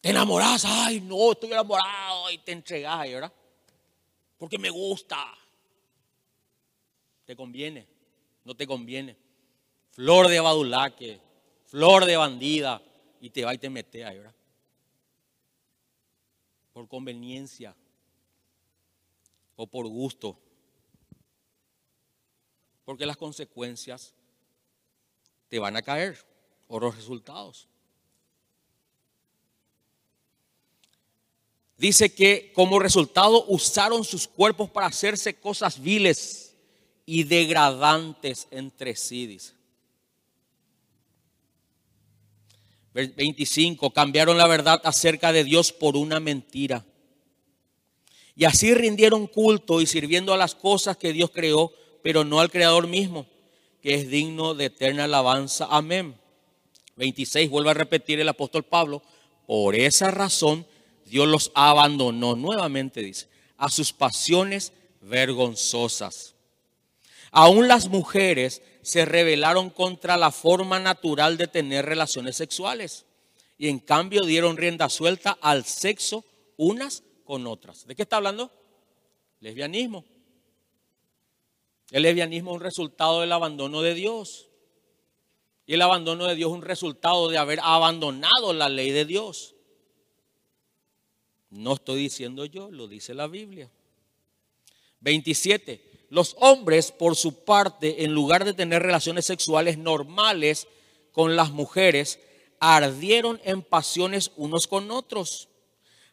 Te 0.00 0.10
enamoras, 0.10 0.64
ay, 0.66 1.00
no, 1.00 1.30
estoy 1.30 1.52
enamorado, 1.52 2.32
y 2.32 2.38
te 2.38 2.50
entregas 2.50 2.98
ahí, 2.98 3.14
¿verdad? 3.14 3.32
Porque 4.36 4.58
me 4.58 4.70
gusta. 4.70 5.38
Te 7.24 7.36
conviene, 7.36 7.86
no 8.44 8.54
te 8.54 8.66
conviene. 8.66 9.16
Flor 9.90 10.28
de 10.28 10.40
badulaque, 10.40 11.20
flor 11.66 12.04
de 12.04 12.16
bandida, 12.16 12.82
y 13.20 13.30
te 13.30 13.44
va 13.44 13.54
y 13.54 13.58
te 13.58 13.70
mete 13.70 14.04
ahí, 14.04 14.18
¿verdad? 14.18 14.34
por 16.74 16.88
conveniencia 16.88 17.74
o 19.54 19.66
por 19.66 19.86
gusto. 19.86 20.36
Porque 22.84 23.06
las 23.06 23.16
consecuencias 23.16 24.12
te 25.48 25.58
van 25.58 25.76
a 25.76 25.82
caer 25.82 26.18
o 26.66 26.80
los 26.80 26.96
resultados. 26.96 27.68
Dice 31.78 32.12
que 32.12 32.52
como 32.52 32.80
resultado 32.80 33.46
usaron 33.46 34.04
sus 34.04 34.26
cuerpos 34.26 34.68
para 34.68 34.88
hacerse 34.88 35.38
cosas 35.38 35.80
viles 35.80 36.53
y 37.06 37.24
degradantes 37.24 38.48
entre 38.50 38.96
sí, 38.96 39.26
dice. 39.26 39.52
25, 42.94 43.90
cambiaron 43.90 44.38
la 44.38 44.46
verdad 44.46 44.80
acerca 44.84 45.32
de 45.32 45.42
Dios 45.42 45.72
por 45.72 45.96
una 45.96 46.20
mentira. 46.20 46.84
Y 48.36 48.44
así 48.44 48.72
rindieron 48.74 49.26
culto 49.26 49.80
y 49.80 49.86
sirviendo 49.86 50.32
a 50.32 50.36
las 50.36 50.54
cosas 50.54 50.96
que 50.96 51.12
Dios 51.12 51.30
creó, 51.30 51.72
pero 52.02 52.24
no 52.24 52.40
al 52.40 52.50
Creador 52.50 52.86
mismo, 52.86 53.26
que 53.82 53.94
es 53.94 54.08
digno 54.08 54.54
de 54.54 54.66
eterna 54.66 55.04
alabanza. 55.04 55.66
Amén. 55.70 56.16
26, 56.96 57.50
vuelve 57.50 57.70
a 57.70 57.74
repetir 57.74 58.20
el 58.20 58.28
apóstol 58.28 58.64
Pablo, 58.64 59.02
por 59.46 59.74
esa 59.74 60.10
razón 60.10 60.66
Dios 61.04 61.28
los 61.28 61.50
abandonó 61.54 62.36
nuevamente, 62.36 63.02
dice, 63.02 63.28
a 63.56 63.70
sus 63.70 63.92
pasiones 63.92 64.72
vergonzosas. 65.00 66.33
Aún 67.36 67.66
las 67.66 67.88
mujeres 67.88 68.62
se 68.82 69.04
rebelaron 69.04 69.68
contra 69.68 70.16
la 70.16 70.30
forma 70.30 70.78
natural 70.78 71.36
de 71.36 71.48
tener 71.48 71.84
relaciones 71.84 72.36
sexuales 72.36 73.06
y 73.58 73.66
en 73.68 73.80
cambio 73.80 74.22
dieron 74.22 74.56
rienda 74.56 74.88
suelta 74.88 75.36
al 75.40 75.64
sexo 75.64 76.24
unas 76.56 77.02
con 77.24 77.48
otras. 77.48 77.88
¿De 77.88 77.96
qué 77.96 78.02
está 78.02 78.18
hablando? 78.18 78.52
Lesbianismo. 79.40 80.04
El 81.90 82.04
lesbianismo 82.04 82.52
es 82.52 82.56
un 82.58 82.62
resultado 82.62 83.22
del 83.22 83.32
abandono 83.32 83.82
de 83.82 83.94
Dios. 83.94 84.48
Y 85.66 85.74
el 85.74 85.82
abandono 85.82 86.26
de 86.26 86.36
Dios 86.36 86.52
es 86.52 86.56
un 86.56 86.62
resultado 86.62 87.28
de 87.28 87.38
haber 87.38 87.58
abandonado 87.64 88.52
la 88.52 88.68
ley 88.68 88.92
de 88.92 89.06
Dios. 89.06 89.56
No 91.50 91.74
estoy 91.74 91.98
diciendo 91.98 92.44
yo, 92.44 92.70
lo 92.70 92.86
dice 92.86 93.12
la 93.12 93.26
Biblia. 93.26 93.68
27. 95.00 95.93
Los 96.10 96.36
hombres, 96.38 96.92
por 96.92 97.16
su 97.16 97.44
parte, 97.44 98.04
en 98.04 98.12
lugar 98.12 98.44
de 98.44 98.54
tener 98.54 98.82
relaciones 98.82 99.24
sexuales 99.24 99.78
normales 99.78 100.68
con 101.12 101.36
las 101.36 101.50
mujeres, 101.50 102.20
ardieron 102.60 103.40
en 103.44 103.62
pasiones 103.62 104.32
unos 104.36 104.66
con 104.66 104.90
otros. 104.90 105.48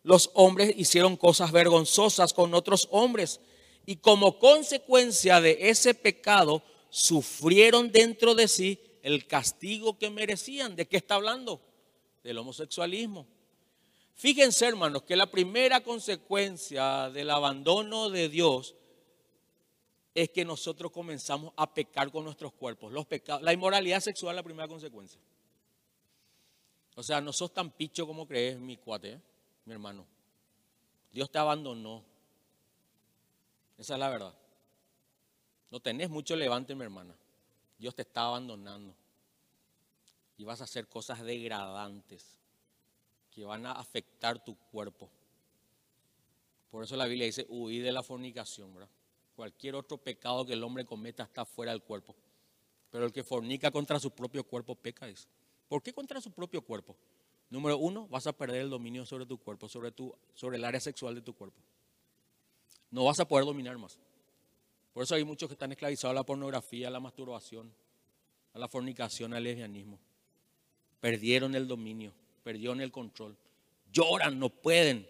Los 0.03 0.31
hombres 0.33 0.73
hicieron 0.77 1.15
cosas 1.15 1.51
vergonzosas 1.51 2.33
con 2.33 2.53
otros 2.53 2.87
hombres 2.91 3.39
y 3.85 3.97
como 3.97 4.39
consecuencia 4.39 5.41
de 5.41 5.69
ese 5.69 5.93
pecado 5.93 6.63
sufrieron 6.89 7.91
dentro 7.91 8.35
de 8.35 8.47
sí 8.47 8.79
el 9.03 9.27
castigo 9.27 9.97
que 9.97 10.09
merecían. 10.09 10.75
¿De 10.75 10.87
qué 10.87 10.97
está 10.97 11.15
hablando? 11.15 11.61
Del 12.23 12.37
homosexualismo. 12.37 13.27
Fíjense, 14.15 14.67
hermanos, 14.67 15.03
que 15.03 15.15
la 15.15 15.31
primera 15.31 15.81
consecuencia 15.81 17.09
del 17.09 17.29
abandono 17.29 18.09
de 18.09 18.29
Dios 18.29 18.75
es 20.13 20.29
que 20.29 20.43
nosotros 20.43 20.91
comenzamos 20.91 21.53
a 21.55 21.73
pecar 21.73 22.11
con 22.11 22.25
nuestros 22.25 22.53
cuerpos. 22.53 22.91
Los 22.91 23.05
pecados, 23.05 23.41
la 23.41 23.53
inmoralidad 23.53 23.99
sexual 24.01 24.35
es 24.35 24.37
la 24.37 24.43
primera 24.43 24.67
consecuencia. 24.67 25.19
O 26.95 27.03
sea, 27.03 27.21
no 27.21 27.31
sos 27.31 27.53
tan 27.53 27.71
picho 27.71 28.05
como 28.05 28.27
crees, 28.27 28.59
mi 28.59 28.77
cuate, 28.77 29.19
mi 29.65 29.73
hermano. 29.73 30.05
Dios 31.11 31.29
te 31.31 31.37
abandonó. 31.37 32.03
Esa 33.77 33.93
es 33.93 33.99
la 33.99 34.09
verdad. 34.09 34.33
No 35.69 35.79
tenés 35.79 36.09
mucho 36.09 36.35
levante, 36.35 36.75
mi 36.75 36.83
hermana. 36.83 37.15
Dios 37.77 37.95
te 37.95 38.01
está 38.01 38.25
abandonando. 38.25 38.93
Y 40.37 40.43
vas 40.43 40.59
a 40.61 40.65
hacer 40.65 40.87
cosas 40.87 41.21
degradantes. 41.21 42.37
que 43.31 43.45
van 43.45 43.65
a 43.65 43.71
afectar 43.71 44.43
tu 44.43 44.57
cuerpo. 44.57 45.09
Por 46.69 46.83
eso 46.83 46.97
la 46.97 47.05
Biblia 47.05 47.25
dice, 47.25 47.45
huir 47.47 47.81
de 47.81 47.93
la 47.93 48.03
fornicación, 48.03 48.73
¿verdad? 48.73 48.89
Cualquier 49.41 49.73
otro 49.73 49.97
pecado 49.97 50.45
que 50.45 50.53
el 50.53 50.63
hombre 50.63 50.85
cometa 50.85 51.23
está 51.23 51.45
fuera 51.45 51.71
del 51.71 51.81
cuerpo. 51.81 52.15
Pero 52.91 53.05
el 53.05 53.11
que 53.11 53.23
fornica 53.23 53.71
contra 53.71 53.99
su 53.99 54.11
propio 54.11 54.43
cuerpo 54.43 54.75
peca, 54.75 55.07
dice. 55.07 55.27
¿Por 55.67 55.81
qué 55.81 55.91
contra 55.91 56.21
su 56.21 56.29
propio 56.29 56.61
cuerpo? 56.61 56.95
Número 57.49 57.75
uno, 57.79 58.07
vas 58.07 58.27
a 58.27 58.33
perder 58.33 58.61
el 58.61 58.69
dominio 58.69 59.03
sobre 59.03 59.25
tu 59.25 59.39
cuerpo, 59.39 59.67
sobre, 59.67 59.91
tu, 59.91 60.13
sobre 60.35 60.57
el 60.57 60.63
área 60.63 60.79
sexual 60.79 61.15
de 61.15 61.21
tu 61.21 61.33
cuerpo. 61.33 61.59
No 62.91 63.05
vas 63.05 63.19
a 63.19 63.27
poder 63.27 63.43
dominar 63.45 63.75
más. 63.79 63.97
Por 64.93 65.01
eso 65.01 65.15
hay 65.15 65.23
muchos 65.23 65.49
que 65.49 65.53
están 65.53 65.71
esclavizados 65.71 66.11
a 66.11 66.19
la 66.19 66.23
pornografía, 66.23 66.89
a 66.89 66.91
la 66.91 66.99
masturbación, 66.99 67.73
a 68.53 68.59
la 68.59 68.67
fornicación, 68.67 69.33
al 69.33 69.43
lesbianismo. 69.43 69.97
Perdieron 70.99 71.55
el 71.55 71.67
dominio, 71.67 72.13
perdieron 72.43 72.79
el 72.79 72.91
control. 72.91 73.35
Lloran, 73.91 74.37
no 74.37 74.49
pueden. 74.49 75.09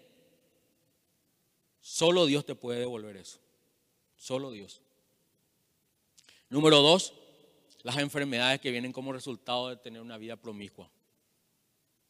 Solo 1.82 2.26
Dios 2.28 2.46
te 2.46 2.56
puede 2.56 2.80
devolver 2.80 3.18
eso. 3.18 3.42
Solo 4.22 4.52
Dios. 4.52 4.84
Número 6.48 6.78
dos, 6.78 7.12
las 7.82 7.98
enfermedades 7.98 8.62
que 8.62 8.70
vienen 8.70 8.92
como 8.92 9.14
resultado 9.14 9.70
de 9.70 9.78
tener 9.78 10.00
una 10.00 10.20
vida 10.20 10.36
promiscua. 10.36 10.92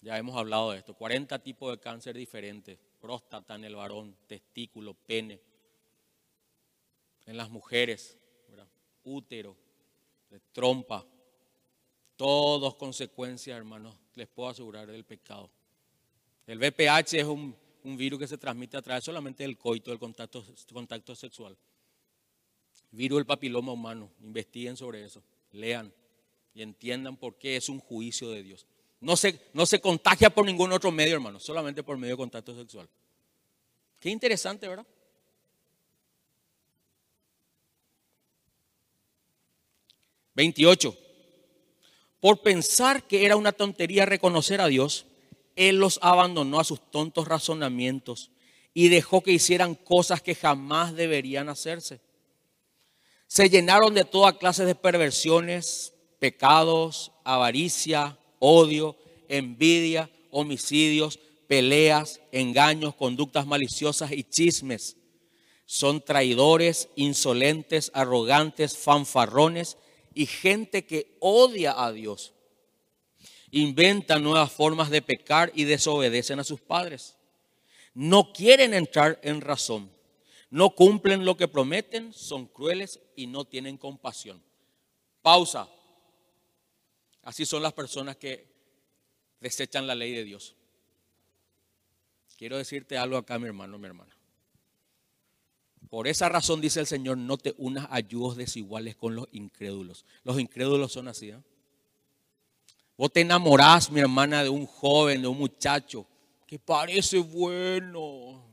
Ya 0.01 0.18
hemos 0.18 0.36
hablado 0.36 0.72
de 0.72 0.80
esto. 0.80 0.93
40 0.93 1.39
tipos 1.39 1.72
de 1.72 1.80
cáncer 1.80 2.18
diferentes. 2.18 2.78
Próstata 2.99 3.55
en 3.55 3.64
el 3.64 3.78
varón, 3.78 4.14
testículo, 4.28 4.93
pene. 4.93 5.39
En 7.28 7.38
las 7.38 7.49
mujeres, 7.49 8.18
útero, 9.05 9.55
trompa. 10.51 11.05
Todos 12.18 12.76
consecuencias, 12.76 13.55
hermanos, 13.55 13.95
les 14.16 14.28
puedo 14.28 14.49
asegurar 14.49 14.86
del 14.86 15.05
pecado. 15.05 15.49
El 16.45 16.59
VPH 16.59 17.14
es 17.14 17.26
un, 17.26 17.55
virus 17.86 18.20
que 18.20 18.28
se 18.28 18.38
transmite 18.38 18.76
a 18.76 18.82
través 18.82 19.01
solamente 19.01 19.43
del 19.43 19.57
coito, 19.57 19.91
del 19.91 19.99
contacto, 19.99 20.45
contacto 20.74 21.16
sexual. 21.16 21.57
Virus 22.91 23.17
del 23.19 23.25
papiloma 23.25 23.71
humano. 23.71 24.11
Investiguen 24.21 24.77
sobre 24.77 25.03
eso 25.03 25.23
lean 25.53 25.93
y 26.53 26.61
entiendan 26.61 27.17
por 27.17 27.37
qué 27.37 27.55
es 27.55 27.69
un 27.69 27.79
juicio 27.79 28.29
de 28.29 28.43
Dios. 28.43 28.65
No 28.99 29.15
se, 29.15 29.39
no 29.53 29.65
se 29.65 29.79
contagia 29.81 30.29
por 30.29 30.45
ningún 30.45 30.71
otro 30.71 30.91
medio, 30.91 31.15
hermano, 31.15 31.39
solamente 31.39 31.83
por 31.83 31.97
medio 31.97 32.13
de 32.13 32.17
contacto 32.17 32.55
sexual. 32.55 32.87
Qué 33.99 34.09
interesante, 34.09 34.67
¿verdad? 34.67 34.85
Veintiocho. 40.33 40.95
Por 42.19 42.41
pensar 42.41 43.07
que 43.07 43.25
era 43.25 43.35
una 43.35 43.51
tontería 43.51 44.05
reconocer 44.05 44.61
a 44.61 44.67
Dios, 44.67 45.07
Él 45.55 45.77
los 45.77 45.99
abandonó 46.03 46.59
a 46.59 46.63
sus 46.63 46.91
tontos 46.91 47.27
razonamientos 47.27 48.29
y 48.73 48.89
dejó 48.89 49.21
que 49.21 49.31
hicieran 49.31 49.73
cosas 49.73 50.21
que 50.21 50.35
jamás 50.35 50.93
deberían 50.95 51.49
hacerse 51.49 51.99
se 53.32 53.49
llenaron 53.49 53.93
de 53.93 54.03
toda 54.03 54.38
clase 54.38 54.65
de 54.65 54.75
perversiones, 54.75 55.93
pecados, 56.19 57.13
avaricia, 57.23 58.19
odio, 58.39 58.97
envidia, 59.29 60.09
homicidios, 60.32 61.17
peleas, 61.47 62.19
engaños, 62.34 62.93
conductas 62.93 63.47
maliciosas 63.47 64.11
y 64.11 64.25
chismes. 64.25 64.97
Son 65.65 66.01
traidores, 66.03 66.89
insolentes, 66.97 67.89
arrogantes, 67.93 68.77
fanfarrones 68.77 69.77
y 70.13 70.25
gente 70.25 70.86
que 70.86 71.15
odia 71.21 71.86
a 71.86 71.93
Dios. 71.93 72.34
Inventan 73.49 74.23
nuevas 74.23 74.51
formas 74.51 74.89
de 74.89 75.01
pecar 75.01 75.53
y 75.55 75.63
desobedecen 75.63 76.41
a 76.41 76.43
sus 76.43 76.59
padres. 76.59 77.15
No 77.93 78.34
quieren 78.34 78.73
entrar 78.73 79.21
en 79.23 79.39
razón 79.39 79.89
no 80.52 80.76
cumplen 80.76 81.26
lo 81.26 81.38
que 81.38 81.47
prometen, 81.47 82.14
son 82.14 82.45
crueles 82.45 82.99
y 83.16 83.26
no 83.26 83.45
tienen 83.45 83.78
compasión. 83.78 84.43
Pausa. 85.22 85.68
Así 87.24 87.45
son 87.45 87.64
las 87.64 87.74
personas 87.74 88.18
que 88.18 88.52
desechan 89.39 89.88
la 89.88 89.95
ley 89.95 90.14
de 90.14 90.26
Dios. 90.26 90.56
Quiero 92.38 92.58
decirte 92.58 92.97
algo 92.97 93.18
acá, 93.18 93.39
mi 93.39 93.47
hermano, 93.47 93.78
mi 93.78 93.88
hermana. 93.88 94.16
Por 95.89 96.08
esa 96.08 96.28
razón 96.28 96.60
dice 96.60 96.80
el 96.80 96.88
Señor, 96.88 97.18
no 97.18 97.38
te 97.38 97.54
unas 97.58 97.88
ayudos 97.89 98.36
desiguales 98.36 98.95
con 98.95 99.16
los 99.16 99.28
incrédulos. 99.32 100.06
Los 100.24 100.39
incrédulos 100.39 100.91
son 100.91 101.08
así. 101.08 101.30
¿eh? 101.30 101.39
Vos 102.97 103.12
te 103.14 103.22
enamorás, 103.22 103.89
mi 103.89 104.02
hermana, 104.02 104.43
de 104.43 104.49
un 104.49 104.66
joven, 104.66 105.22
de 105.22 105.28
un 105.28 105.38
muchacho 105.38 106.06
que 106.45 106.60
parece 106.60 107.20
bueno, 107.20 108.51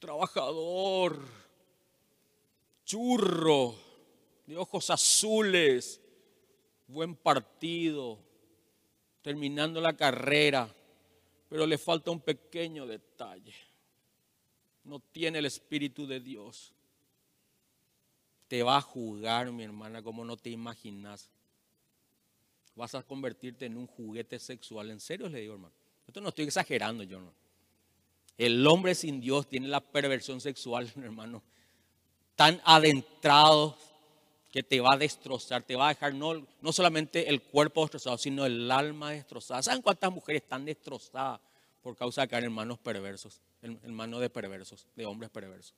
trabajador, 0.00 1.20
churro, 2.84 3.76
de 4.46 4.56
ojos 4.56 4.90
azules, 4.90 6.00
buen 6.88 7.14
partido, 7.14 8.18
terminando 9.22 9.80
la 9.80 9.96
carrera, 9.96 10.74
pero 11.48 11.66
le 11.66 11.78
falta 11.78 12.10
un 12.10 12.20
pequeño 12.20 12.86
detalle. 12.86 13.54
No 14.82 14.98
tiene 14.98 15.38
el 15.38 15.46
Espíritu 15.46 16.06
de 16.06 16.18
Dios. 16.18 16.72
Te 18.48 18.62
va 18.62 18.78
a 18.78 18.82
jugar, 18.82 19.52
mi 19.52 19.62
hermana, 19.62 20.02
como 20.02 20.24
no 20.24 20.36
te 20.36 20.50
imaginas. 20.50 21.30
Vas 22.74 22.94
a 22.94 23.02
convertirte 23.02 23.66
en 23.66 23.76
un 23.76 23.86
juguete 23.86 24.38
sexual. 24.38 24.90
En 24.90 24.98
serio 24.98 25.28
le 25.28 25.40
digo, 25.40 25.54
hermano. 25.54 25.74
Esto 26.06 26.20
no 26.20 26.30
estoy 26.30 26.46
exagerando 26.46 27.04
yo, 27.04 27.20
no. 27.20 27.32
El 28.40 28.66
hombre 28.66 28.94
sin 28.94 29.20
Dios 29.20 29.46
tiene 29.46 29.68
la 29.68 29.82
perversión 29.82 30.40
sexual, 30.40 30.90
hermano, 30.96 31.42
tan 32.36 32.58
adentrado 32.64 33.76
que 34.50 34.62
te 34.62 34.80
va 34.80 34.94
a 34.94 34.96
destrozar, 34.96 35.62
te 35.62 35.76
va 35.76 35.88
a 35.88 35.88
dejar 35.90 36.14
no, 36.14 36.46
no 36.62 36.72
solamente 36.72 37.28
el 37.28 37.42
cuerpo 37.42 37.82
destrozado, 37.82 38.16
sino 38.16 38.46
el 38.46 38.70
alma 38.70 39.10
destrozada. 39.10 39.62
¿Saben 39.62 39.82
cuántas 39.82 40.10
mujeres 40.10 40.40
están 40.40 40.64
destrozadas 40.64 41.38
por 41.82 41.94
causa 41.94 42.22
de 42.22 42.28
caer 42.28 42.44
en 42.44 42.52
manos 42.52 42.78
perversos, 42.78 43.42
en 43.60 43.94
manos 43.94 44.22
de 44.22 44.30
perversos, 44.30 44.86
de 44.96 45.04
hombres 45.04 45.30
perversos? 45.30 45.74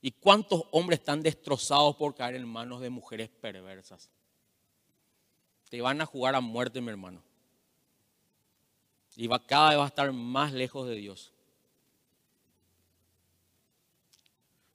¿Y 0.00 0.12
cuántos 0.12 0.62
hombres 0.70 1.00
están 1.00 1.20
destrozados 1.20 1.96
por 1.96 2.14
caer 2.14 2.36
en 2.36 2.48
manos 2.48 2.80
de 2.80 2.88
mujeres 2.88 3.28
perversas? 3.28 4.08
Te 5.68 5.82
van 5.82 6.00
a 6.00 6.06
jugar 6.06 6.34
a 6.34 6.40
muerte, 6.40 6.80
mi 6.80 6.88
hermano. 6.88 7.22
Y 9.16 9.26
va, 9.26 9.38
cada 9.38 9.68
vez 9.68 9.78
va 9.80 9.84
a 9.84 9.88
estar 9.88 10.10
más 10.12 10.54
lejos 10.54 10.88
de 10.88 10.94
Dios. 10.94 11.34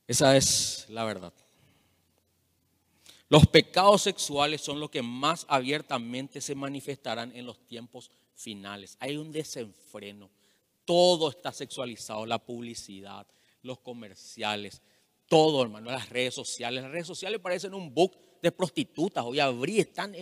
Esa 0.08 0.38
es 0.38 0.86
la 0.90 1.04
verdad. 1.04 1.34
Los 3.28 3.48
pecados 3.48 4.04
sexuales 4.04 4.62
son 4.62 4.80
los 4.80 4.92
que 4.92 5.02
más 5.02 5.46
abiertamente 5.50 6.42
se 6.42 6.54
manifestarán 6.54 7.36
en 7.36 7.46
los 7.46 7.58
tiempos 7.68 8.12
finales. 8.36 8.98
Hay 9.00 9.18
un 9.18 9.32
desenfreno. 9.32 10.30
Todo 10.86 11.32
está 11.32 11.52
sexualizado, 11.52 12.28
la 12.28 12.38
publicidad, 12.38 13.26
los 13.64 13.80
comerciales, 13.80 14.82
todo, 15.28 15.64
hermano, 15.64 15.90
las 15.90 16.10
redes 16.10 16.36
sociales. 16.36 16.84
Las 16.84 16.92
redes 16.92 17.08
sociales 17.08 17.40
parecen 17.40 17.74
un 17.74 17.92
book 17.94 18.16
de 18.42 18.52
prostitutas. 18.52 19.26
Hoy 19.26 19.40
abrí, 19.40 19.80
están 19.80 20.14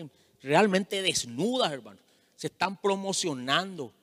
realmente 0.42 1.02
desnudas, 1.02 1.74
hermano. 1.74 2.00
Se 2.38 2.48
están 2.48 2.80
promocionando. 2.80 3.94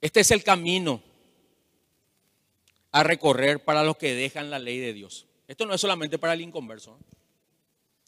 Este 0.00 0.20
es 0.20 0.30
el 0.30 0.42
camino 0.42 1.02
a 2.92 3.02
recorrer 3.02 3.64
para 3.64 3.84
los 3.84 3.96
que 3.96 4.14
dejan 4.14 4.50
la 4.50 4.58
ley 4.58 4.78
de 4.78 4.92
Dios. 4.92 5.26
Esto 5.46 5.66
no 5.66 5.74
es 5.74 5.80
solamente 5.80 6.18
para 6.18 6.32
el 6.32 6.40
inconverso. 6.40 6.98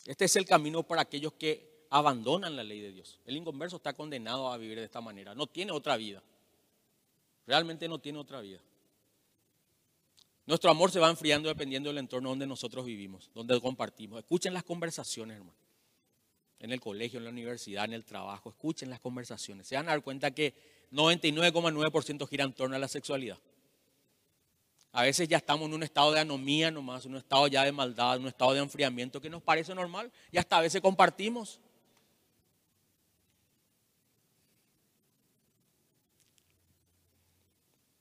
Este 0.06 0.24
es 0.24 0.36
el 0.36 0.46
camino 0.46 0.82
para 0.82 1.02
aquellos 1.02 1.32
que 1.34 1.86
abandonan 1.90 2.56
la 2.56 2.64
ley 2.64 2.80
de 2.80 2.92
Dios. 2.92 3.20
El 3.26 3.36
inconverso 3.36 3.76
está 3.76 3.92
condenado 3.92 4.50
a 4.50 4.56
vivir 4.56 4.78
de 4.78 4.84
esta 4.84 5.00
manera. 5.00 5.34
No 5.34 5.46
tiene 5.46 5.72
otra 5.72 5.96
vida. 5.96 6.22
Realmente 7.46 7.88
no 7.88 7.98
tiene 7.98 8.18
otra 8.18 8.40
vida. 8.40 8.60
Nuestro 10.46 10.70
amor 10.70 10.90
se 10.90 10.98
va 10.98 11.08
enfriando 11.08 11.48
dependiendo 11.48 11.90
del 11.90 11.98
entorno 11.98 12.30
donde 12.30 12.46
nosotros 12.46 12.84
vivimos, 12.84 13.30
donde 13.34 13.60
compartimos. 13.60 14.18
Escuchen 14.18 14.54
las 14.54 14.64
conversaciones, 14.64 15.36
hermano. 15.36 15.56
En 16.58 16.72
el 16.72 16.80
colegio, 16.80 17.18
en 17.18 17.24
la 17.24 17.30
universidad, 17.30 17.84
en 17.84 17.92
el 17.92 18.04
trabajo. 18.04 18.50
Escuchen 18.50 18.90
las 18.90 19.00
conversaciones. 19.00 19.66
Se 19.66 19.76
van 19.76 19.88
a 19.88 19.92
dar 19.92 20.02
cuenta 20.02 20.30
que 20.32 20.54
99,9% 20.92 22.28
gira 22.28 22.44
en 22.44 22.52
torno 22.52 22.76
a 22.76 22.78
la 22.78 22.88
sexualidad. 22.88 23.38
A 24.92 25.04
veces 25.04 25.26
ya 25.26 25.38
estamos 25.38 25.66
en 25.66 25.74
un 25.74 25.82
estado 25.82 26.12
de 26.12 26.20
anomía 26.20 26.70
nomás, 26.70 27.06
un 27.06 27.16
estado 27.16 27.46
ya 27.46 27.64
de 27.64 27.72
maldad, 27.72 28.18
un 28.18 28.28
estado 28.28 28.52
de 28.52 28.60
enfriamiento 28.60 29.20
que 29.20 29.30
nos 29.30 29.42
parece 29.42 29.74
normal 29.74 30.12
y 30.30 30.36
hasta 30.36 30.58
a 30.58 30.60
veces 30.60 30.82
compartimos. 30.82 31.58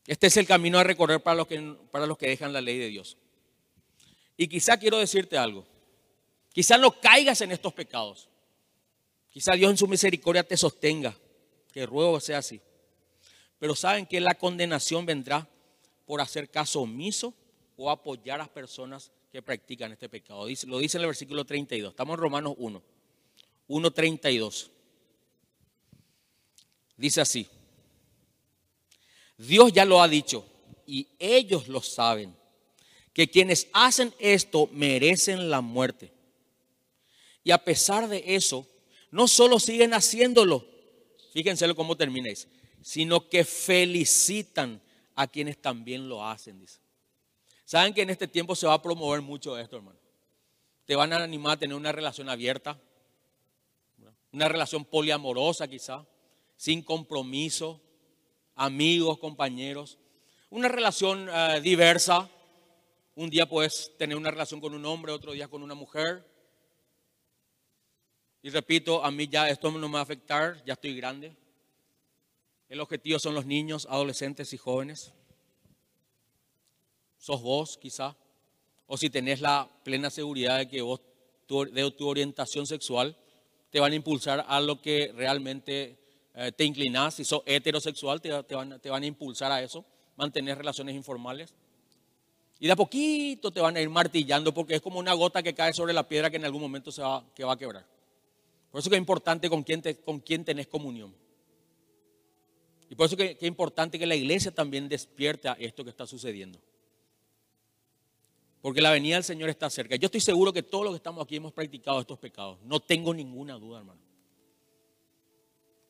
Este 0.05 0.27
es 0.27 0.35
el 0.35 0.45
camino 0.45 0.77
a 0.77 0.83
recorrer 0.83 1.23
para 1.23 1.37
los 1.37 1.47
que, 1.47 1.77
para 1.91 2.05
los 2.05 2.17
que 2.17 2.27
dejan 2.27 2.51
la 2.51 2.59
ley 2.59 2.77
de 2.77 2.87
Dios. 2.87 3.17
Y 4.35 4.49
quizá 4.49 4.77
quiero 4.77 4.97
decirte 4.97 5.37
algo. 5.37 5.65
Quizás 6.51 6.77
no 6.77 6.91
caigas 6.99 7.39
en 7.39 7.53
estos 7.53 7.71
pecados. 7.71 8.27
Quizás 9.29 9.55
Dios 9.55 9.71
en 9.71 9.77
su 9.77 9.87
misericordia 9.87 10.43
te 10.43 10.57
sostenga. 10.57 11.15
Que 11.71 11.85
ruego 11.85 12.19
sea 12.19 12.39
así. 12.39 12.59
Pero 13.61 13.75
saben 13.75 14.07
que 14.07 14.19
la 14.19 14.33
condenación 14.33 15.05
vendrá 15.05 15.47
por 16.07 16.19
hacer 16.19 16.49
caso 16.49 16.81
omiso 16.81 17.31
o 17.77 17.91
apoyar 17.91 18.39
a 18.39 18.45
las 18.45 18.49
personas 18.49 19.11
que 19.31 19.43
practican 19.43 19.91
este 19.91 20.09
pecado. 20.09 20.47
lo 20.65 20.79
dice 20.79 20.97
en 20.97 21.01
el 21.01 21.07
versículo 21.07 21.45
32. 21.45 21.91
Estamos 21.91 22.15
en 22.15 22.21
Romanos 22.21 22.55
1. 22.57 22.81
1.32. 23.69 24.71
Dice 26.97 27.21
así. 27.21 27.47
Dios 29.37 29.71
ya 29.71 29.85
lo 29.85 30.01
ha 30.01 30.07
dicho 30.07 30.43
y 30.87 31.07
ellos 31.19 31.67
lo 31.67 31.83
saben, 31.83 32.35
que 33.13 33.29
quienes 33.29 33.67
hacen 33.73 34.11
esto 34.17 34.69
merecen 34.73 35.51
la 35.51 35.61
muerte. 35.61 36.11
Y 37.43 37.51
a 37.51 37.63
pesar 37.63 38.07
de 38.07 38.23
eso, 38.25 38.67
no 39.11 39.27
solo 39.27 39.59
siguen 39.59 39.93
haciéndolo, 39.93 40.65
fíjense 41.31 41.71
cómo 41.75 41.95
termina 41.95 42.29
sino 42.81 43.29
que 43.29 43.43
felicitan 43.43 44.81
a 45.15 45.27
quienes 45.27 45.61
también 45.61 46.09
lo 46.09 46.25
hacen. 46.25 46.65
Saben 47.65 47.93
que 47.93 48.01
en 48.01 48.09
este 48.09 48.27
tiempo 48.27 48.55
se 48.55 48.67
va 48.67 48.73
a 48.73 48.81
promover 48.81 49.21
mucho 49.21 49.57
esto, 49.57 49.77
hermano. 49.77 49.99
Te 50.85 50.95
van 50.95 51.13
a 51.13 51.23
animar 51.23 51.53
a 51.53 51.59
tener 51.59 51.75
una 51.75 51.91
relación 51.91 52.27
abierta, 52.27 52.79
una 54.31 54.47
relación 54.47 54.83
poliamorosa 54.83 55.67
quizá, 55.67 56.05
sin 56.57 56.81
compromiso, 56.81 57.81
amigos, 58.55 59.19
compañeros, 59.19 59.97
una 60.49 60.67
relación 60.67 61.29
eh, 61.31 61.61
diversa. 61.61 62.29
Un 63.15 63.29
día 63.29 63.47
puedes 63.47 63.95
tener 63.97 64.17
una 64.17 64.31
relación 64.31 64.59
con 64.59 64.73
un 64.73 64.85
hombre, 64.85 65.11
otro 65.11 65.33
día 65.33 65.47
con 65.47 65.61
una 65.63 65.75
mujer. 65.75 66.25
Y 68.41 68.49
repito, 68.49 69.03
a 69.03 69.11
mí 69.11 69.27
ya 69.27 69.49
esto 69.49 69.69
no 69.71 69.87
me 69.87 69.93
va 69.93 69.99
a 69.99 70.03
afectar, 70.03 70.63
ya 70.65 70.73
estoy 70.73 70.95
grande. 70.95 71.35
El 72.71 72.79
objetivo 72.79 73.19
son 73.19 73.35
los 73.35 73.45
niños, 73.45 73.85
adolescentes 73.89 74.53
y 74.53 74.57
jóvenes 74.57 75.11
sos 77.17 77.41
vos 77.41 77.77
quizá, 77.77 78.15
o 78.87 78.95
si 78.95 79.09
tenés 79.09 79.41
la 79.41 79.69
plena 79.83 80.09
seguridad 80.09 80.57
de 80.57 80.69
que 80.69 80.81
vos, 80.81 81.01
de 81.49 81.91
tu 81.91 82.07
orientación 82.07 82.65
sexual, 82.65 83.13
te 83.69 83.81
van 83.81 83.91
a 83.91 83.95
impulsar 83.95 84.45
a 84.47 84.61
lo 84.61 84.81
que 84.81 85.11
realmente 85.13 85.99
eh, 86.33 86.53
te 86.53 86.63
inclinás. 86.63 87.15
Si 87.15 87.25
sos 87.25 87.43
heterosexual, 87.45 88.21
te, 88.21 88.31
van, 88.31 89.03
a 89.03 89.05
impulsar 89.05 89.51
a 89.51 89.61
eso, 89.61 89.83
mantener 90.15 90.57
relaciones 90.57 90.95
informales. 90.95 91.53
Y 92.57 92.67
de 92.67 92.71
a 92.71 92.77
poquito 92.77 93.51
te 93.51 93.59
van 93.59 93.75
a 93.75 93.81
ir 93.81 93.89
martillando 93.89 94.53
porque 94.53 94.75
es 94.75 94.81
como 94.81 94.97
una 94.97 95.11
gota 95.11 95.43
que 95.43 95.53
cae 95.53 95.73
sobre 95.73 95.91
la 95.91 96.07
piedra 96.07 96.29
que 96.29 96.37
en 96.37 96.45
algún 96.45 96.61
momento 96.61 96.89
se 96.89 97.01
va, 97.01 97.21
que 97.35 97.43
va 97.43 97.51
a 97.51 97.57
quebrar. 97.57 97.85
Por 98.71 98.79
eso 98.79 98.89
que 98.89 98.95
es 98.95 99.01
importante 99.01 99.49
con 99.49 99.61
quién, 99.61 99.81
te, 99.81 99.97
con 99.97 100.21
quién 100.21 100.45
tenés 100.45 100.67
comunión. 100.67 101.13
Y 102.91 102.95
por 102.95 103.05
eso 103.05 103.15
que, 103.15 103.37
que 103.37 103.45
es 103.45 103.47
importante 103.47 103.97
que 103.97 104.05
la 104.05 104.17
iglesia 104.17 104.51
también 104.51 104.89
despierte 104.89 105.47
a 105.47 105.53
esto 105.53 105.81
que 105.85 105.91
está 105.91 106.05
sucediendo. 106.05 106.59
Porque 108.61 108.81
la 108.81 108.91
venida 108.91 109.15
del 109.15 109.23
Señor 109.23 109.49
está 109.49 109.69
cerca. 109.69 109.95
Yo 109.95 110.07
estoy 110.07 110.19
seguro 110.19 110.51
que 110.51 110.61
todos 110.61 110.83
los 110.83 110.93
que 110.93 110.97
estamos 110.97 111.23
aquí 111.23 111.37
hemos 111.37 111.53
practicado 111.53 112.01
estos 112.01 112.19
pecados. 112.19 112.59
No 112.65 112.81
tengo 112.81 113.13
ninguna 113.13 113.53
duda, 113.53 113.79
hermano. 113.79 114.01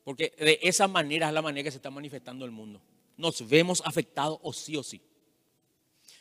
Porque 0.03 0.31
de 0.37 0.59
esa 0.61 0.87
manera 0.87 1.27
es 1.27 1.33
la 1.33 1.41
manera 1.41 1.63
que 1.63 1.71
se 1.71 1.77
está 1.77 1.89
manifestando 1.89 2.45
el 2.45 2.51
mundo. 2.51 2.79
Nos 3.17 3.49
vemos 3.49 3.81
afectados 3.83 4.37
o 4.43 4.53
sí 4.53 4.77
o 4.77 4.83
sí. 4.83 5.01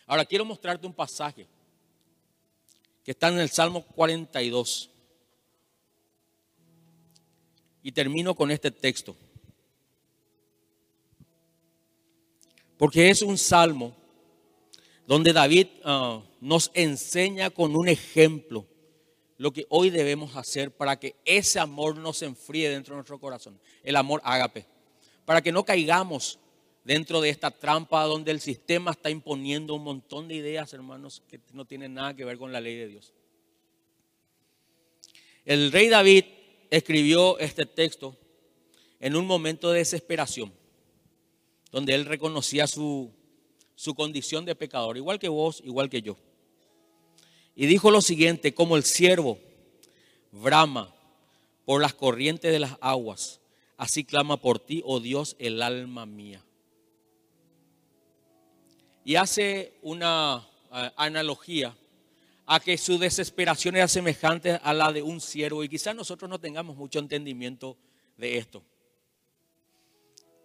Ahora 0.06 0.24
quiero 0.24 0.46
mostrarte 0.46 0.86
un 0.86 0.94
pasaje 0.94 1.46
que 3.04 3.10
está 3.10 3.28
en 3.28 3.38
el 3.38 3.50
Salmo 3.50 3.84
42. 3.84 4.88
Y 7.82 7.92
termino 7.92 8.34
con 8.34 8.50
este 8.50 8.70
texto. 8.70 9.14
Porque 12.80 13.10
es 13.10 13.20
un 13.20 13.36
salmo 13.36 13.94
donde 15.06 15.34
David 15.34 15.66
ah, 15.84 16.22
nos 16.40 16.70
enseña 16.72 17.50
con 17.50 17.76
un 17.76 17.88
ejemplo 17.88 18.66
lo 19.36 19.52
que 19.52 19.66
hoy 19.68 19.90
debemos 19.90 20.34
hacer 20.34 20.74
para 20.74 20.98
que 20.98 21.14
ese 21.26 21.60
amor 21.60 21.98
no 21.98 22.14
se 22.14 22.24
enfríe 22.24 22.70
dentro 22.70 22.94
de 22.94 23.00
nuestro 23.00 23.20
corazón, 23.20 23.60
el 23.82 23.96
amor 23.96 24.22
ágape, 24.24 24.64
para 25.26 25.42
que 25.42 25.52
no 25.52 25.62
caigamos 25.62 26.38
dentro 26.82 27.20
de 27.20 27.28
esta 27.28 27.50
trampa 27.50 28.04
donde 28.04 28.30
el 28.30 28.40
sistema 28.40 28.92
está 28.92 29.10
imponiendo 29.10 29.74
un 29.74 29.84
montón 29.84 30.26
de 30.26 30.36
ideas, 30.36 30.72
hermanos, 30.72 31.22
que 31.28 31.38
no 31.52 31.66
tienen 31.66 31.92
nada 31.92 32.16
que 32.16 32.24
ver 32.24 32.38
con 32.38 32.50
la 32.50 32.62
ley 32.62 32.76
de 32.76 32.88
Dios. 32.88 33.12
El 35.44 35.70
rey 35.70 35.90
David 35.90 36.24
escribió 36.70 37.38
este 37.40 37.66
texto 37.66 38.16
en 39.00 39.16
un 39.16 39.26
momento 39.26 39.70
de 39.70 39.80
desesperación, 39.80 40.50
donde 41.70 41.94
él 41.94 42.04
reconocía 42.04 42.66
su 42.66 43.12
su 43.80 43.94
condición 43.94 44.44
de 44.44 44.54
pecador, 44.54 44.98
igual 44.98 45.18
que 45.18 45.30
vos, 45.30 45.62
igual 45.64 45.88
que 45.88 46.02
yo. 46.02 46.18
Y 47.56 47.64
dijo 47.64 47.90
lo 47.90 48.02
siguiente, 48.02 48.52
como 48.52 48.76
el 48.76 48.84
siervo 48.84 49.38
brama 50.32 50.94
por 51.64 51.80
las 51.80 51.94
corrientes 51.94 52.52
de 52.52 52.58
las 52.58 52.76
aguas, 52.82 53.40
así 53.78 54.04
clama 54.04 54.36
por 54.36 54.58
ti, 54.58 54.82
oh 54.84 55.00
Dios, 55.00 55.34
el 55.38 55.62
alma 55.62 56.04
mía. 56.04 56.44
Y 59.02 59.14
hace 59.14 59.72
una 59.80 60.46
eh, 60.74 60.90
analogía 60.96 61.74
a 62.44 62.60
que 62.60 62.76
su 62.76 62.98
desesperación 62.98 63.76
era 63.76 63.88
semejante 63.88 64.60
a 64.62 64.74
la 64.74 64.92
de 64.92 65.00
un 65.00 65.22
siervo 65.22 65.64
y 65.64 65.70
quizás 65.70 65.96
nosotros 65.96 66.28
no 66.28 66.38
tengamos 66.38 66.76
mucho 66.76 66.98
entendimiento 66.98 67.78
de 68.18 68.36
esto. 68.36 68.62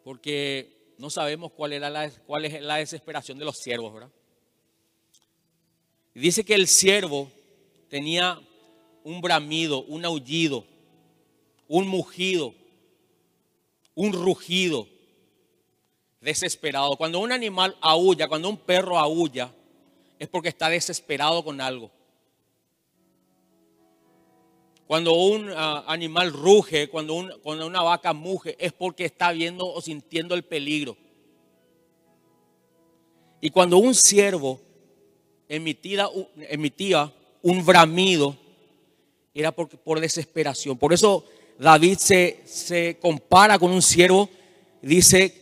Porque 0.06 0.75
no 0.98 1.10
sabemos 1.10 1.52
cuál, 1.52 1.74
era 1.74 1.90
la, 1.90 2.10
cuál 2.26 2.46
es 2.46 2.62
la 2.62 2.78
desesperación 2.78 3.38
de 3.38 3.46
los 3.46 3.58
siervos, 3.58 3.94
¿verdad? 3.94 4.12
dice 6.14 6.46
que 6.46 6.56
el 6.56 6.68
siervo 6.68 7.30
tenía 7.90 8.40
un 9.04 9.22
bramido, 9.22 9.84
un 9.84 10.06
aullido, 10.06 10.66
un 11.68 11.88
mugido, 11.88 12.56
un 13.94 14.14
rugido 14.14 14.88
desesperado. 16.22 16.96
Cuando 16.96 17.20
un 17.20 17.32
animal 17.32 17.78
aúlla, 17.82 18.28
cuando 18.28 18.50
un 18.50 18.58
perro 18.58 18.98
aúlla, 18.98 19.54
es 20.18 20.28
porque 20.28 20.50
está 20.50 20.70
desesperado 20.70 21.44
con 21.44 21.62
algo. 21.62 21.92
Cuando 24.88 25.14
un 25.14 25.50
ah, 25.56 25.84
animal 25.88 26.32
ruge, 26.32 26.90
cuando, 26.90 27.16
una 27.16 27.82
vaca 27.82 28.14
muge, 28.14 28.56
es 28.60 28.72
porque 28.72 29.06
está 29.06 29.32
viendo 29.32 29.66
o 29.66 29.82
sintiendo 29.82 30.36
el 30.36 30.44
peligro. 30.44 30.96
Y 33.42 33.50
cuando 33.50 33.78
un 33.78 33.96
siervo 33.96 34.60
emitía, 35.48 36.08
un 37.42 37.66
bramido, 37.66 38.38
era 39.34 39.52
por, 39.52 40.00
desesperación. 40.00 40.78
Por 40.78 40.94
eso 40.94 41.26
David 41.58 41.98
se, 41.98 42.42
se 42.46 42.98
compara 43.02 43.58
con 43.58 43.72
un 43.72 43.82
siervo, 43.82 44.30
dice 44.82 45.42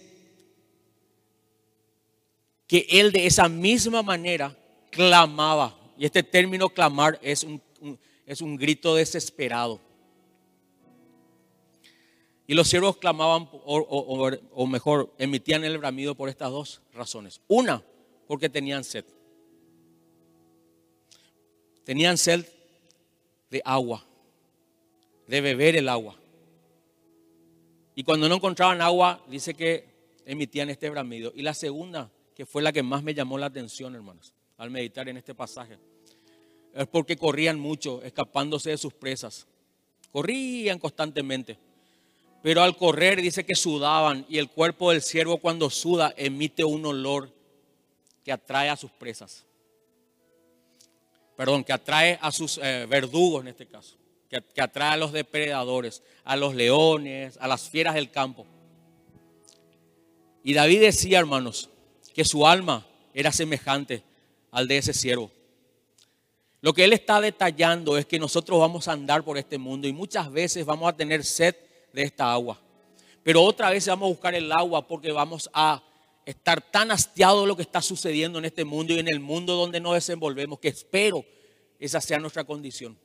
que 2.65 2.87
él 2.89 3.11
de 3.11 3.25
esa 3.25 3.49
misma 3.49 4.01
manera 4.01 4.55
clamaba. 4.89 5.77
Y 5.97 6.05
este 6.05 6.23
término 6.23 6.69
clamar 6.69 7.19
es 7.21 7.43
un 7.43 7.61
es 8.25 8.41
un 8.41 8.55
grito 8.55 8.95
desesperado. 8.95 9.79
Y 12.45 12.55
los 12.55 12.67
siervos 12.67 12.97
clamaban, 12.97 13.49
o, 13.51 14.67
mejor, 14.67 15.13
emitían 15.17 15.63
el 15.63 15.77
bramido 15.77 16.15
por 16.15 16.29
estas 16.29 16.51
dos 16.51 16.81
razones. 16.93 17.41
Una, 17.47 17.83
porque 18.27 18.49
tenían 18.49 18.83
sed. 18.83 19.05
Tenían 21.85 22.17
sed 22.17 22.45
de 23.49 23.61
agua, 23.63 24.05
de 25.27 25.41
beber 25.41 25.75
el 25.75 25.87
agua. 25.87 26.17
Y 27.95 28.03
cuando 28.03 28.27
no 28.27 28.35
encontraban 28.35 28.81
agua, 28.81 29.23
dice 29.29 29.53
que 29.53 29.85
emitían 30.25 30.69
este 30.69 30.89
bramido. 30.89 31.31
Y 31.35 31.43
la 31.43 31.53
segunda, 31.53 32.11
que 32.35 32.45
fue 32.45 32.61
la 32.61 32.73
que 32.73 32.83
más 32.83 33.03
me 33.03 33.13
llamó 33.13 33.37
la 33.37 33.45
atención, 33.45 33.95
hermanos, 33.95 34.33
al 34.57 34.69
meditar 34.69 35.07
en 35.07 35.17
este 35.17 35.35
pasaje, 35.35 35.77
es 36.73 36.87
porque 36.87 37.17
corrían 37.17 37.59
mucho, 37.59 38.01
escapándose 38.03 38.71
de 38.71 38.77
sus 38.77 38.93
presas. 38.93 39.45
Corrían 40.11 40.79
constantemente. 40.79 41.57
Pero 42.41 42.61
al 42.61 42.75
correr 42.75 43.21
dice 43.21 43.45
que 43.45 43.55
sudaban 43.55 44.25
y 44.27 44.37
el 44.37 44.49
cuerpo 44.49 44.91
del 44.91 45.01
siervo 45.01 45.37
cuando 45.37 45.69
suda 45.69 46.13
emite 46.17 46.63
un 46.63 46.85
olor 46.85 47.31
que 48.23 48.31
atrae 48.31 48.69
a 48.69 48.75
sus 48.75 48.91
presas. 48.91 49.45
Perdón, 51.37 51.63
que 51.63 51.73
atrae 51.73 52.17
a 52.21 52.31
sus 52.31 52.59
eh, 52.61 52.85
verdugos 52.89 53.41
en 53.41 53.49
este 53.49 53.65
caso. 53.65 53.95
Que, 54.29 54.41
que 54.41 54.61
atrae 54.61 54.93
a 54.93 54.97
los 54.97 55.11
depredadores, 55.11 56.01
a 56.23 56.35
los 56.35 56.55
leones, 56.55 57.37
a 57.39 57.47
las 57.47 57.69
fieras 57.69 57.93
del 57.93 58.09
campo. 58.11 58.45
Y 60.43 60.53
David 60.53 60.81
decía, 60.81 61.19
hermanos, 61.19 61.69
que 62.13 62.25
su 62.25 62.45
alma 62.45 62.85
era 63.13 63.31
semejante 63.31 64.03
al 64.51 64.67
de 64.67 64.77
ese 64.77 64.93
siervo 64.93 65.31
Lo 66.63 66.73
que 66.73 66.85
Él 66.85 66.93
está 66.93 67.19
detallando 67.19 67.97
es 67.97 68.05
que 68.05 68.17
nosotros 68.17 68.57
vamos 68.57 68.87
a 68.87 68.93
andar 68.93 69.21
por 69.25 69.37
este 69.37 69.57
mundo 69.57 69.85
y 69.85 69.91
muchas 69.91 70.31
veces 70.31 70.65
vamos 70.65 70.87
a 70.87 70.95
tener 70.95 71.25
sed 71.25 71.53
de 71.91 72.03
esta 72.03 72.31
agua. 72.31 72.57
Pero 73.21 73.43
otra 73.43 73.69
vez 73.69 73.85
vamos 73.85 74.05
a 74.05 74.13
buscar 74.13 74.33
el 74.33 74.49
agua 74.49 74.87
porque 74.87 75.11
vamos 75.11 75.49
a 75.53 75.83
estar 76.25 76.61
tan 76.71 76.89
hastiados 76.91 77.41
de 77.41 77.47
lo 77.47 77.57
que 77.57 77.63
está 77.63 77.81
sucediendo 77.81 78.39
en 78.39 78.45
este 78.45 78.63
mundo 78.63 78.93
y 78.93 78.99
en 78.99 79.09
el 79.09 79.19
mundo 79.19 79.55
donde 79.55 79.81
nos 79.81 79.95
desenvolvemos, 79.95 80.57
que 80.57 80.69
espero 80.69 81.25
esa 81.81 81.99
sea 81.99 82.17
nuestra 82.17 82.45
condición. 82.45 82.97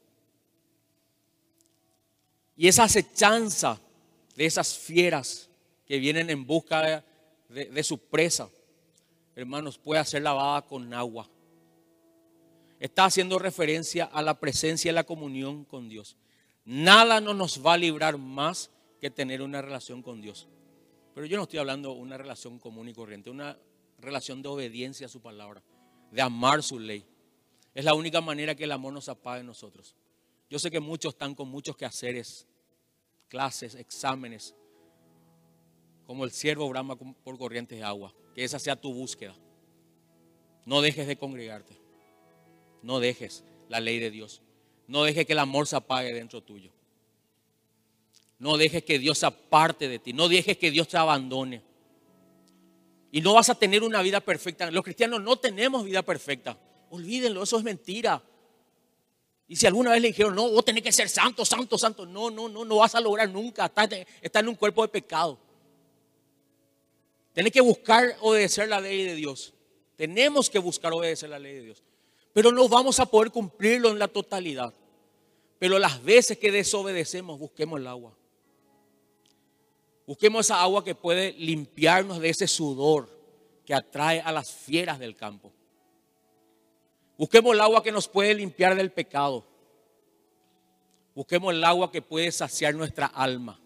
Y 2.57 2.69
esa 2.69 2.85
acechanza 2.85 3.81
de 4.37 4.47
esas 4.47 4.79
fieras 4.79 5.49
que 5.85 5.99
vienen 5.99 6.31
en 6.31 6.47
busca 6.47 7.03
de, 7.49 7.65
de 7.65 7.83
su 7.83 7.99
presa, 7.99 8.49
hermanos, 9.35 9.79
puede 9.79 10.05
ser 10.05 10.23
lavada 10.23 10.63
con 10.63 10.95
agua. 10.95 11.29
Está 12.81 13.07
haciendo 13.07 13.39
referencia 13.39 14.05
a 14.05 14.22
la 14.22 14.39
presencia 14.39 14.91
y 14.91 14.95
la 14.95 15.05
comunión 15.05 15.64
con 15.64 15.89
Dios. 15.89 16.16
Nada 16.64 17.20
no 17.20 17.35
nos 17.35 17.64
va 17.64 17.74
a 17.74 17.79
librar 17.79 18.18
más 18.18 18.70
que 19.01 19.11
tener 19.11 19.43
una 19.43 19.62
relación 19.62 20.03
con 20.03 20.20
Dios. 20.20 20.49
Pero 21.14 21.26
yo 21.26 21.37
no 21.37 21.45
estoy 21.45 21.59
hablando 21.59 21.95
de 21.95 22.01
una 22.01 22.16
relación 22.16 22.59
común 22.59 22.89
y 22.89 22.93
corriente, 22.93 23.31
una 23.31 23.59
relación 23.99 24.43
de 24.43 24.49
obediencia 24.49 25.07
a 25.07 25.11
su 25.11 25.20
palabra, 25.20 25.62
de 26.12 26.22
amar 26.22 26.62
su 26.62 26.79
ley. 26.79 27.05
Es 27.74 27.85
la 27.85 27.95
única 27.95 28.20
manera 28.20 28.55
que 28.55 28.64
el 28.64 28.72
amor 28.72 28.93
nos 28.93 29.09
apague 29.09 29.41
en 29.41 29.47
nosotros. 29.47 29.97
Yo 30.49 30.59
sé 30.59 30.70
que 30.70 30.81
muchos 30.81 31.14
están 31.14 31.35
con 31.35 31.49
muchos 31.49 31.76
quehaceres, 31.76 32.47
clases, 33.29 33.74
exámenes, 33.74 34.55
como 36.07 36.24
el 36.24 36.31
siervo 36.31 36.68
brama 36.68 36.97
por 36.97 37.37
corrientes 37.37 37.79
de 37.79 37.85
agua. 37.85 38.14
Que 38.35 38.45
esa 38.45 38.59
sea 38.59 38.76
tu 38.76 38.95
búsqueda. 38.95 39.35
No 40.64 40.81
dejes 40.81 41.07
de 41.07 41.18
congregarte. 41.18 41.88
No 42.83 43.01
dejes 43.01 43.45
la 43.68 43.81
ley 43.81 43.99
de 43.99 44.11
Dios. 44.11 44.43
No 44.87 45.05
dejes 45.05 45.26
que 45.26 45.33
el 45.33 45.39
amor 45.39 45.66
se 45.66 45.76
apague 45.76 46.12
dentro 46.12 46.43
tuyo. 46.43 46.70
No 48.39 48.57
dejes 48.57 48.85
que 48.85 48.99
Dios 48.99 49.18
se 49.18 49.26
aparte 49.26 49.89
de 49.89 49.99
ti. 49.99 50.12
No 50.12 50.29
dejes 50.29 50.57
que 50.57 50.70
Dios 50.70 50.89
te 50.89 50.97
abandone. 50.97 51.62
Y 53.11 53.20
no 53.20 53.35
vas 53.35 53.49
a 53.49 53.55
tener 53.55 53.83
una 53.83 54.03
vida 54.03 54.20
perfecta. 54.20 54.70
Los 54.70 54.85
cristianos 54.85 55.22
no 55.22 55.37
tenemos 55.37 55.85
vida 55.85 56.03
perfecta. 56.03 56.59
Olvídenlo, 56.91 57.43
eso 57.43 57.59
es 57.59 57.64
mentira. 57.64 58.22
Y 59.49 59.57
si 59.57 59.66
alguna 59.66 59.93
vez 59.93 60.03
le 60.03 60.09
dijeron, 60.09 60.35
no, 60.35 60.51
vos 60.51 60.64
tenés 60.64 60.83
que 60.83 60.93
ser 60.93 61.09
santo, 61.09 61.45
santo, 61.45 61.79
santo. 61.79 62.05
No, 62.05 62.31
no, 62.31 62.49
no, 62.49 62.64
no 62.64 62.76
vas 62.76 62.95
a 62.95 63.01
lograr 63.01 63.29
nunca. 63.31 63.64
Estás, 63.66 64.43
en 64.43 64.49
un 64.49 64.55
cuerpo 64.55 64.83
de 64.83 64.89
pecado. 64.89 65.39
Tenés 67.33 67.53
que 67.53 67.62
buscar 67.62 68.16
obedecer 68.20 68.68
la 68.68 68.81
ley 68.81 69.05
de 69.05 69.14
Dios. 69.14 69.55
Tenemos 69.97 70.51
que 70.51 70.59
buscar 70.59 70.93
obedecer 70.93 71.31
la 71.31 71.39
ley 71.39 71.55
de 71.55 71.62
Dios. 71.62 71.83
Pero 72.39 72.53
no 72.53 72.68
vamos 72.68 73.01
a 73.01 73.07
poder 73.07 73.32
cumplirlo 73.32 73.91
en 73.91 73.99
la 73.99 74.07
totalidad. 74.07 74.72
Pero 75.59 75.76
las 75.76 76.01
veces 76.05 76.39
que 76.39 76.53
desobedecemos, 76.53 77.36
busquemos 77.36 77.80
el 77.80 77.89
agua. 77.89 78.16
Busquemos 80.07 80.47
esa 80.47 80.62
agua 80.62 80.84
que 80.84 80.95
puede 80.95 81.32
limpiarnos 81.32 82.20
de 82.20 82.28
ese 82.28 82.47
sudor 82.47 83.11
que 83.66 83.74
atrae 83.74 84.20
a 84.20 84.30
las 84.30 84.53
fieras 84.53 85.01
del 85.01 85.16
campo. 85.16 85.53
Busquemos 87.16 87.55
el 87.55 87.61
agua 87.61 87.82
que 87.82 87.91
nos 87.91 88.07
puede 88.07 88.32
limpiar 88.34 88.76
del 88.76 88.93
pecado. 88.93 89.45
Busquemos 91.16 91.53
el 91.53 91.64
agua 91.64 91.91
que 91.91 92.03
puede 92.03 92.30
saciar 92.30 92.72
nuestra 92.72 93.07
alma. 93.07 93.61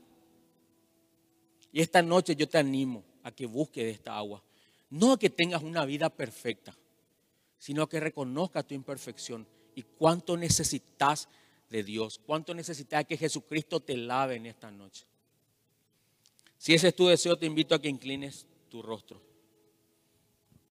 Y 1.70 1.82
esta 1.82 2.00
noche 2.00 2.34
yo 2.34 2.48
te 2.48 2.56
animo 2.56 3.04
a 3.22 3.32
que 3.32 3.44
busques 3.44 3.84
esta 3.84 4.16
agua. 4.16 4.42
No 4.88 5.12
a 5.12 5.18
que 5.18 5.28
tengas 5.28 5.62
una 5.62 5.84
vida 5.84 6.08
perfecta, 6.08 6.74
sino 7.62 7.88
que 7.88 8.00
reconozcas 8.00 8.66
tu 8.66 8.74
imperfección 8.74 9.46
y 9.76 9.82
cuánto 9.82 10.36
necesitas 10.36 11.28
de 11.70 11.84
Dios, 11.84 12.20
cuánto 12.26 12.54
necesitas 12.54 13.04
que 13.04 13.16
Jesucristo 13.16 13.78
te 13.78 13.96
lave 13.96 14.34
en 14.34 14.46
esta 14.46 14.72
noche. 14.72 15.06
Si 16.58 16.74
ese 16.74 16.88
es 16.88 16.96
tu 16.96 17.06
deseo, 17.06 17.38
te 17.38 17.46
invito 17.46 17.76
a 17.76 17.80
que 17.80 17.88
inclines 17.88 18.48
tu 18.68 18.82
rostro. 18.82 19.22